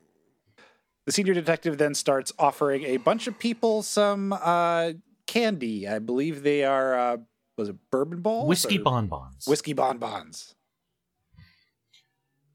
The 1.05 1.11
senior 1.11 1.35
detective 1.35 1.77
then 1.77 1.93
starts 1.93 2.33
offering 2.39 2.83
a 2.83 2.97
bunch 2.97 3.27
of 3.27 3.37
people 3.37 3.83
some 3.83 4.33
uh, 4.33 4.93
candy. 5.27 5.87
I 5.87 5.99
believe 5.99 6.41
they 6.41 6.63
are 6.63 6.97
uh, 6.97 7.17
was 7.57 7.69
it 7.69 7.75
bourbon 7.91 8.21
balls, 8.21 8.47
Whiskey 8.47 8.77
bonbons. 8.77 9.45
whiskey 9.47 9.73
bonbons. 9.73 10.55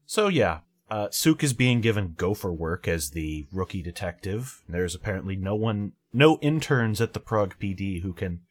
So 0.05 0.27
yeah, 0.27 0.59
uh, 0.89 1.07
Suk 1.09 1.43
is 1.43 1.53
being 1.53 1.79
given 1.79 2.15
gopher 2.17 2.51
work 2.51 2.87
as 2.87 3.11
the 3.11 3.47
rookie 3.51 3.81
detective. 3.81 4.61
There's 4.67 4.93
apparently 4.93 5.37
no 5.37 5.55
one, 5.55 5.93
no 6.11 6.37
interns 6.41 6.99
at 6.99 7.13
the 7.13 7.19
Prague 7.21 7.55
PD 7.59 8.01
who 8.01 8.11
can 8.11 8.41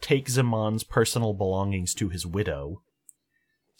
take 0.00 0.28
Zeman's 0.28 0.82
personal 0.82 1.34
belongings 1.34 1.92
to 1.94 2.08
his 2.08 2.26
widow. 2.26 2.82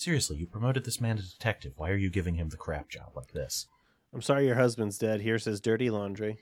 Seriously, 0.01 0.39
you 0.39 0.47
promoted 0.47 0.87
this 0.87 0.99
man 0.99 1.19
to 1.19 1.23
detective. 1.23 1.75
Why 1.77 1.91
are 1.91 1.97
you 1.97 2.09
giving 2.09 2.37
him 2.37 2.49
the 2.49 2.57
crap 2.57 2.89
job 2.89 3.13
like 3.15 3.33
this? 3.33 3.67
I'm 4.15 4.23
sorry 4.23 4.47
your 4.47 4.55
husband's 4.55 4.97
dead. 4.97 5.21
Here's 5.21 5.45
his 5.45 5.61
dirty 5.61 5.91
laundry. 5.91 6.39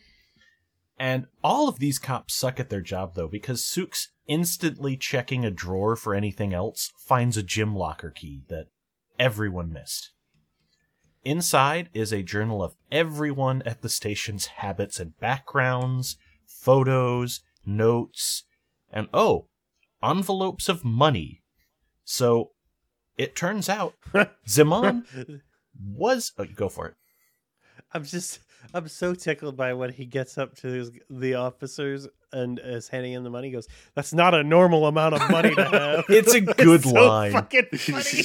And 0.97 1.27
all 1.43 1.69
of 1.69 1.81
these 1.81 1.99
cops 1.99 2.37
suck 2.37 2.61
at 2.61 2.71
their 2.71 2.81
job 2.81 3.17
though, 3.17 3.27
because 3.27 3.65
Suk's 3.65 4.13
instantly 4.29 4.97
checking 4.97 5.45
a 5.45 5.51
drawer 5.51 5.97
for 5.97 6.15
anything 6.15 6.55
else 6.55 6.93
finds 7.05 7.37
a 7.37 7.43
gym 7.43 7.75
locker 7.75 8.11
key 8.11 8.43
that 8.49 8.69
everyone 9.19 9.73
missed. 9.73 10.13
Inside 11.25 11.89
is 11.93 12.13
a 12.13 12.23
journal 12.23 12.63
of 12.63 12.77
everyone 12.93 13.63
at 13.63 13.83
the 13.83 13.89
station's 13.89 14.47
habits 14.47 15.01
and 15.01 15.19
backgrounds, 15.19 16.17
photos, 16.47 17.41
notes, 17.67 18.45
and 18.93 19.09
oh, 19.13 19.49
envelopes 20.01 20.69
of 20.69 20.85
money. 20.85 21.43
So 22.05 22.53
it 23.19 23.37
turns 23.37 23.69
out 23.69 23.95
Zeman 24.47 25.05
was. 25.85 26.33
Oh, 26.39 26.45
go 26.45 26.69
for 26.69 26.87
it. 26.87 26.95
I'm 27.93 28.05
just 28.05 28.41
I'm 28.75 28.89
so 28.89 29.15
tickled 29.15 29.57
by 29.57 29.73
when 29.75 29.93
he 29.93 30.05
gets 30.05 30.37
up 30.39 30.55
to 30.57 30.69
his, 30.69 30.91
the 31.11 31.35
officers 31.35 32.07
and 32.33 32.61
is 32.63 32.89
handing 32.89 33.13
him 33.13 33.25
the 33.25 33.31
money. 33.31 33.49
He 33.49 33.55
goes, 33.55 33.69
"That's 33.95 34.13
not 34.13 34.35
a 34.35 34.43
normal 34.45 34.87
amount 34.87 35.15
of 35.15 35.31
money 35.31 35.55
to 35.55 35.65
have." 35.65 36.05
It's 36.09 36.35
a 36.35 36.41
good 36.41 36.83
so 36.85 36.91
line. 36.93 37.33
Fucking 37.33 37.67
funny. 37.77 38.23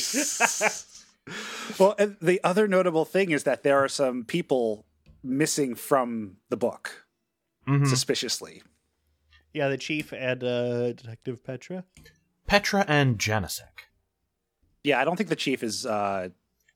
Well, 1.80 1.96
and 1.98 2.18
the 2.22 2.42
other 2.44 2.68
notable 2.68 3.06
thing 3.06 3.32
is 3.32 3.44
that 3.44 3.64
there 3.64 3.78
are 3.80 3.88
some 3.88 4.26
people 4.26 4.86
missing 5.24 5.74
from 5.76 6.36
the 6.50 6.58
book, 6.58 7.06
Mhm. 7.68 7.88
suspiciously. 7.88 8.62
yeah, 9.54 9.70
the 9.70 9.78
chief 9.78 10.12
and 10.12 10.44
uh, 10.44 10.92
Detective 10.94 11.42
Petra. 11.46 11.86
Petra 12.48 12.84
and 12.90 13.18
Janicek. 13.20 13.88
Yeah, 14.84 15.00
I 15.00 15.06
don't 15.06 15.16
think 15.16 15.30
the 15.30 15.36
chief 15.36 15.64
is 15.64 15.86
uh, 15.86 16.30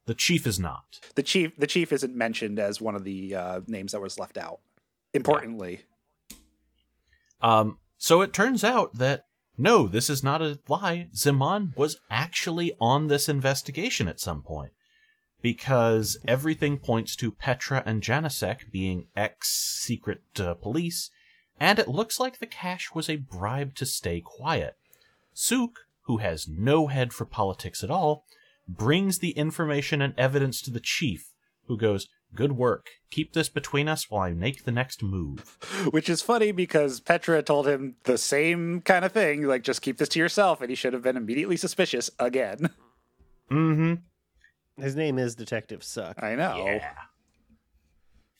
The 0.06 0.14
chief 0.16 0.48
is 0.48 0.60
not. 0.60 1.00
the 1.16 1.24
chief. 1.24 1.58
The 1.58 1.68
chief 1.68 1.92
isn't 1.92 2.16
mentioned 2.16 2.60
as 2.60 2.80
one 2.82 2.96
of 2.96 3.04
the 3.04 3.36
uh, 3.36 3.62
names 3.68 3.92
that 3.92 4.02
was 4.02 4.18
left 4.20 4.38
out. 4.38 4.60
Importantly, 5.14 5.82
Um, 7.42 7.78
so 7.98 8.22
it 8.22 8.34
turns 8.34 8.64
out 8.64 8.96
that 8.96 9.26
no, 9.58 9.88
this 9.88 10.10
is 10.10 10.24
not 10.24 10.42
a 10.42 10.60
lie. 10.68 11.10
Zeman 11.16 11.76
was 11.76 11.98
actually 12.12 12.74
on 12.80 13.08
this 13.08 13.28
investigation 13.28 14.08
at 14.08 14.20
some 14.20 14.42
point. 14.44 14.72
Because 15.42 16.18
everything 16.28 16.78
points 16.78 17.16
to 17.18 17.32
Petra 17.32 17.84
and 17.86 18.02
Janicek 18.02 18.72
being 18.72 19.08
ex 19.16 19.50
secret 19.50 20.22
uh, 20.40 20.54
police, 20.56 21.10
and 21.60 21.80
it 21.80 21.88
looks 21.88 22.20
like 22.20 22.40
the 22.40 22.48
cash 22.48 22.90
was 22.94 23.10
a 23.10 23.16
bribe 23.18 23.76
to 23.76 23.86
stay 23.86 24.20
quiet. 24.20 24.78
Suk, 25.34 25.86
who 26.08 26.18
has 26.18 26.48
no 26.48 26.88
head 26.88 27.14
for 27.14 27.26
politics 27.26 27.84
at 27.84 27.92
all, 27.92 28.26
brings 28.68 29.20
the 29.20 29.32
information 29.32 30.02
and 30.02 30.14
evidence 30.18 30.62
to 30.62 30.72
the 30.72 30.80
chief, 30.80 31.34
who 31.68 31.78
goes, 31.78 32.08
Good 32.36 32.54
work. 32.54 32.88
Keep 33.10 33.34
this 33.34 33.48
between 33.48 33.88
us 33.88 34.10
while 34.10 34.24
I 34.24 34.34
make 34.34 34.66
the 34.66 34.72
next 34.72 35.02
move. 35.02 35.58
which 35.92 36.10
is 36.10 36.22
funny 36.22 36.52
because 36.52 37.00
Petra 37.00 37.42
told 37.42 37.68
him 37.68 37.96
the 38.04 38.18
same 38.18 38.82
kind 38.82 39.06
of 39.06 39.14
thing, 39.14 39.44
like 39.44 39.64
just 39.64 39.82
keep 39.82 39.98
this 39.98 40.10
to 40.10 40.20
yourself, 40.20 40.60
and 40.60 40.70
he 40.70 40.76
should 40.76 40.94
have 40.94 41.04
been 41.04 41.18
immediately 41.18 41.58
suspicious 41.58 42.10
again. 42.20 42.70
Mm 43.50 43.76
hmm. 43.76 44.84
His 44.84 44.96
name 44.96 45.18
is 45.18 45.36
Detective 45.36 45.84
Suck. 45.84 46.22
I 46.22 46.36
know. 46.36 46.66
Yeah. 46.66 46.92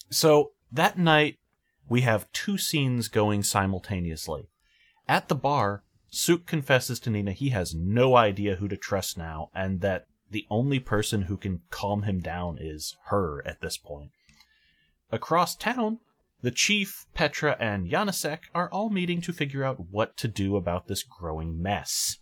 So 0.10 0.52
that 0.72 0.98
night, 0.98 1.38
we 1.90 2.02
have 2.02 2.32
two 2.32 2.58
scenes 2.58 3.08
going 3.08 3.42
simultaneously. 3.42 4.50
At 5.08 5.30
the 5.30 5.36
bar, 5.36 5.84
Suk 6.10 6.46
confesses 6.46 7.00
to 7.02 7.10
Nina 7.10 7.34
he 7.34 7.50
has 7.50 7.76
no 7.76 8.16
idea 8.16 8.56
who 8.56 8.68
to 8.68 8.78
trust 8.78 9.18
now, 9.18 9.50
and 9.54 9.82
that 9.82 10.08
the 10.30 10.46
only 10.50 10.80
person 10.80 11.24
who 11.24 11.38
can 11.38 11.62
calm 11.70 12.04
him 12.04 12.20
down 12.20 12.58
is 12.60 12.96
her 13.06 13.46
at 13.48 13.62
this 13.62 13.78
point. 13.78 14.12
Across 15.12 15.56
town, 15.56 16.00
the 16.42 16.52
chief, 16.52 17.06
Petra, 17.14 17.58
and 17.60 17.90
Janasek 17.90 18.40
are 18.54 18.70
all 18.70 18.90
meeting 18.90 19.22
to 19.22 19.34
figure 19.34 19.64
out 19.64 19.90
what 19.92 20.18
to 20.18 20.28
do 20.28 20.56
about 20.56 20.88
this 20.88 21.04
growing 21.04 21.62
mess. 21.62 22.18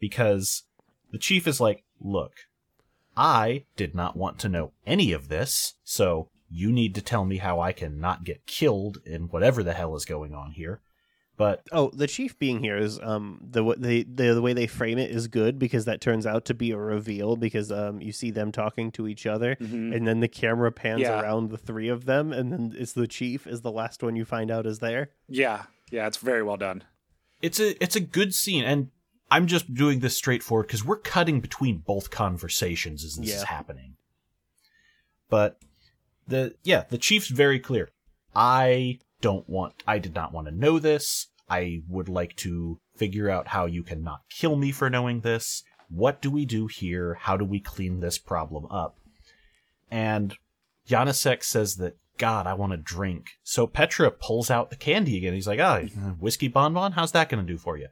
Because 0.00 0.64
the 1.10 1.18
chief 1.18 1.46
is 1.46 1.60
like, 1.60 1.84
look, 2.00 2.32
I 3.16 3.64
did 3.76 3.94
not 3.94 4.16
want 4.16 4.38
to 4.40 4.48
know 4.48 4.72
any 4.86 5.12
of 5.12 5.28
this, 5.28 5.74
so 5.84 6.28
you 6.48 6.72
need 6.72 6.94
to 6.94 7.02
tell 7.02 7.24
me 7.24 7.38
how 7.38 7.60
I 7.60 7.72
can 7.72 8.00
not 8.00 8.24
get 8.24 8.46
killed 8.46 8.98
in 9.04 9.28
whatever 9.28 9.62
the 9.62 9.74
hell 9.74 9.94
is 9.96 10.04
going 10.04 10.34
on 10.34 10.52
here. 10.52 10.80
But 11.38 11.62
Oh, 11.72 11.90
the 11.94 12.06
chief 12.06 12.38
being 12.38 12.60
here 12.60 12.76
is 12.76 13.00
um 13.00 13.40
the 13.42 13.64
wa- 13.64 13.74
the, 13.78 14.02
the 14.04 14.40
way 14.42 14.52
they 14.52 14.66
frame 14.66 14.98
it 14.98 15.10
is 15.10 15.28
good 15.28 15.58
because 15.58 15.86
that 15.86 16.00
turns 16.00 16.26
out 16.26 16.44
to 16.46 16.54
be 16.54 16.70
a 16.72 16.76
reveal 16.76 17.36
because 17.36 17.72
um 17.72 18.00
you 18.02 18.12
see 18.12 18.30
them 18.30 18.52
talking 18.52 18.92
to 18.92 19.08
each 19.08 19.26
other 19.26 19.56
Mhm. 19.56 19.96
and 19.96 20.06
then 20.06 20.20
the 20.20 20.28
camera 20.28 20.70
pans 20.70 21.00
Yeah. 21.00 21.20
around 21.20 21.50
the 21.50 21.56
three 21.58 21.88
of 21.88 22.04
them 22.04 22.32
and 22.32 22.52
then 22.52 22.74
it's 22.78 22.92
the 22.92 23.06
chief 23.08 23.46
is 23.46 23.62
the 23.62 23.72
last 23.72 24.02
one 24.02 24.14
you 24.14 24.24
find 24.24 24.50
out 24.50 24.66
is 24.66 24.78
there. 24.80 25.10
Yeah, 25.26 25.64
yeah, 25.90 26.06
it's 26.06 26.18
very 26.18 26.42
well 26.42 26.58
done. 26.58 26.84
it's 27.40 27.58
a 27.58 27.82
it's 27.82 27.96
a 27.96 28.00
good 28.00 28.34
scene, 28.34 28.62
and 28.64 28.90
I'm 29.30 29.46
just 29.46 29.72
doing 29.74 30.00
this 30.00 30.16
straightforward 30.16 30.66
because 30.66 30.84
we're 30.84 30.98
cutting 30.98 31.40
between 31.40 31.78
both 31.78 32.10
conversations 32.10 33.02
as 33.04 33.16
this 33.16 33.34
is 33.34 33.42
happening. 33.44 33.96
But 35.28 35.58
the 36.28 36.54
yeah, 36.62 36.84
the 36.88 36.98
chief's 36.98 37.28
very 37.28 37.58
clear. 37.58 37.88
I 38.34 38.98
don't 39.22 39.48
want. 39.48 39.82
I 39.86 39.98
did 39.98 40.14
not 40.14 40.32
want 40.32 40.48
to 40.48 40.54
know 40.54 40.78
this. 40.78 41.28
I 41.48 41.82
would 41.88 42.08
like 42.08 42.36
to 42.36 42.78
figure 42.96 43.30
out 43.30 43.48
how 43.48 43.64
you 43.64 43.82
can 43.82 44.02
not 44.02 44.20
kill 44.28 44.56
me 44.56 44.70
for 44.70 44.90
knowing 44.90 45.20
this. 45.20 45.62
What 45.88 46.20
do 46.20 46.30
we 46.30 46.44
do 46.44 46.66
here? 46.66 47.14
How 47.14 47.38
do 47.38 47.44
we 47.44 47.60
clean 47.60 48.00
this 48.00 48.18
problem 48.18 48.66
up? 48.70 48.98
And 49.90 50.36
Janasek 50.88 51.42
says 51.42 51.76
that, 51.76 51.96
God, 52.18 52.46
I 52.46 52.54
want 52.54 52.72
to 52.72 52.76
drink. 52.76 53.30
So 53.42 53.66
Petra 53.66 54.10
pulls 54.10 54.50
out 54.50 54.70
the 54.70 54.76
candy 54.76 55.16
again. 55.16 55.34
He's 55.34 55.46
like, 55.46 55.60
ah, 55.60 55.80
whiskey 56.18 56.48
bonbon? 56.48 56.92
How's 56.92 57.12
that 57.12 57.28
going 57.28 57.44
to 57.44 57.52
do 57.52 57.58
for 57.58 57.76
you? 57.76 57.88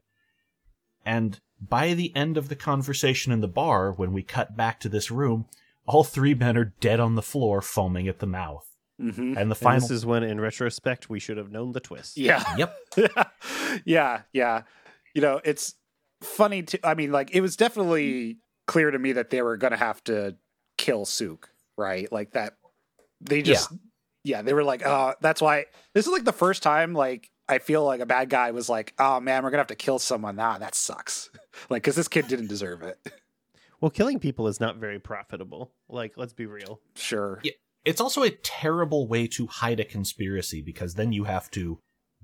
And 1.05 1.41
by 1.61 1.95
the 1.95 2.15
end 2.17 2.37
of 2.37 2.49
the 2.49 2.57
conversation 2.57 3.33
in 3.33 3.41
the 3.41 3.49
bar, 3.49 3.93
when 3.93 4.13
we 4.13 4.23
cut 4.23 4.57
back 4.57 4.81
to 4.81 4.89
this 4.89 5.11
room, 5.11 5.47
all 5.87 6.05
three 6.05 6.35
men 6.35 6.57
are 6.57 6.73
dead 6.81 7.01
on 7.01 7.15
the 7.15 7.23
floor, 7.23 7.61
foaming 7.61 8.09
at 8.09 8.19
the 8.19 8.27
mouth. 8.27 8.70
Hmm 9.01 9.35
And 9.37 9.37
the 9.37 9.41
And 9.41 9.57
final. 9.57 9.81
this 9.81 9.91
is 9.91 10.05
when 10.05 10.23
in 10.23 10.41
retrospect 10.41 11.09
we 11.09 11.19
should 11.19 11.37
have 11.39 11.51
known 11.51 11.73
the 11.73 11.81
twist. 11.81 12.17
Yeah, 12.17 12.43
Yep. 12.59 12.77
yeah, 13.85 14.23
yeah. 14.33 14.63
You 15.15 15.23
know, 15.23 15.41
it's 15.45 15.75
funny 16.23 16.63
to. 16.65 16.87
I 16.87 16.95
mean, 16.95 17.11
like 17.13 17.35
it 17.35 17.41
was 17.41 17.57
definitely 17.57 18.39
clear 18.67 18.91
to 18.91 18.99
me 18.99 19.13
that 19.13 19.31
they 19.31 19.43
were 19.43 19.57
going 19.57 19.73
to 19.73 19.77
have 19.77 20.03
to 20.05 20.37
kill 20.79 21.05
Suk, 21.05 21.51
right? 21.77 22.11
Like 22.13 22.33
that. 22.33 22.55
They 23.21 23.43
just, 23.43 23.71
yeah, 23.71 24.37
yeah 24.39 24.43
they 24.43 24.55
were 24.55 24.65
like, 24.65 24.83
oh, 24.87 25.15
that's 25.21 25.41
why. 25.43 25.67
This 25.95 26.07
is 26.07 26.13
like 26.13 26.25
the 26.25 26.33
first 26.33 26.63
time, 26.63 26.95
like 26.95 27.31
I 27.49 27.59
feel 27.59 27.85
like 27.85 28.01
a 28.01 28.07
bad 28.07 28.31
guy 28.31 28.51
was 28.53 28.69
like, 28.69 28.95
oh 28.99 29.19
man, 29.21 29.43
we're 29.43 29.51
gonna 29.51 29.61
have 29.61 29.67
to 29.69 29.75
kill 29.75 29.99
someone. 29.99 30.37
Nah, 30.37 30.59
that 30.59 30.75
sucks. 30.75 31.31
like, 31.71 31.83
because 31.83 31.97
this 31.97 32.09
kid 32.09 32.29
didn't 32.29 32.47
deserve 32.49 32.83
it. 32.83 32.99
Well, 33.81 33.91
killing 33.91 34.19
people 34.21 34.47
is 34.47 34.61
not 34.61 34.77
very 34.77 34.99
profitable. 35.01 35.73
Like, 35.89 36.13
let's 36.17 36.33
be 36.35 36.47
real. 36.47 36.81
Sure, 36.95 37.41
Yeah. 37.43 37.53
It's 37.85 38.01
also 38.01 38.23
a 38.23 38.31
terrible 38.31 39.09
way 39.09 39.27
to 39.29 39.47
hide 39.47 39.81
a 39.81 39.85
conspiracy 39.85 40.63
because 40.63 40.95
then 40.95 41.13
you 41.13 41.25
have 41.25 41.51
to 41.53 41.81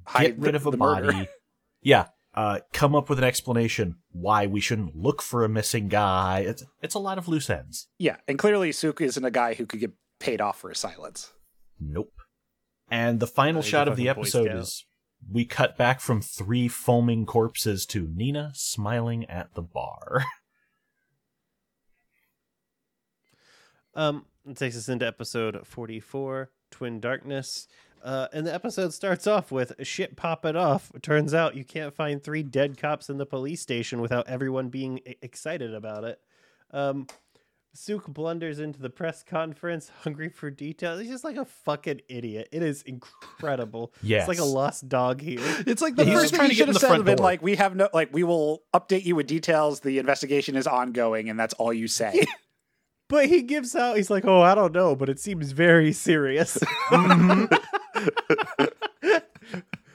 Hide 0.07 0.23
get 0.27 0.39
rid 0.39 0.53
the- 0.53 0.57
of 0.57 0.67
a 0.67 0.77
body. 0.77 1.07
murder. 1.07 1.27
yeah. 1.83 2.07
uh, 2.35 2.61
come 2.75 2.95
up 2.95 3.09
with 3.09 3.19
an 3.19 3.25
explanation 3.25 3.97
why 4.13 4.47
we 4.47 4.61
shouldn't 4.61 4.95
look 4.95 5.23
for 5.23 5.45
a 5.45 5.49
missing 5.49 5.89
guy. 5.89 6.41
It's 6.41 6.63
it's 6.83 6.95
a 6.95 6.99
lot 6.99 7.17
of 7.17 7.29
loose 7.29 7.49
ends. 7.49 7.89
Yeah, 7.99 8.17
and 8.29 8.39
clearly 8.39 8.73
Suk 8.73 9.01
isn't 9.01 9.25
a 9.25 9.31
guy 9.31 9.55
who 9.55 9.65
could 9.65 9.81
get 9.81 9.93
paid 10.21 10.41
off 10.43 10.61
for 10.61 10.69
his 10.69 10.79
silence. 10.79 11.33
Nope. 11.81 12.13
And 12.91 13.19
the 13.21 13.27
final 13.27 13.63
he's 13.63 13.71
shot 13.71 13.89
of 13.89 13.97
the 13.97 14.09
episode 14.11 14.53
is 14.55 14.85
we 15.33 15.45
cut 15.47 15.79
back 15.79 16.01
from 16.01 16.21
three 16.21 16.69
foaming 16.69 17.25
corpses 17.27 17.87
to 17.87 18.07
Nina 18.15 18.53
smiling 18.55 19.25
at 19.31 19.55
the 19.55 19.63
bar. 19.63 20.27
Um, 23.95 24.27
it 24.47 24.57
takes 24.57 24.76
us 24.76 24.88
into 24.88 25.07
episode 25.07 25.66
44, 25.66 26.51
Twin 26.70 27.01
Darkness. 27.01 27.68
Uh, 28.03 28.28
and 28.32 28.47
the 28.47 28.55
episode 28.55 28.94
starts 28.94 29.26
off 29.26 29.51
with 29.51 29.72
shit 29.82 30.16
popping 30.16 30.55
off. 30.55 30.92
It 30.94 31.03
turns 31.03 31.34
out 31.34 31.57
you 31.57 31.64
can't 31.64 31.94
find 31.94 32.22
three 32.22 32.42
dead 32.42 32.78
cops 32.78 33.09
in 33.11 33.18
the 33.18 33.26
police 33.26 33.61
station 33.61 34.01
without 34.01 34.28
everyone 34.28 34.68
being 34.68 35.01
excited 35.22 35.74
about 35.74 36.05
it. 36.05 36.20
Um, 36.70 37.09
Suk 37.76 38.07
blunders 38.07 38.59
into 38.59 38.80
the 38.80 38.90
press 38.90 39.22
conference, 39.22 39.90
hungry 40.03 40.28
for 40.28 40.51
details. 40.51 41.01
He's 41.01 41.11
just 41.11 41.24
like 41.24 41.36
a 41.36 41.44
fucking 41.44 42.01
idiot. 42.09 42.49
It 42.53 42.62
is 42.62 42.82
incredible. 42.82 43.92
Yes. 44.03 44.16
It's 44.28 44.40
like 44.40 44.47
a 44.47 44.51
lost 44.51 44.88
dog 44.88 45.20
here. 45.20 45.40
It's 45.66 45.82
like 45.82 45.94
the 45.97 46.05
He's 46.05 46.14
first 46.14 46.24
just 46.24 46.30
thing 46.32 46.38
trying 46.38 46.51
you 46.51 46.57
should 46.57 46.68
have 46.68 46.76
said 46.78 46.86
front 46.86 47.07
have 47.07 47.16
been 47.16 47.22
like, 47.22 47.42
we 47.42 47.57
have 47.57 47.76
no 47.76 47.88
like 47.92 48.12
we 48.12 48.24
will 48.24 48.62
update 48.74 49.05
you 49.05 49.14
with 49.14 49.26
details. 49.26 49.80
The 49.80 49.99
investigation 49.99 50.57
is 50.57 50.66
ongoing, 50.66 51.28
and 51.28 51.38
that's 51.38 51.55
all 51.55 51.72
you 51.72 51.88
say. 51.88 52.24
But 53.09 53.27
he 53.27 53.43
gives 53.43 53.77
out, 53.77 53.97
he's 53.97 54.11
like, 54.11 54.25
oh, 54.25 54.43
I 54.43 54.55
don't 54.55 54.73
know, 54.73 54.97
but 54.97 55.09
it 55.09 55.21
seems 55.21 55.53
very 55.53 55.93
serious. 55.93 56.59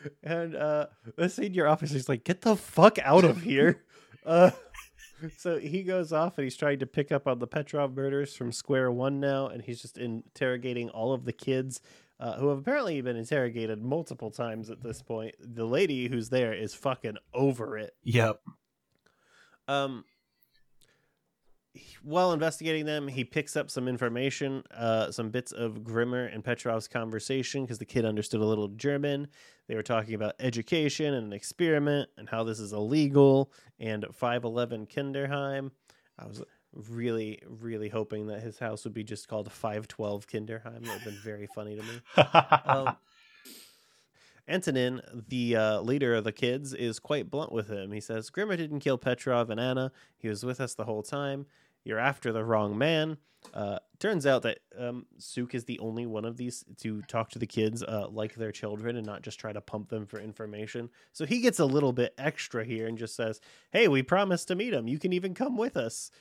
and 0.23 0.55
uh, 0.55 0.87
the 1.17 1.29
senior 1.29 1.67
officer's 1.67 2.07
like, 2.07 2.23
get 2.23 2.41
the 2.41 2.55
fuck 2.55 2.97
out 2.99 3.23
of 3.23 3.41
here. 3.41 3.83
Uh, 4.23 4.51
so 5.35 5.57
he 5.57 5.81
goes 5.81 6.13
off 6.13 6.37
and 6.37 6.43
he's 6.43 6.55
trying 6.55 6.77
to 6.77 6.85
pick 6.85 7.11
up 7.11 7.27
on 7.27 7.39
the 7.39 7.47
Petrov 7.47 7.95
murders 7.95 8.35
from 8.35 8.51
square 8.51 8.91
one 8.91 9.19
now, 9.19 9.47
and 9.47 9.63
he's 9.63 9.81
just 9.81 9.97
interrogating 9.97 10.89
all 10.89 11.11
of 11.11 11.25
the 11.25 11.33
kids. 11.33 11.81
Uh, 12.19 12.37
who 12.37 12.49
have 12.49 12.59
apparently 12.59 13.01
been 13.01 13.15
interrogated 13.15 13.81
multiple 13.81 14.29
times 14.29 14.69
at 14.69 14.83
this 14.83 15.01
point. 15.01 15.33
The 15.39 15.65
lady 15.65 16.07
who's 16.07 16.29
there 16.29 16.53
is 16.53 16.75
fucking 16.75 17.17
over 17.33 17.79
it. 17.79 17.95
yep. 18.03 18.41
Um, 19.67 20.05
while 22.03 22.33
investigating 22.33 22.85
them, 22.85 23.07
he 23.07 23.23
picks 23.23 23.55
up 23.55 23.69
some 23.69 23.87
information, 23.87 24.63
uh, 24.71 25.11
some 25.11 25.29
bits 25.29 25.51
of 25.51 25.83
Grimmer 25.83 26.25
and 26.25 26.43
Petrov's 26.43 26.87
conversation 26.87 27.63
because 27.63 27.79
the 27.79 27.85
kid 27.85 28.05
understood 28.05 28.41
a 28.41 28.45
little 28.45 28.67
German. 28.69 29.27
They 29.67 29.75
were 29.75 29.83
talking 29.83 30.13
about 30.13 30.35
education 30.39 31.13
and 31.13 31.27
an 31.27 31.33
experiment 31.33 32.09
and 32.17 32.27
how 32.27 32.43
this 32.43 32.59
is 32.59 32.73
illegal 32.73 33.51
and 33.79 34.05
511 34.13 34.87
Kinderheim. 34.87 35.71
I 36.19 36.25
was 36.25 36.43
really, 36.73 37.41
really 37.47 37.89
hoping 37.89 38.27
that 38.27 38.41
his 38.41 38.59
house 38.59 38.83
would 38.83 38.93
be 38.93 39.03
just 39.03 39.27
called 39.27 39.51
512 39.51 40.27
Kinderheim. 40.27 40.63
That 40.63 40.81
would 40.81 40.87
have 40.89 41.05
been 41.05 41.19
very 41.23 41.47
funny 41.47 41.75
to 41.75 41.83
me. 41.83 42.01
Um, 42.65 42.95
Antonin, 44.51 45.01
the 45.29 45.55
uh, 45.55 45.81
leader 45.81 46.13
of 46.15 46.23
the 46.23 46.31
kids, 46.31 46.73
is 46.73 46.99
quite 46.99 47.31
blunt 47.31 47.51
with 47.51 47.69
him. 47.69 47.91
He 47.91 48.01
says, 48.01 48.29
Grimmer 48.29 48.57
didn't 48.57 48.81
kill 48.81 48.97
Petrov 48.97 49.49
and 49.49 49.59
Anna. 49.59 49.91
He 50.17 50.27
was 50.27 50.43
with 50.43 50.59
us 50.59 50.73
the 50.73 50.83
whole 50.83 51.03
time. 51.03 51.45
You're 51.83 51.99
after 51.99 52.31
the 52.31 52.43
wrong 52.43 52.77
man. 52.77 53.17
Uh, 53.53 53.79
turns 53.97 54.27
out 54.27 54.43
that 54.43 54.59
um, 54.77 55.05
Suk 55.17 55.55
is 55.55 55.65
the 55.65 55.79
only 55.79 56.05
one 56.05 56.25
of 56.25 56.37
these 56.37 56.63
to 56.77 57.01
talk 57.03 57.29
to 57.31 57.39
the 57.39 57.47
kids 57.47 57.81
uh, 57.81 58.07
like 58.09 58.35
their 58.35 58.51
children 58.51 58.97
and 58.97 59.05
not 59.05 59.23
just 59.23 59.39
try 59.39 59.51
to 59.51 59.61
pump 59.61 59.89
them 59.89 60.05
for 60.05 60.19
information. 60.19 60.89
So 61.11 61.25
he 61.25 61.39
gets 61.39 61.59
a 61.59 61.65
little 61.65 61.93
bit 61.93 62.13
extra 62.17 62.63
here 62.63 62.87
and 62.87 62.97
just 62.97 63.15
says, 63.15 63.41
Hey, 63.71 63.87
we 63.87 64.03
promised 64.03 64.47
to 64.49 64.55
meet 64.55 64.73
him. 64.73 64.87
You 64.87 64.99
can 64.99 65.13
even 65.13 65.33
come 65.33 65.57
with 65.57 65.75
us. 65.75 66.11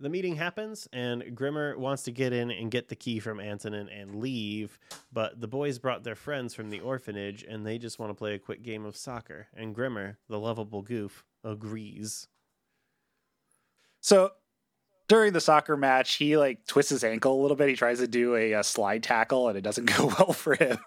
The 0.00 0.08
meeting 0.08 0.36
happens, 0.36 0.88
and 0.94 1.36
Grimmer 1.36 1.76
wants 1.76 2.04
to 2.04 2.10
get 2.10 2.32
in 2.32 2.50
and 2.50 2.70
get 2.70 2.88
the 2.88 2.96
key 2.96 3.20
from 3.20 3.38
Antonin 3.38 3.90
and 3.90 4.14
leave, 4.14 4.78
but 5.12 5.38
the 5.38 5.46
boys 5.46 5.78
brought 5.78 6.04
their 6.04 6.14
friends 6.14 6.54
from 6.54 6.70
the 6.70 6.80
orphanage, 6.80 7.42
and 7.42 7.66
they 7.66 7.76
just 7.76 7.98
want 7.98 8.08
to 8.08 8.14
play 8.14 8.34
a 8.34 8.38
quick 8.38 8.62
game 8.62 8.86
of 8.86 8.96
soccer. 8.96 9.48
And 9.54 9.74
Grimmer, 9.74 10.16
the 10.26 10.38
lovable 10.38 10.80
goof, 10.80 11.22
agrees. 11.44 12.28
So 14.00 14.32
during 15.06 15.34
the 15.34 15.40
soccer 15.40 15.76
match, 15.76 16.14
he 16.14 16.38
like 16.38 16.66
twists 16.66 16.90
his 16.90 17.04
ankle 17.04 17.38
a 17.38 17.42
little 17.42 17.56
bit. 17.56 17.68
He 17.68 17.76
tries 17.76 17.98
to 17.98 18.08
do 18.08 18.36
a, 18.36 18.54
uh 18.54 18.62
slide 18.62 19.02
tackle, 19.02 19.48
and 19.48 19.58
it 19.58 19.62
doesn't 19.62 19.84
go 19.98 20.06
well 20.06 20.32
for 20.32 20.54
him. 20.54 20.78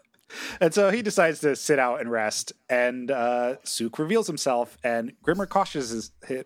And 0.59 0.73
so 0.73 0.89
he 0.89 1.03
decides 1.03 1.39
to 1.41 1.55
sit 1.55 1.77
out 1.77 2.01
and 2.01 2.09
rest. 2.09 2.53
And 2.67 3.11
uh, 3.11 3.57
Suk 3.63 3.99
reveals 3.99 4.25
himself, 4.25 4.75
and 4.83 5.13
Grimmer 5.21 5.45
cautions 5.45 5.89
his, 5.89 6.11
hi- 6.27 6.45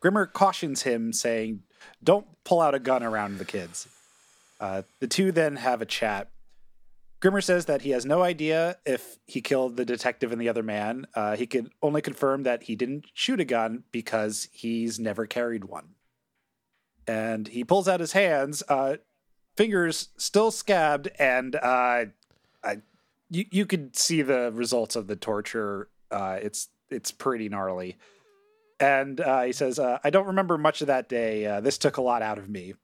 Grimmer 0.00 0.26
cautions 0.26 0.82
him, 0.82 1.12
saying, 1.12 1.62
"Don't 2.02 2.26
pull 2.44 2.60
out 2.60 2.74
a 2.74 2.78
gun 2.78 3.02
around 3.02 3.38
the 3.38 3.44
kids." 3.44 3.88
Uh, 4.60 4.82
the 5.00 5.06
two 5.06 5.32
then 5.32 5.56
have 5.56 5.82
a 5.82 5.86
chat. 5.86 6.30
Grimmer 7.20 7.40
says 7.40 7.64
that 7.66 7.82
he 7.82 7.90
has 7.90 8.04
no 8.04 8.22
idea 8.22 8.76
if 8.84 9.16
he 9.26 9.40
killed 9.40 9.76
the 9.76 9.84
detective 9.84 10.30
and 10.30 10.40
the 10.40 10.48
other 10.48 10.62
man. 10.62 11.06
Uh, 11.14 11.36
he 11.36 11.46
could 11.46 11.70
only 11.82 12.02
confirm 12.02 12.42
that 12.42 12.64
he 12.64 12.76
didn't 12.76 13.06
shoot 13.14 13.40
a 13.40 13.44
gun 13.44 13.84
because 13.92 14.48
he's 14.52 15.00
never 15.00 15.26
carried 15.26 15.64
one 15.64 15.94
and 17.06 17.48
he 17.48 17.64
pulls 17.64 17.88
out 17.88 18.00
his 18.00 18.12
hands, 18.12 18.62
uh, 18.68 18.96
fingers 19.56 20.08
still 20.16 20.50
scabbed, 20.50 21.08
and 21.18 21.56
uh, 21.56 22.06
I, 22.62 22.78
you 23.30 23.44
you 23.50 23.66
could 23.66 23.96
see 23.96 24.22
the 24.22 24.50
results 24.52 24.96
of 24.96 25.06
the 25.06 25.16
torture. 25.16 25.88
Uh, 26.10 26.38
it's 26.40 26.68
it's 26.90 27.10
pretty 27.10 27.48
gnarly. 27.48 27.96
And 28.80 29.20
uh, 29.20 29.42
he 29.42 29.52
says, 29.52 29.78
uh, 29.78 29.98
"I 30.02 30.10
don't 30.10 30.26
remember 30.26 30.58
much 30.58 30.80
of 30.80 30.88
that 30.88 31.08
day. 31.08 31.46
Uh, 31.46 31.60
this 31.60 31.78
took 31.78 31.96
a 31.96 32.02
lot 32.02 32.22
out 32.22 32.38
of 32.38 32.48
me." 32.48 32.74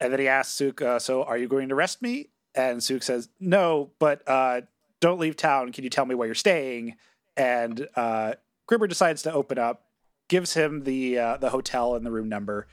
And 0.00 0.12
then 0.12 0.20
he 0.20 0.28
asks 0.28 0.54
Suk, 0.54 0.80
uh, 0.80 0.98
"So 0.98 1.24
are 1.24 1.36
you 1.36 1.48
going 1.48 1.68
to 1.68 1.74
arrest 1.74 2.00
me?" 2.02 2.30
And 2.54 2.82
Suk 2.82 3.02
says, 3.02 3.28
"No, 3.38 3.90
but 3.98 4.22
uh, 4.26 4.62
don't 5.00 5.20
leave 5.20 5.36
town. 5.36 5.72
Can 5.72 5.84
you 5.84 5.90
tell 5.90 6.06
me 6.06 6.14
where 6.14 6.26
you're 6.26 6.34
staying?" 6.34 6.96
And 7.36 7.86
uh, 7.94 8.34
Grimmer 8.66 8.88
decides 8.88 9.22
to 9.22 9.32
open 9.32 9.58
up 9.58 9.84
gives 10.28 10.54
him 10.54 10.84
the 10.84 11.14
the 11.40 11.50
hotel 11.50 11.94
and 11.94 12.04
the 12.04 12.10
room 12.10 12.28
number, 12.28 12.66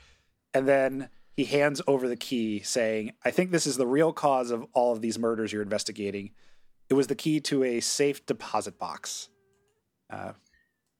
and 0.54 0.66
then 0.66 1.10
he 1.36 1.44
hands 1.44 1.82
over 1.86 2.08
the 2.08 2.16
key, 2.16 2.60
saying, 2.60 3.12
"I 3.24 3.30
think 3.30 3.50
this 3.50 3.66
is 3.66 3.76
the 3.76 3.86
real 3.86 4.12
cause 4.12 4.50
of 4.50 4.66
all 4.72 4.92
of 4.92 5.02
these 5.02 5.18
murders 5.18 5.52
you're 5.52 5.62
investigating. 5.62 6.30
It 6.88 6.94
was 6.94 7.08
the 7.08 7.14
key 7.14 7.40
to 7.40 7.62
a 7.62 7.80
safe 7.80 8.24
deposit 8.24 8.78
box." 8.78 9.28
Uh, 10.08 10.32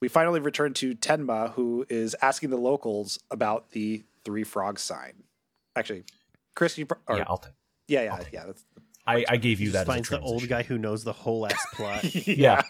we 0.01 0.09
finally 0.09 0.40
return 0.40 0.74
to 0.74 0.94
Tenma, 0.94 1.53
who 1.53 1.86
is 1.88 2.14
asking 2.20 2.51
the 2.51 2.57
locals 2.59 3.18
about 3.30 3.70
the 3.70 4.05
three 4.24 4.44
frogs 4.44 4.82
sign. 4.82 5.24
Actually, 5.74 6.05
Chris, 6.55 6.76
you 6.78 6.86
pro- 6.86 6.99
or, 7.07 7.18
yeah, 7.18 7.24
I'll 7.28 7.38
take. 7.38 7.53
yeah, 7.88 8.03
yeah, 8.05 8.12
I'll 8.14 8.22
take 8.24 8.32
yeah. 8.32 8.44
That's, 8.47 8.64
I, 9.07 9.24
I 9.28 9.36
gave 9.36 9.61
you 9.61 9.66
He 9.68 9.72
that. 9.72 9.86
just 9.86 9.88
as 9.88 9.88
a 9.88 9.92
finds 9.92 10.09
the 10.09 10.20
old 10.20 10.49
guy 10.49 10.62
who 10.64 10.78
knows 10.78 11.05
the 11.05 11.12
whole 11.12 11.47
ass 11.47 11.66
plot. 11.74 12.03
Yeah. 12.26 12.62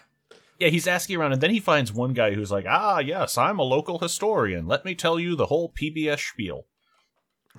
Yeah, 0.59 0.69
he's 0.69 0.87
asking 0.87 1.17
around, 1.17 1.33
and 1.33 1.41
then 1.41 1.51
he 1.51 1.59
finds 1.59 1.93
one 1.93 2.13
guy 2.13 2.33
who's 2.33 2.49
like, 2.51 2.65
"Ah, 2.67 2.97
yes, 2.97 3.37
I'm 3.37 3.59
a 3.59 3.63
local 3.63 3.99
historian. 3.99 4.65
Let 4.65 4.85
me 4.85 4.95
tell 4.95 5.19
you 5.19 5.35
the 5.35 5.45
whole 5.45 5.71
PBS 5.71 6.19
spiel." 6.31 6.65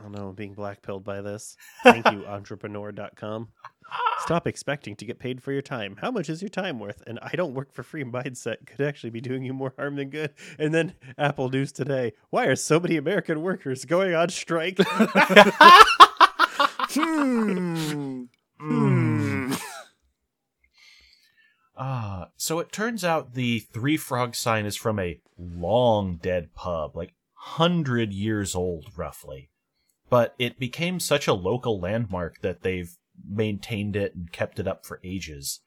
Oh 0.05 0.09
no, 0.09 0.29
I'm 0.29 0.35
being 0.35 0.57
blackpilled 0.57 1.05
by 1.05 1.21
this. 1.21 1.57
Thank 1.85 2.11
you, 2.11 2.27
entrepreneur.com. 2.27 3.49
Stop 4.21 4.47
expecting 4.47 4.97
to 4.97 5.05
get 5.05 5.19
paid 5.19 5.43
for 5.43 5.53
your 5.53 5.63
time. 5.63 5.97
How 6.01 6.11
much 6.11 6.29
is 6.29 6.43
your 6.43 6.49
time 6.49 6.79
worth? 6.79 7.03
And 7.07 7.19
I 7.23 7.31
don't 7.31 7.55
work 7.55 7.73
for 7.73 7.83
free 7.83 8.05
mindset 8.05 8.67
could 8.67 8.81
actually 8.81 9.11
be 9.11 9.21
doing 9.21 9.45
you 9.45 9.53
more 9.55 9.75
harm 9.77 9.97
than 9.97 10.11
good. 10.11 10.35
And 10.59 10.75
then 10.75 10.95
Apple 11.17 11.49
News 11.49 11.73
today. 11.73 12.13
Why 12.31 12.47
are 12.47 12.57
so 12.57 12.81
many 12.81 12.97
American 12.97 13.43
workers 13.43 13.85
going 13.85 14.15
on 14.15 14.29
strike? 14.29 14.79
Hmm. 16.91 18.25
Hmm. 18.59 19.53
Ah, 21.77 22.31
so 22.37 22.59
it 22.59 22.73
turns 22.73 23.05
out 23.05 23.35
the 23.35 23.61
three 23.61 23.97
frog 23.97 24.35
sign 24.35 24.67
is 24.67 24.75
from 24.75 24.99
a 24.99 25.21
long 25.39 26.17
dead 26.17 26.53
pub, 26.55 26.97
like 26.97 27.15
hundred 27.35 28.13
years 28.13 28.57
old, 28.57 28.87
roughly. 28.97 29.51
But 30.11 30.35
it 30.39 30.59
became 30.59 30.99
such 30.99 31.29
a 31.29 31.35
local 31.35 31.79
landmark 31.79 32.41
that 32.41 32.63
they've 32.63 32.97
maintained 33.27 33.97
it 33.97 34.15
and 34.15 34.33
kept 34.33 34.59
it 34.59 34.69
up 34.69 34.85
for 34.85 35.01
ages. 35.03 35.61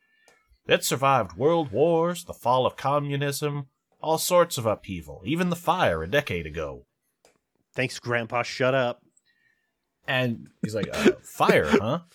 It 0.67 0.83
survived 0.83 1.37
world 1.37 1.71
wars, 1.71 2.23
the 2.23 2.33
fall 2.33 2.65
of 2.65 2.77
communism, 2.77 3.67
all 4.01 4.17
sorts 4.17 4.57
of 4.57 4.65
upheaval, 4.65 5.21
even 5.25 5.49
the 5.49 5.55
fire 5.55 6.03
a 6.03 6.09
decade 6.09 6.45
ago. 6.45 6.85
Thanks, 7.73 7.99
Grandpa. 7.99 8.43
Shut 8.43 8.75
up. 8.75 9.01
And 10.07 10.47
he's 10.61 10.75
like, 10.75 10.89
uh, 10.91 11.11
fire, 11.21 11.67
huh? 11.67 11.99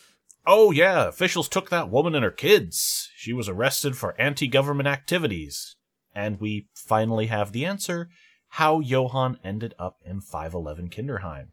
Oh, 0.49 0.71
yeah, 0.71 1.09
officials 1.09 1.49
took 1.49 1.71
that 1.71 1.91
woman 1.91 2.15
and 2.15 2.23
her 2.23 2.31
kids. 2.31 3.11
She 3.17 3.33
was 3.33 3.49
arrested 3.49 3.97
for 3.97 4.15
anti 4.21 4.47
government 4.47 4.87
activities. 4.87 5.75
And 6.15 6.41
we 6.41 6.69
finally 6.73 7.27
have 7.27 7.51
the 7.51 7.65
answer 7.65 8.11
how 8.51 8.79
Johan 8.79 9.41
ended 9.43 9.75
up 9.77 9.99
in 10.05 10.21
511 10.21 10.89
Kinderheim. 10.91 11.49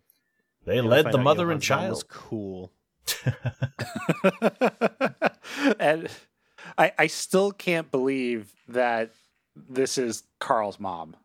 They 0.65 0.79
led 0.79 1.11
the 1.11 1.17
mother 1.17 1.51
and 1.51 1.61
child. 1.61 2.07
cool. 2.07 2.71
and 5.79 6.07
I, 6.77 6.91
I 6.97 7.07
still 7.07 7.51
can't 7.51 7.91
believe 7.91 8.51
that 8.69 9.11
this 9.55 9.97
is 9.97 10.23
Carl's 10.39 10.79
mom. 10.79 11.15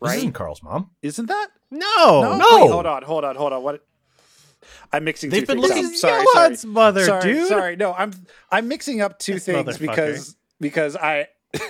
This 0.00 0.10
Right? 0.10 0.18
isn't 0.18 0.32
Carl's 0.32 0.62
mom. 0.62 0.90
Isn't 1.02 1.26
that? 1.26 1.48
No, 1.70 2.36
no. 2.38 2.60
Wait, 2.62 2.70
hold 2.70 2.86
on, 2.86 3.02
hold 3.02 3.24
on, 3.24 3.36
hold 3.36 3.52
on. 3.52 3.62
What? 3.62 3.84
I'm 4.92 5.04
mixing 5.04 5.30
They've 5.30 5.42
two 5.46 5.46
been 5.46 5.56
things 5.62 5.68
looking- 5.68 5.84
up. 5.84 5.90
This 5.90 5.94
is 5.94 6.00
Sorry, 6.00 6.26
sorry. 6.32 6.56
mother, 6.72 7.04
sorry, 7.04 7.22
dude. 7.22 7.48
Sorry, 7.48 7.76
no, 7.76 7.92
I'm 7.94 8.12
I'm 8.50 8.68
mixing 8.68 9.00
up 9.00 9.18
two 9.18 9.34
This 9.34 9.44
things 9.46 9.78
because 9.78 10.36
because 10.60 10.96
I 10.96 11.28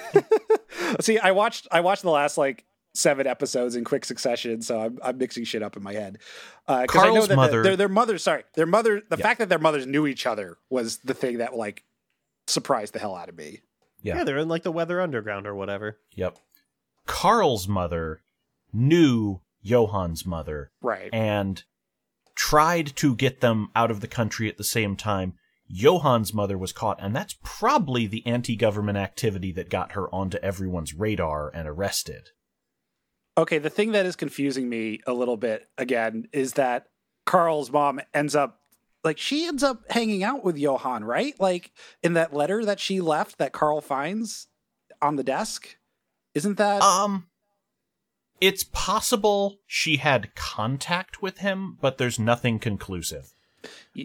see 1.01 1.19
I 1.19 1.33
watched 1.33 1.69
I 1.71 1.81
watched 1.81 2.03
the 2.03 2.11
last 2.11 2.39
like 2.39 2.65
seven 2.97 3.27
episodes 3.27 3.77
in 3.77 3.85
quick 3.85 4.05
succession, 4.05 4.63
so 4.63 4.81
I'm 4.81 4.99
I'm 5.03 5.19
mixing 5.19 5.45
shit 5.45 5.63
up 5.63 5.77
in 5.77 5.83
my 5.83 5.93
head. 5.93 6.19
Uh, 6.67 6.83
because 6.83 7.03
I 7.03 7.07
know 7.07 7.13
Carl's 7.13 7.25
that 7.29 7.29
the- 7.33 7.37
mother- 7.37 7.63
their 7.63 7.77
their 7.77 7.89
mothers, 7.89 8.23
sorry, 8.23 8.45
their 8.55 8.67
mother, 8.67 9.03
the 9.09 9.17
Yeah. 9.17 9.23
fact 9.23 9.39
that 9.41 9.49
their 9.49 9.59
mothers 9.59 9.87
knew 9.87 10.07
each 10.07 10.27
other 10.27 10.59
was 10.71 10.99
the 10.99 11.15
thing 11.15 11.39
that 11.39 11.55
like 11.55 11.85
surprised 12.47 12.93
the 12.93 12.99
hell 12.99 13.15
out 13.17 13.29
of 13.29 13.37
me. 13.37 13.63
Yeah. 14.03 14.19
Yeah, 14.19 14.25
they're 14.25 14.39
in 14.39 14.49
like 14.49 14.63
the 14.63 14.73
Weather 14.73 15.01
Underground 15.01 15.47
or 15.47 15.55
whatever. 15.55 15.99
Yep. 16.15 16.39
Carl's 17.07 17.67
mother 17.69 18.21
knew 18.73 19.41
Johan's 19.65 20.25
mother 20.27 20.71
Right. 20.81 21.11
and 21.13 21.63
tried 22.35 22.95
to 22.97 23.15
get 23.17 23.41
them 23.41 23.71
out 23.75 23.91
of 23.91 24.01
the 24.01 24.09
country 24.09 24.49
at 24.49 24.59
the 24.59 24.65
same 24.65 24.97
time. 24.97 25.35
Johan's 25.69 26.33
mother 26.33 26.57
was 26.57 26.73
caught, 26.73 26.99
and 27.03 27.17
that's 27.17 27.35
probably 27.43 28.07
the 28.07 28.25
anti 28.27 28.55
government 28.55 28.99
activity 28.99 29.51
that 29.53 29.71
got 29.71 29.93
her 29.93 30.13
onto 30.15 30.39
everyone's 30.39 30.95
radar 30.95 31.51
and 31.53 31.67
arrested. 31.67 32.29
Okay, 33.39 33.59
the 33.59 33.71
thing 33.71 33.93
that 33.93 34.07
is 34.07 34.17
confusing 34.17 34.69
me 34.69 35.01
a 35.07 35.13
little 35.13 35.37
bit 35.37 35.69
again 35.77 36.29
is 36.33 36.55
that 36.55 36.87
Carl's 37.27 37.71
mom 37.71 38.01
ends 38.15 38.35
up 38.35 38.61
like 39.05 39.19
she 39.19 39.47
ends 39.47 39.63
up 39.63 39.83
hanging 39.91 40.25
out 40.25 40.43
with 40.45 40.57
Johan, 40.57 41.05
right? 41.05 41.39
Like 41.39 41.71
in 42.03 42.15
that 42.15 42.35
letter 42.35 42.65
that 42.65 42.81
she 42.81 43.01
left 43.01 43.39
that 43.39 43.53
Carl 43.53 43.81
finds 43.81 44.49
on 45.01 45.17
the 45.17 45.23
desk. 45.23 45.77
Isn't 46.35 46.57
that 46.57 46.83
Um, 46.83 47.29
it's 48.41 48.65
possible 48.65 49.61
she 49.67 49.97
had 49.97 50.35
contact 50.35 51.23
with 51.23 51.39
him, 51.39 51.79
but 51.81 51.99
there's 51.99 52.19
nothing 52.19 52.59
conclusive. 52.59 53.33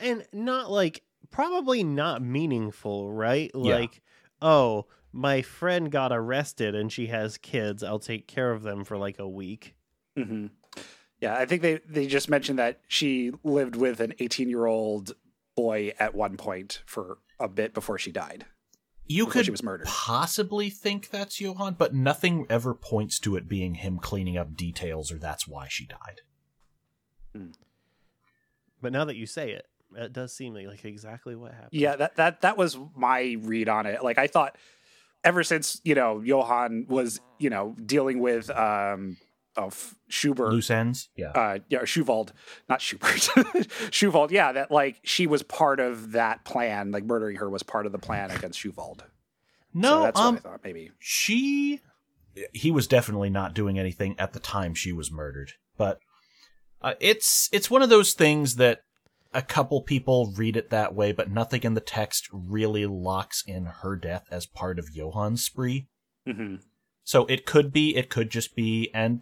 And 0.01 0.25
not 0.31 0.69
like 0.69 1.03
probably 1.31 1.83
not 1.83 2.21
meaningful, 2.21 3.11
right? 3.11 3.51
Yeah. 3.55 3.75
Like, 3.75 4.01
oh, 4.41 4.85
my 5.11 5.41
friend 5.41 5.91
got 5.91 6.11
arrested 6.11 6.75
and 6.75 6.91
she 6.91 7.07
has 7.07 7.37
kids. 7.37 7.83
I'll 7.83 7.99
take 7.99 8.27
care 8.27 8.51
of 8.51 8.63
them 8.63 8.83
for 8.83 8.97
like 8.97 9.19
a 9.19 9.27
week. 9.27 9.75
hmm 10.15 10.47
Yeah, 11.19 11.35
I 11.35 11.45
think 11.45 11.61
they 11.61 11.79
they 11.87 12.07
just 12.07 12.29
mentioned 12.29 12.59
that 12.59 12.81
she 12.87 13.31
lived 13.43 13.75
with 13.75 13.99
an 13.99 14.13
18-year-old 14.19 15.13
boy 15.55 15.93
at 15.99 16.15
one 16.15 16.37
point 16.37 16.81
for 16.85 17.17
a 17.39 17.47
bit 17.47 17.73
before 17.73 17.97
she 17.97 18.11
died. 18.11 18.45
You 19.05 19.25
could 19.25 19.45
she 19.45 19.51
was 19.51 19.63
murdered. 19.63 19.87
possibly 19.87 20.69
think 20.69 21.09
that's 21.09 21.41
Johan, 21.41 21.75
but 21.77 21.93
nothing 21.93 22.45
ever 22.49 22.73
points 22.73 23.19
to 23.19 23.35
it 23.35 23.49
being 23.49 23.75
him 23.75 23.99
cleaning 23.99 24.37
up 24.37 24.55
details 24.55 25.11
or 25.11 25.17
that's 25.17 25.45
why 25.45 25.67
she 25.69 25.85
died. 25.85 26.21
But 28.81 28.93
now 28.93 29.05
that 29.05 29.15
you 29.15 29.25
say 29.25 29.51
it, 29.51 29.67
it 29.95 30.13
does 30.13 30.33
seem 30.33 30.53
like, 30.53 30.67
like 30.67 30.85
exactly 30.85 31.35
what 31.35 31.51
happened. 31.51 31.73
Yeah, 31.73 31.95
that 31.97 32.15
that 32.15 32.41
that 32.41 32.57
was 32.57 32.77
my 32.95 33.35
read 33.41 33.69
on 33.69 33.85
it. 33.85 34.03
Like 34.03 34.17
I 34.17 34.27
thought 34.27 34.57
ever 35.23 35.43
since, 35.43 35.79
you 35.83 35.95
know, 35.95 36.21
Johan 36.21 36.85
was, 36.89 37.19
you 37.39 37.49
know, 37.49 37.75
dealing 37.85 38.19
with 38.19 38.49
um 38.49 39.17
of 39.55 39.95
Schubert 40.07 40.51
Loose 40.51 40.69
ends? 40.71 41.09
Yeah. 41.15 41.31
uh 41.31 41.59
yeah, 41.69 41.79
Schuwald, 41.79 42.31
not 42.69 42.81
Schubert. 42.81 43.09
Schuwald, 43.91 44.31
yeah, 44.31 44.51
that 44.53 44.71
like 44.71 44.99
she 45.03 45.27
was 45.27 45.43
part 45.43 45.79
of 45.79 46.13
that 46.13 46.45
plan, 46.45 46.91
like 46.91 47.03
murdering 47.03 47.37
her 47.37 47.49
was 47.49 47.63
part 47.63 47.85
of 47.85 47.91
the 47.91 47.99
plan 47.99 48.31
against 48.31 48.59
Schuwald. 48.59 49.01
no, 49.73 49.89
so 49.89 50.03
that's 50.03 50.19
um, 50.19 50.35
what 50.35 50.45
I 50.45 50.49
thought 50.49 50.61
maybe. 50.63 50.91
she 50.99 51.81
he 52.53 52.71
was 52.71 52.87
definitely 52.87 53.29
not 53.29 53.53
doing 53.53 53.77
anything 53.77 54.15
at 54.17 54.31
the 54.31 54.39
time 54.39 54.73
she 54.73 54.93
was 54.93 55.11
murdered 55.11 55.51
but 55.77 55.99
uh, 56.81 56.93
it's 56.99 57.49
it's 57.51 57.69
one 57.69 57.81
of 57.81 57.89
those 57.89 58.13
things 58.13 58.55
that 58.55 58.79
a 59.33 59.41
couple 59.41 59.81
people 59.81 60.33
read 60.35 60.55
it 60.55 60.69
that 60.69 60.93
way 60.93 61.11
but 61.11 61.31
nothing 61.31 61.61
in 61.63 61.73
the 61.73 61.81
text 61.81 62.27
really 62.31 62.85
locks 62.85 63.43
in 63.45 63.65
her 63.65 63.95
death 63.95 64.25
as 64.31 64.45
part 64.45 64.77
of 64.79 64.93
johan's 64.93 65.43
spree 65.43 65.87
hmm 66.29 66.55
so 67.03 67.25
it 67.25 67.45
could 67.45 67.71
be 67.71 67.95
it 67.95 68.09
could 68.09 68.29
just 68.29 68.55
be 68.55 68.89
and 68.93 69.21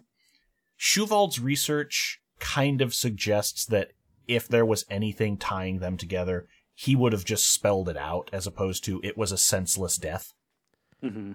Schuwald's 0.78 1.38
research 1.38 2.20
kind 2.38 2.80
of 2.80 2.94
suggests 2.94 3.66
that 3.66 3.92
if 4.26 4.48
there 4.48 4.64
was 4.64 4.84
anything 4.90 5.36
tying 5.36 5.78
them 5.78 5.96
together 5.96 6.46
he 6.74 6.96
would 6.96 7.12
have 7.12 7.24
just 7.24 7.52
spelled 7.52 7.88
it 7.88 7.96
out 7.96 8.30
as 8.32 8.46
opposed 8.46 8.84
to 8.84 9.00
it 9.02 9.16
was 9.16 9.32
a 9.32 9.38
senseless 9.38 9.96
death 9.96 10.32
Mm-hmm. 11.02 11.32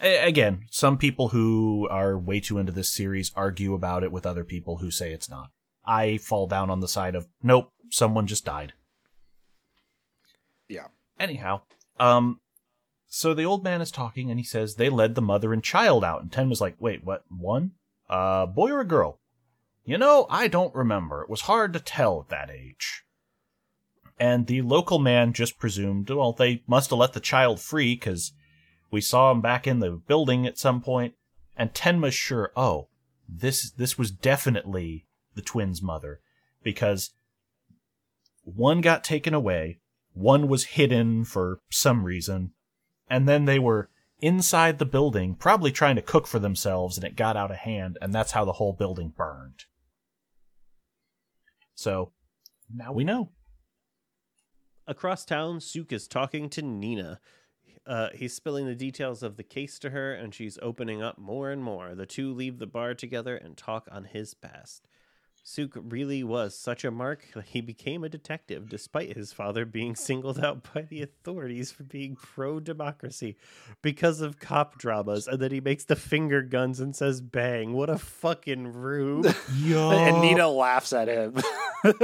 A- 0.00 0.26
again, 0.26 0.66
some 0.70 0.98
people 0.98 1.28
who 1.28 1.86
are 1.90 2.18
way 2.18 2.40
too 2.40 2.58
into 2.58 2.72
this 2.72 2.92
series 2.92 3.32
argue 3.34 3.74
about 3.74 4.02
it 4.02 4.12
with 4.12 4.26
other 4.26 4.44
people 4.44 4.78
who 4.78 4.90
say 4.90 5.12
it's 5.12 5.30
not. 5.30 5.50
I 5.84 6.18
fall 6.18 6.46
down 6.46 6.70
on 6.70 6.80
the 6.80 6.88
side 6.88 7.14
of 7.14 7.28
nope, 7.42 7.72
someone 7.90 8.26
just 8.26 8.44
died. 8.44 8.72
Yeah. 10.68 10.88
Anyhow, 11.18 11.62
um, 12.00 12.40
so 13.06 13.34
the 13.34 13.44
old 13.44 13.62
man 13.62 13.80
is 13.80 13.90
talking 13.90 14.30
and 14.30 14.40
he 14.40 14.44
says 14.44 14.74
they 14.74 14.88
led 14.88 15.14
the 15.14 15.22
mother 15.22 15.52
and 15.52 15.62
child 15.62 16.04
out, 16.04 16.22
and 16.22 16.32
Ten 16.32 16.48
was 16.48 16.60
like, 16.60 16.76
"Wait, 16.78 17.04
what? 17.04 17.24
One? 17.28 17.72
Uh, 18.08 18.46
boy 18.46 18.70
or 18.70 18.80
a 18.80 18.86
girl?" 18.86 19.20
You 19.84 19.98
know, 19.98 20.26
I 20.30 20.46
don't 20.48 20.74
remember. 20.74 21.22
It 21.22 21.28
was 21.28 21.42
hard 21.42 21.72
to 21.72 21.80
tell 21.80 22.20
at 22.20 22.28
that 22.28 22.50
age. 22.50 23.04
And 24.18 24.46
the 24.46 24.62
local 24.62 25.00
man 25.00 25.32
just 25.32 25.58
presumed, 25.58 26.08
well, 26.08 26.32
they 26.32 26.62
must 26.68 26.90
have 26.90 27.00
let 27.00 27.12
the 27.12 27.20
child 27.20 27.60
free 27.60 27.94
because 27.94 28.32
we 28.92 29.00
saw 29.00 29.32
him 29.32 29.40
back 29.40 29.66
in 29.66 29.80
the 29.80 29.90
building 29.90 30.46
at 30.46 30.58
some 30.58 30.80
point. 30.80 31.14
and 31.56 31.74
Tenma's 31.74 32.14
sure, 32.14 32.52
oh, 32.56 32.88
this 33.28 33.70
this 33.72 33.98
was 33.98 34.10
definitely 34.10 35.06
the 35.34 35.42
twins' 35.42 35.82
mother, 35.82 36.20
because 36.62 37.10
one 38.44 38.80
got 38.80 39.04
taken 39.04 39.34
away, 39.34 39.78
one 40.14 40.48
was 40.48 40.64
hidden 40.64 41.24
for 41.24 41.60
some 41.70 42.04
reason, 42.04 42.52
and 43.08 43.28
then 43.28 43.44
they 43.44 43.58
were 43.58 43.88
inside 44.20 44.78
the 44.78 44.84
building, 44.84 45.34
probably 45.34 45.72
trying 45.72 45.96
to 45.96 46.02
cook 46.02 46.26
for 46.26 46.38
themselves, 46.38 46.96
and 46.96 47.04
it 47.04 47.16
got 47.16 47.36
out 47.36 47.50
of 47.50 47.58
hand, 47.58 47.98
and 48.00 48.14
that's 48.14 48.32
how 48.32 48.44
the 48.44 48.52
whole 48.52 48.72
building 48.72 49.12
burned. 49.16 49.64
So 51.74 52.12
now 52.72 52.92
we 52.92 53.04
know. 53.04 53.30
Across 54.86 55.24
town, 55.24 55.60
Suk 55.60 55.92
is 55.92 56.06
talking 56.06 56.48
to 56.50 56.62
Nina. 56.62 57.20
Uh, 57.84 58.10
he's 58.14 58.34
spilling 58.34 58.66
the 58.66 58.74
details 58.74 59.22
of 59.22 59.36
the 59.36 59.42
case 59.42 59.78
to 59.80 59.90
her, 59.90 60.14
and 60.14 60.34
she's 60.34 60.58
opening 60.62 61.02
up 61.02 61.18
more 61.18 61.50
and 61.50 61.62
more. 61.62 61.94
The 61.94 62.06
two 62.06 62.32
leave 62.32 62.58
the 62.58 62.66
bar 62.66 62.94
together 62.94 63.36
and 63.36 63.56
talk 63.56 63.88
on 63.90 64.04
his 64.04 64.34
past. 64.34 64.86
Suk 65.44 65.70
really 65.74 66.22
was 66.22 66.56
such 66.56 66.84
a 66.84 66.90
mark 66.90 67.26
that 67.34 67.44
he 67.46 67.60
became 67.60 68.04
a 68.04 68.08
detective 68.08 68.68
despite 68.68 69.16
his 69.16 69.32
father 69.32 69.64
being 69.64 69.96
singled 69.96 70.38
out 70.38 70.72
by 70.72 70.82
the 70.82 71.02
authorities 71.02 71.72
for 71.72 71.82
being 71.82 72.14
pro 72.14 72.60
democracy 72.60 73.36
because 73.82 74.20
of 74.20 74.38
cop 74.38 74.78
dramas. 74.78 75.26
And 75.26 75.40
then 75.40 75.50
he 75.50 75.60
makes 75.60 75.84
the 75.84 75.96
finger 75.96 76.42
guns 76.42 76.80
and 76.80 76.94
says 76.94 77.20
bang. 77.20 77.72
What 77.72 77.90
a 77.90 77.98
fucking 77.98 78.72
rube. 78.72 79.34
Yo. 79.56 79.90
And 79.90 80.20
Nina 80.20 80.48
laughs 80.48 80.92
at 80.92 81.08
him. 81.08 81.36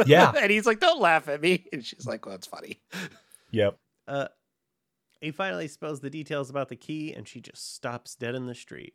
Yeah. 0.06 0.32
and 0.36 0.50
he's 0.50 0.66
like, 0.66 0.80
Don't 0.80 1.00
laugh 1.00 1.28
at 1.28 1.40
me. 1.40 1.64
And 1.72 1.84
she's 1.86 2.04
like, 2.04 2.26
Well, 2.26 2.32
that's 2.34 2.48
funny. 2.48 2.80
Yep. 3.52 3.78
Uh, 4.08 4.26
he 5.20 5.30
finally 5.30 5.68
spells 5.68 6.00
the 6.00 6.10
details 6.10 6.50
about 6.50 6.68
the 6.68 6.74
key, 6.74 7.12
and 7.12 7.28
she 7.28 7.40
just 7.40 7.74
stops 7.76 8.16
dead 8.16 8.34
in 8.34 8.46
the 8.46 8.56
street. 8.56 8.94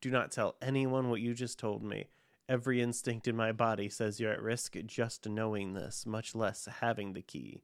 Do 0.00 0.10
not 0.10 0.32
tell 0.32 0.56
anyone 0.60 1.08
what 1.08 1.20
you 1.20 1.34
just 1.34 1.60
told 1.60 1.84
me. 1.84 2.06
Every 2.48 2.82
instinct 2.82 3.26
in 3.26 3.36
my 3.36 3.52
body 3.52 3.88
says 3.88 4.20
you're 4.20 4.32
at 4.32 4.42
risk 4.42 4.76
just 4.86 5.26
knowing 5.28 5.72
this, 5.72 6.04
much 6.04 6.34
less 6.34 6.68
having 6.80 7.12
the 7.14 7.22
key. 7.22 7.62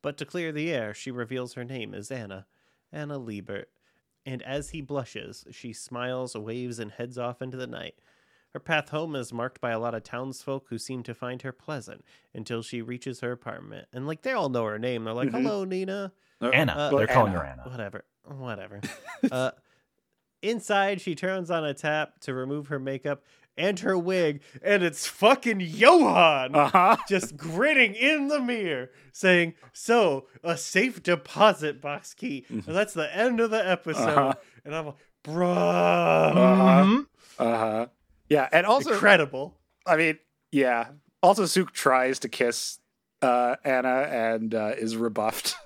But 0.00 0.16
to 0.18 0.24
clear 0.24 0.50
the 0.52 0.72
air, 0.72 0.94
she 0.94 1.10
reveals 1.10 1.54
her 1.54 1.64
name 1.64 1.92
is 1.94 2.10
Anna, 2.10 2.46
Anna 2.92 3.18
Liebert. 3.18 3.66
And 4.26 4.42
as 4.42 4.70
he 4.70 4.80
blushes, 4.80 5.44
she 5.50 5.72
smiles, 5.74 6.34
waves, 6.34 6.78
and 6.78 6.90
heads 6.92 7.18
off 7.18 7.42
into 7.42 7.58
the 7.58 7.66
night. 7.66 7.96
Her 8.54 8.60
path 8.60 8.88
home 8.90 9.14
is 9.16 9.32
marked 9.32 9.60
by 9.60 9.72
a 9.72 9.78
lot 9.78 9.94
of 9.94 10.04
townsfolk 10.04 10.66
who 10.70 10.78
seem 10.78 11.02
to 11.02 11.14
find 11.14 11.42
her 11.42 11.52
pleasant 11.52 12.02
until 12.32 12.62
she 12.62 12.80
reaches 12.80 13.20
her 13.20 13.32
apartment. 13.32 13.88
And 13.92 14.06
like 14.06 14.22
they 14.22 14.32
all 14.32 14.48
know 14.48 14.64
her 14.64 14.78
name. 14.78 15.04
They're 15.04 15.12
like, 15.12 15.28
Mhm. 15.30 15.42
"Hello, 15.42 15.64
Nina." 15.64 16.12
Anna. 16.40 16.72
Uh, 16.72 16.96
They're 16.96 17.06
calling 17.08 17.32
Anna. 17.32 17.40
her 17.40 17.46
Anna. 17.46 17.62
Whatever. 17.68 18.04
Whatever. 18.24 18.80
uh, 19.32 19.50
inside, 20.42 21.00
she 21.00 21.14
turns 21.14 21.50
on 21.50 21.64
a 21.64 21.74
tap 21.74 22.20
to 22.20 22.34
remove 22.34 22.68
her 22.68 22.78
makeup 22.78 23.24
and 23.56 23.78
her 23.80 23.96
wig, 23.98 24.42
and 24.62 24.82
it's 24.82 25.06
fucking 25.06 25.60
Johan 25.60 26.54
Uh-huh. 26.54 26.96
just 27.08 27.36
grinning 27.36 27.94
in 27.94 28.28
the 28.28 28.40
mirror, 28.40 28.90
saying, 29.12 29.54
So, 29.72 30.26
a 30.42 30.56
safe 30.56 31.02
deposit 31.02 31.80
box 31.80 32.14
key. 32.14 32.44
And 32.48 32.64
that's 32.64 32.94
the 32.94 33.14
end 33.16 33.40
of 33.40 33.50
the 33.50 33.66
episode. 33.68 34.08
Uh-huh. 34.08 34.32
And 34.64 34.74
I'm 34.74 34.86
like, 34.86 34.94
Bruh. 35.24 35.46
Uh-huh. 36.36 36.84
Mhm. 36.84 37.06
Uh-huh. 37.38 37.86
Yeah. 38.28 38.48
And 38.52 38.66
also 38.66 38.92
Incredible. 38.92 39.56
I 39.86 39.96
mean, 39.96 40.18
yeah. 40.52 40.88
Also 41.22 41.46
Suk 41.46 41.72
tries 41.72 42.18
to 42.20 42.28
kiss 42.28 42.78
uh 43.22 43.56
Anna 43.64 44.02
and 44.10 44.54
uh 44.54 44.72
is 44.76 44.96
rebuffed. 44.96 45.54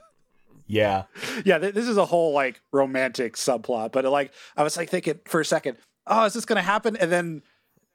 Yeah. 0.70 1.04
yeah, 1.46 1.56
th- 1.56 1.72
this 1.72 1.88
is 1.88 1.96
a 1.96 2.04
whole 2.04 2.34
like 2.34 2.60
romantic 2.72 3.36
subplot, 3.36 3.90
but 3.90 4.04
like 4.04 4.32
I 4.54 4.62
was 4.62 4.76
like 4.76 4.90
thinking 4.90 5.18
for 5.24 5.40
a 5.40 5.44
second, 5.44 5.78
oh, 6.06 6.26
is 6.26 6.34
this 6.34 6.44
gonna 6.44 6.60
happen? 6.60 6.94
And 6.94 7.10
then, 7.10 7.42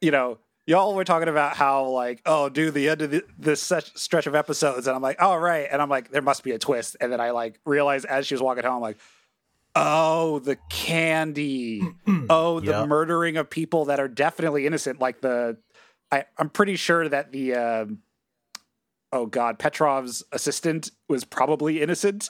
you 0.04 0.12
know, 0.12 0.38
y'all 0.68 0.94
were 0.94 1.06
talking 1.06 1.30
about 1.30 1.56
how 1.56 1.86
like, 1.86 2.22
oh, 2.26 2.50
dude, 2.50 2.74
the 2.74 2.90
end 2.90 3.02
of 3.02 3.12
the, 3.12 3.24
this 3.40 3.72
stretch 3.96 4.28
of 4.28 4.36
episodes, 4.36 4.86
and 4.86 4.96
I'm 4.96 5.02
like, 5.02 5.18
oh, 5.20 5.36
right, 5.36 5.68
and 5.72 5.82
I'm 5.82 5.90
like, 5.90 6.12
there 6.12 6.22
must 6.22 6.44
be 6.44 6.52
a 6.52 6.60
twist, 6.60 6.98
and 7.00 7.12
then 7.12 7.22
I 7.22 7.32
like 7.32 7.60
realized 7.66 8.06
as 8.06 8.28
she 8.28 8.34
was 8.36 8.42
walking 8.42 8.64
home, 8.64 8.76
I'm 8.76 8.82
like. 8.82 8.98
Oh, 9.76 10.38
the 10.38 10.56
candy. 10.70 11.82
oh, 12.30 12.60
the 12.60 12.86
murdering 12.86 13.38
of 13.38 13.50
people 13.50 13.86
that 13.86 14.00
are 14.00 14.08
definitely 14.08 14.68
innocent. 14.68 15.00
Like 15.00 15.22
the, 15.22 15.58
I, 16.12 16.26
I'm 16.38 16.50
pretty 16.50 16.76
sure 16.76 17.10
that 17.10 17.32
the, 17.32 17.56
um, 17.56 18.04
oh 19.12 19.26
god, 19.26 19.58
Petrov's 19.58 20.24
assistant 20.32 20.92
was 21.10 21.24
probably 21.24 21.82
innocent. 21.82 22.30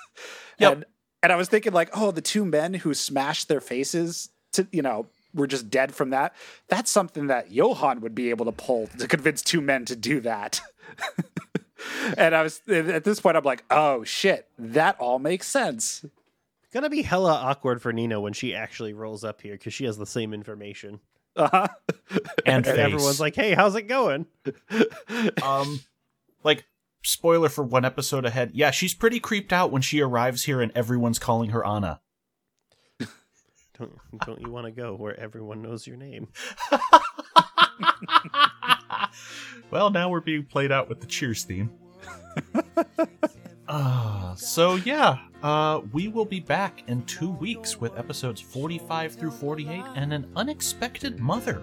Yep. 0.59 0.71
And 0.71 0.85
and 1.21 1.31
I 1.33 1.35
was 1.35 1.49
thinking 1.49 1.73
like, 1.73 1.89
oh, 1.97 2.11
the 2.11 2.21
two 2.21 2.45
men 2.45 2.75
who 2.75 2.93
smashed 2.93 3.49
their 3.49 3.59
faces 3.59 4.29
to 4.53 4.65
you 4.71 4.81
know 4.81 5.07
were 5.33 5.47
just 5.47 5.69
dead 5.69 5.93
from 5.93 6.11
that. 6.11 6.35
That's 6.67 6.91
something 6.91 7.27
that 7.27 7.51
Johan 7.51 8.01
would 8.01 8.15
be 8.15 8.29
able 8.29 8.45
to 8.45 8.51
pull 8.51 8.87
to 8.99 9.07
convince 9.07 9.41
two 9.41 9.61
men 9.61 9.85
to 9.85 9.95
do 9.95 10.19
that. 10.21 10.61
and 12.17 12.35
I 12.35 12.43
was 12.43 12.61
at 12.67 13.03
this 13.03 13.19
point, 13.19 13.37
I'm 13.37 13.43
like, 13.43 13.63
oh 13.69 14.03
shit, 14.03 14.47
that 14.57 14.99
all 14.99 15.19
makes 15.19 15.47
sense. 15.47 16.05
Gonna 16.71 16.89
be 16.89 17.03
hella 17.03 17.33
awkward 17.33 17.81
for 17.81 17.93
Nina 17.93 18.19
when 18.19 18.33
she 18.33 18.55
actually 18.55 18.93
rolls 18.93 19.23
up 19.23 19.41
here 19.41 19.53
because 19.53 19.73
she 19.73 19.85
has 19.85 19.97
the 19.97 20.07
same 20.07 20.33
information. 20.33 20.99
Uh-huh. 21.35 21.67
And 22.45 22.65
And 22.67 22.79
everyone's 22.79 23.19
like, 23.19 23.35
"Hey, 23.35 23.53
how's 23.53 23.75
it 23.75 23.83
going?" 23.83 24.25
um, 25.43 25.81
like 26.43 26.65
spoiler 27.03 27.49
for 27.49 27.63
one 27.63 27.85
episode 27.85 28.25
ahead. 28.25 28.51
Yeah, 28.53 28.71
she's 28.71 28.93
pretty 28.93 29.19
creeped 29.19 29.53
out 29.53 29.71
when 29.71 29.81
she 29.81 30.01
arrives 30.01 30.45
here 30.45 30.61
and 30.61 30.71
everyone's 30.73 31.19
calling 31.19 31.51
her 31.51 31.65
Anna. 31.65 32.01
Don't 33.77 33.97
don't 34.25 34.41
you 34.41 34.51
want 34.51 34.65
to 34.65 34.71
go 34.71 34.93
where 34.95 35.19
everyone 35.19 35.61
knows 35.61 35.87
your 35.87 35.97
name? 35.97 36.27
well, 39.71 39.89
now 39.89 40.09
we're 40.09 40.19
being 40.21 40.43
played 40.43 40.71
out 40.71 40.89
with 40.89 40.99
the 41.01 41.07
Cheers 41.07 41.43
theme. 41.43 41.71
uh, 43.67 44.35
so 44.35 44.75
yeah, 44.75 45.17
uh, 45.41 45.81
we 45.91 46.07
will 46.07 46.25
be 46.25 46.39
back 46.39 46.83
in 46.87 47.03
two 47.05 47.31
weeks 47.31 47.79
with 47.79 47.97
episodes 47.97 48.39
45 48.41 49.13
through 49.15 49.31
48 49.31 49.83
and 49.95 50.13
an 50.13 50.31
unexpected 50.35 51.19
mother. 51.19 51.61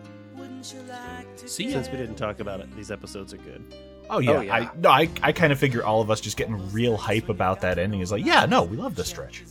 See 0.62 1.64
ya. 1.64 1.70
Since 1.70 1.88
we 1.90 1.96
didn't 1.96 2.16
talk 2.16 2.40
about 2.40 2.60
it, 2.60 2.74
these 2.76 2.90
episodes 2.90 3.32
are 3.32 3.38
good. 3.38 3.64
Oh 4.10 4.18
yeah, 4.18 4.30
Oh, 4.32 4.40
yeah. 4.40 4.54
I 4.54 4.70
no, 4.76 4.90
I, 4.90 5.08
I 5.22 5.32
kind 5.32 5.52
of 5.52 5.58
figure 5.58 5.84
all 5.84 6.00
of 6.02 6.10
us 6.10 6.20
just 6.20 6.36
getting 6.36 6.70
real 6.72 6.96
hype 6.96 7.28
about 7.28 7.60
that 7.62 7.78
ending 7.78 8.00
is 8.00 8.10
like, 8.12 8.24
yeah, 8.26 8.44
no, 8.46 8.64
we 8.64 8.76
love 8.76 8.96
this 8.96 9.08
stretch. 9.08 9.44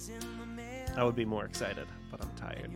I 0.97 1.03
would 1.03 1.16
be 1.16 1.26
more 1.26 1.45
excited, 1.45 1.88
but 2.12 2.22
I'm 2.22 2.32
tired. 2.36 2.72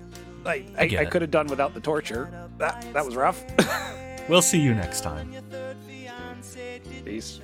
I, 0.46 0.66
I 0.78 0.98
I, 0.98 1.02
I 1.02 1.06
could 1.06 1.22
have 1.22 1.32
done 1.32 1.48
without 1.48 1.74
the 1.74 1.80
torture. 1.80 2.30
That 2.58 2.86
that 2.94 3.06
was 3.06 3.16
rough. 3.16 3.44
We'll 4.30 4.42
see 4.42 4.60
you 4.60 4.74
next 4.74 5.02
time. 5.02 5.34
Peace. 7.04 7.42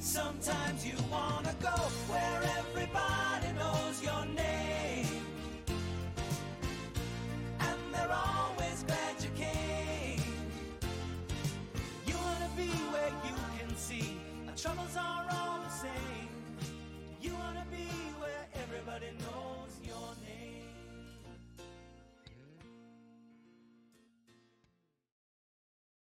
Sometimes 0.00 0.84
you 0.84 0.94
wanna 1.10 1.54
go 1.62 1.70
where 2.10 2.42
everybody 2.58 3.52
knows 3.56 4.02
your 4.02 4.24
name. 4.26 5.06
And 7.60 7.78
they're 7.92 8.10
always 8.12 8.82
glad 8.82 9.14
you 9.22 9.30
came. 9.36 10.20
You 12.06 12.14
wanna 12.16 12.50
be 12.56 12.68
where 12.92 13.12
you 13.24 13.34
can 13.58 13.76
see 13.76 14.18
our 14.48 14.54
troubles 14.56 14.96
are 14.96 15.26
all 15.30 15.60
the 15.62 15.70
same. 15.70 16.28
You 17.20 17.34
wanna 17.34 17.64
be 17.70 17.86
where 17.86 18.01
Everybody 18.74 19.12
knows 19.20 19.86
your 19.86 20.14
name. 20.16 20.21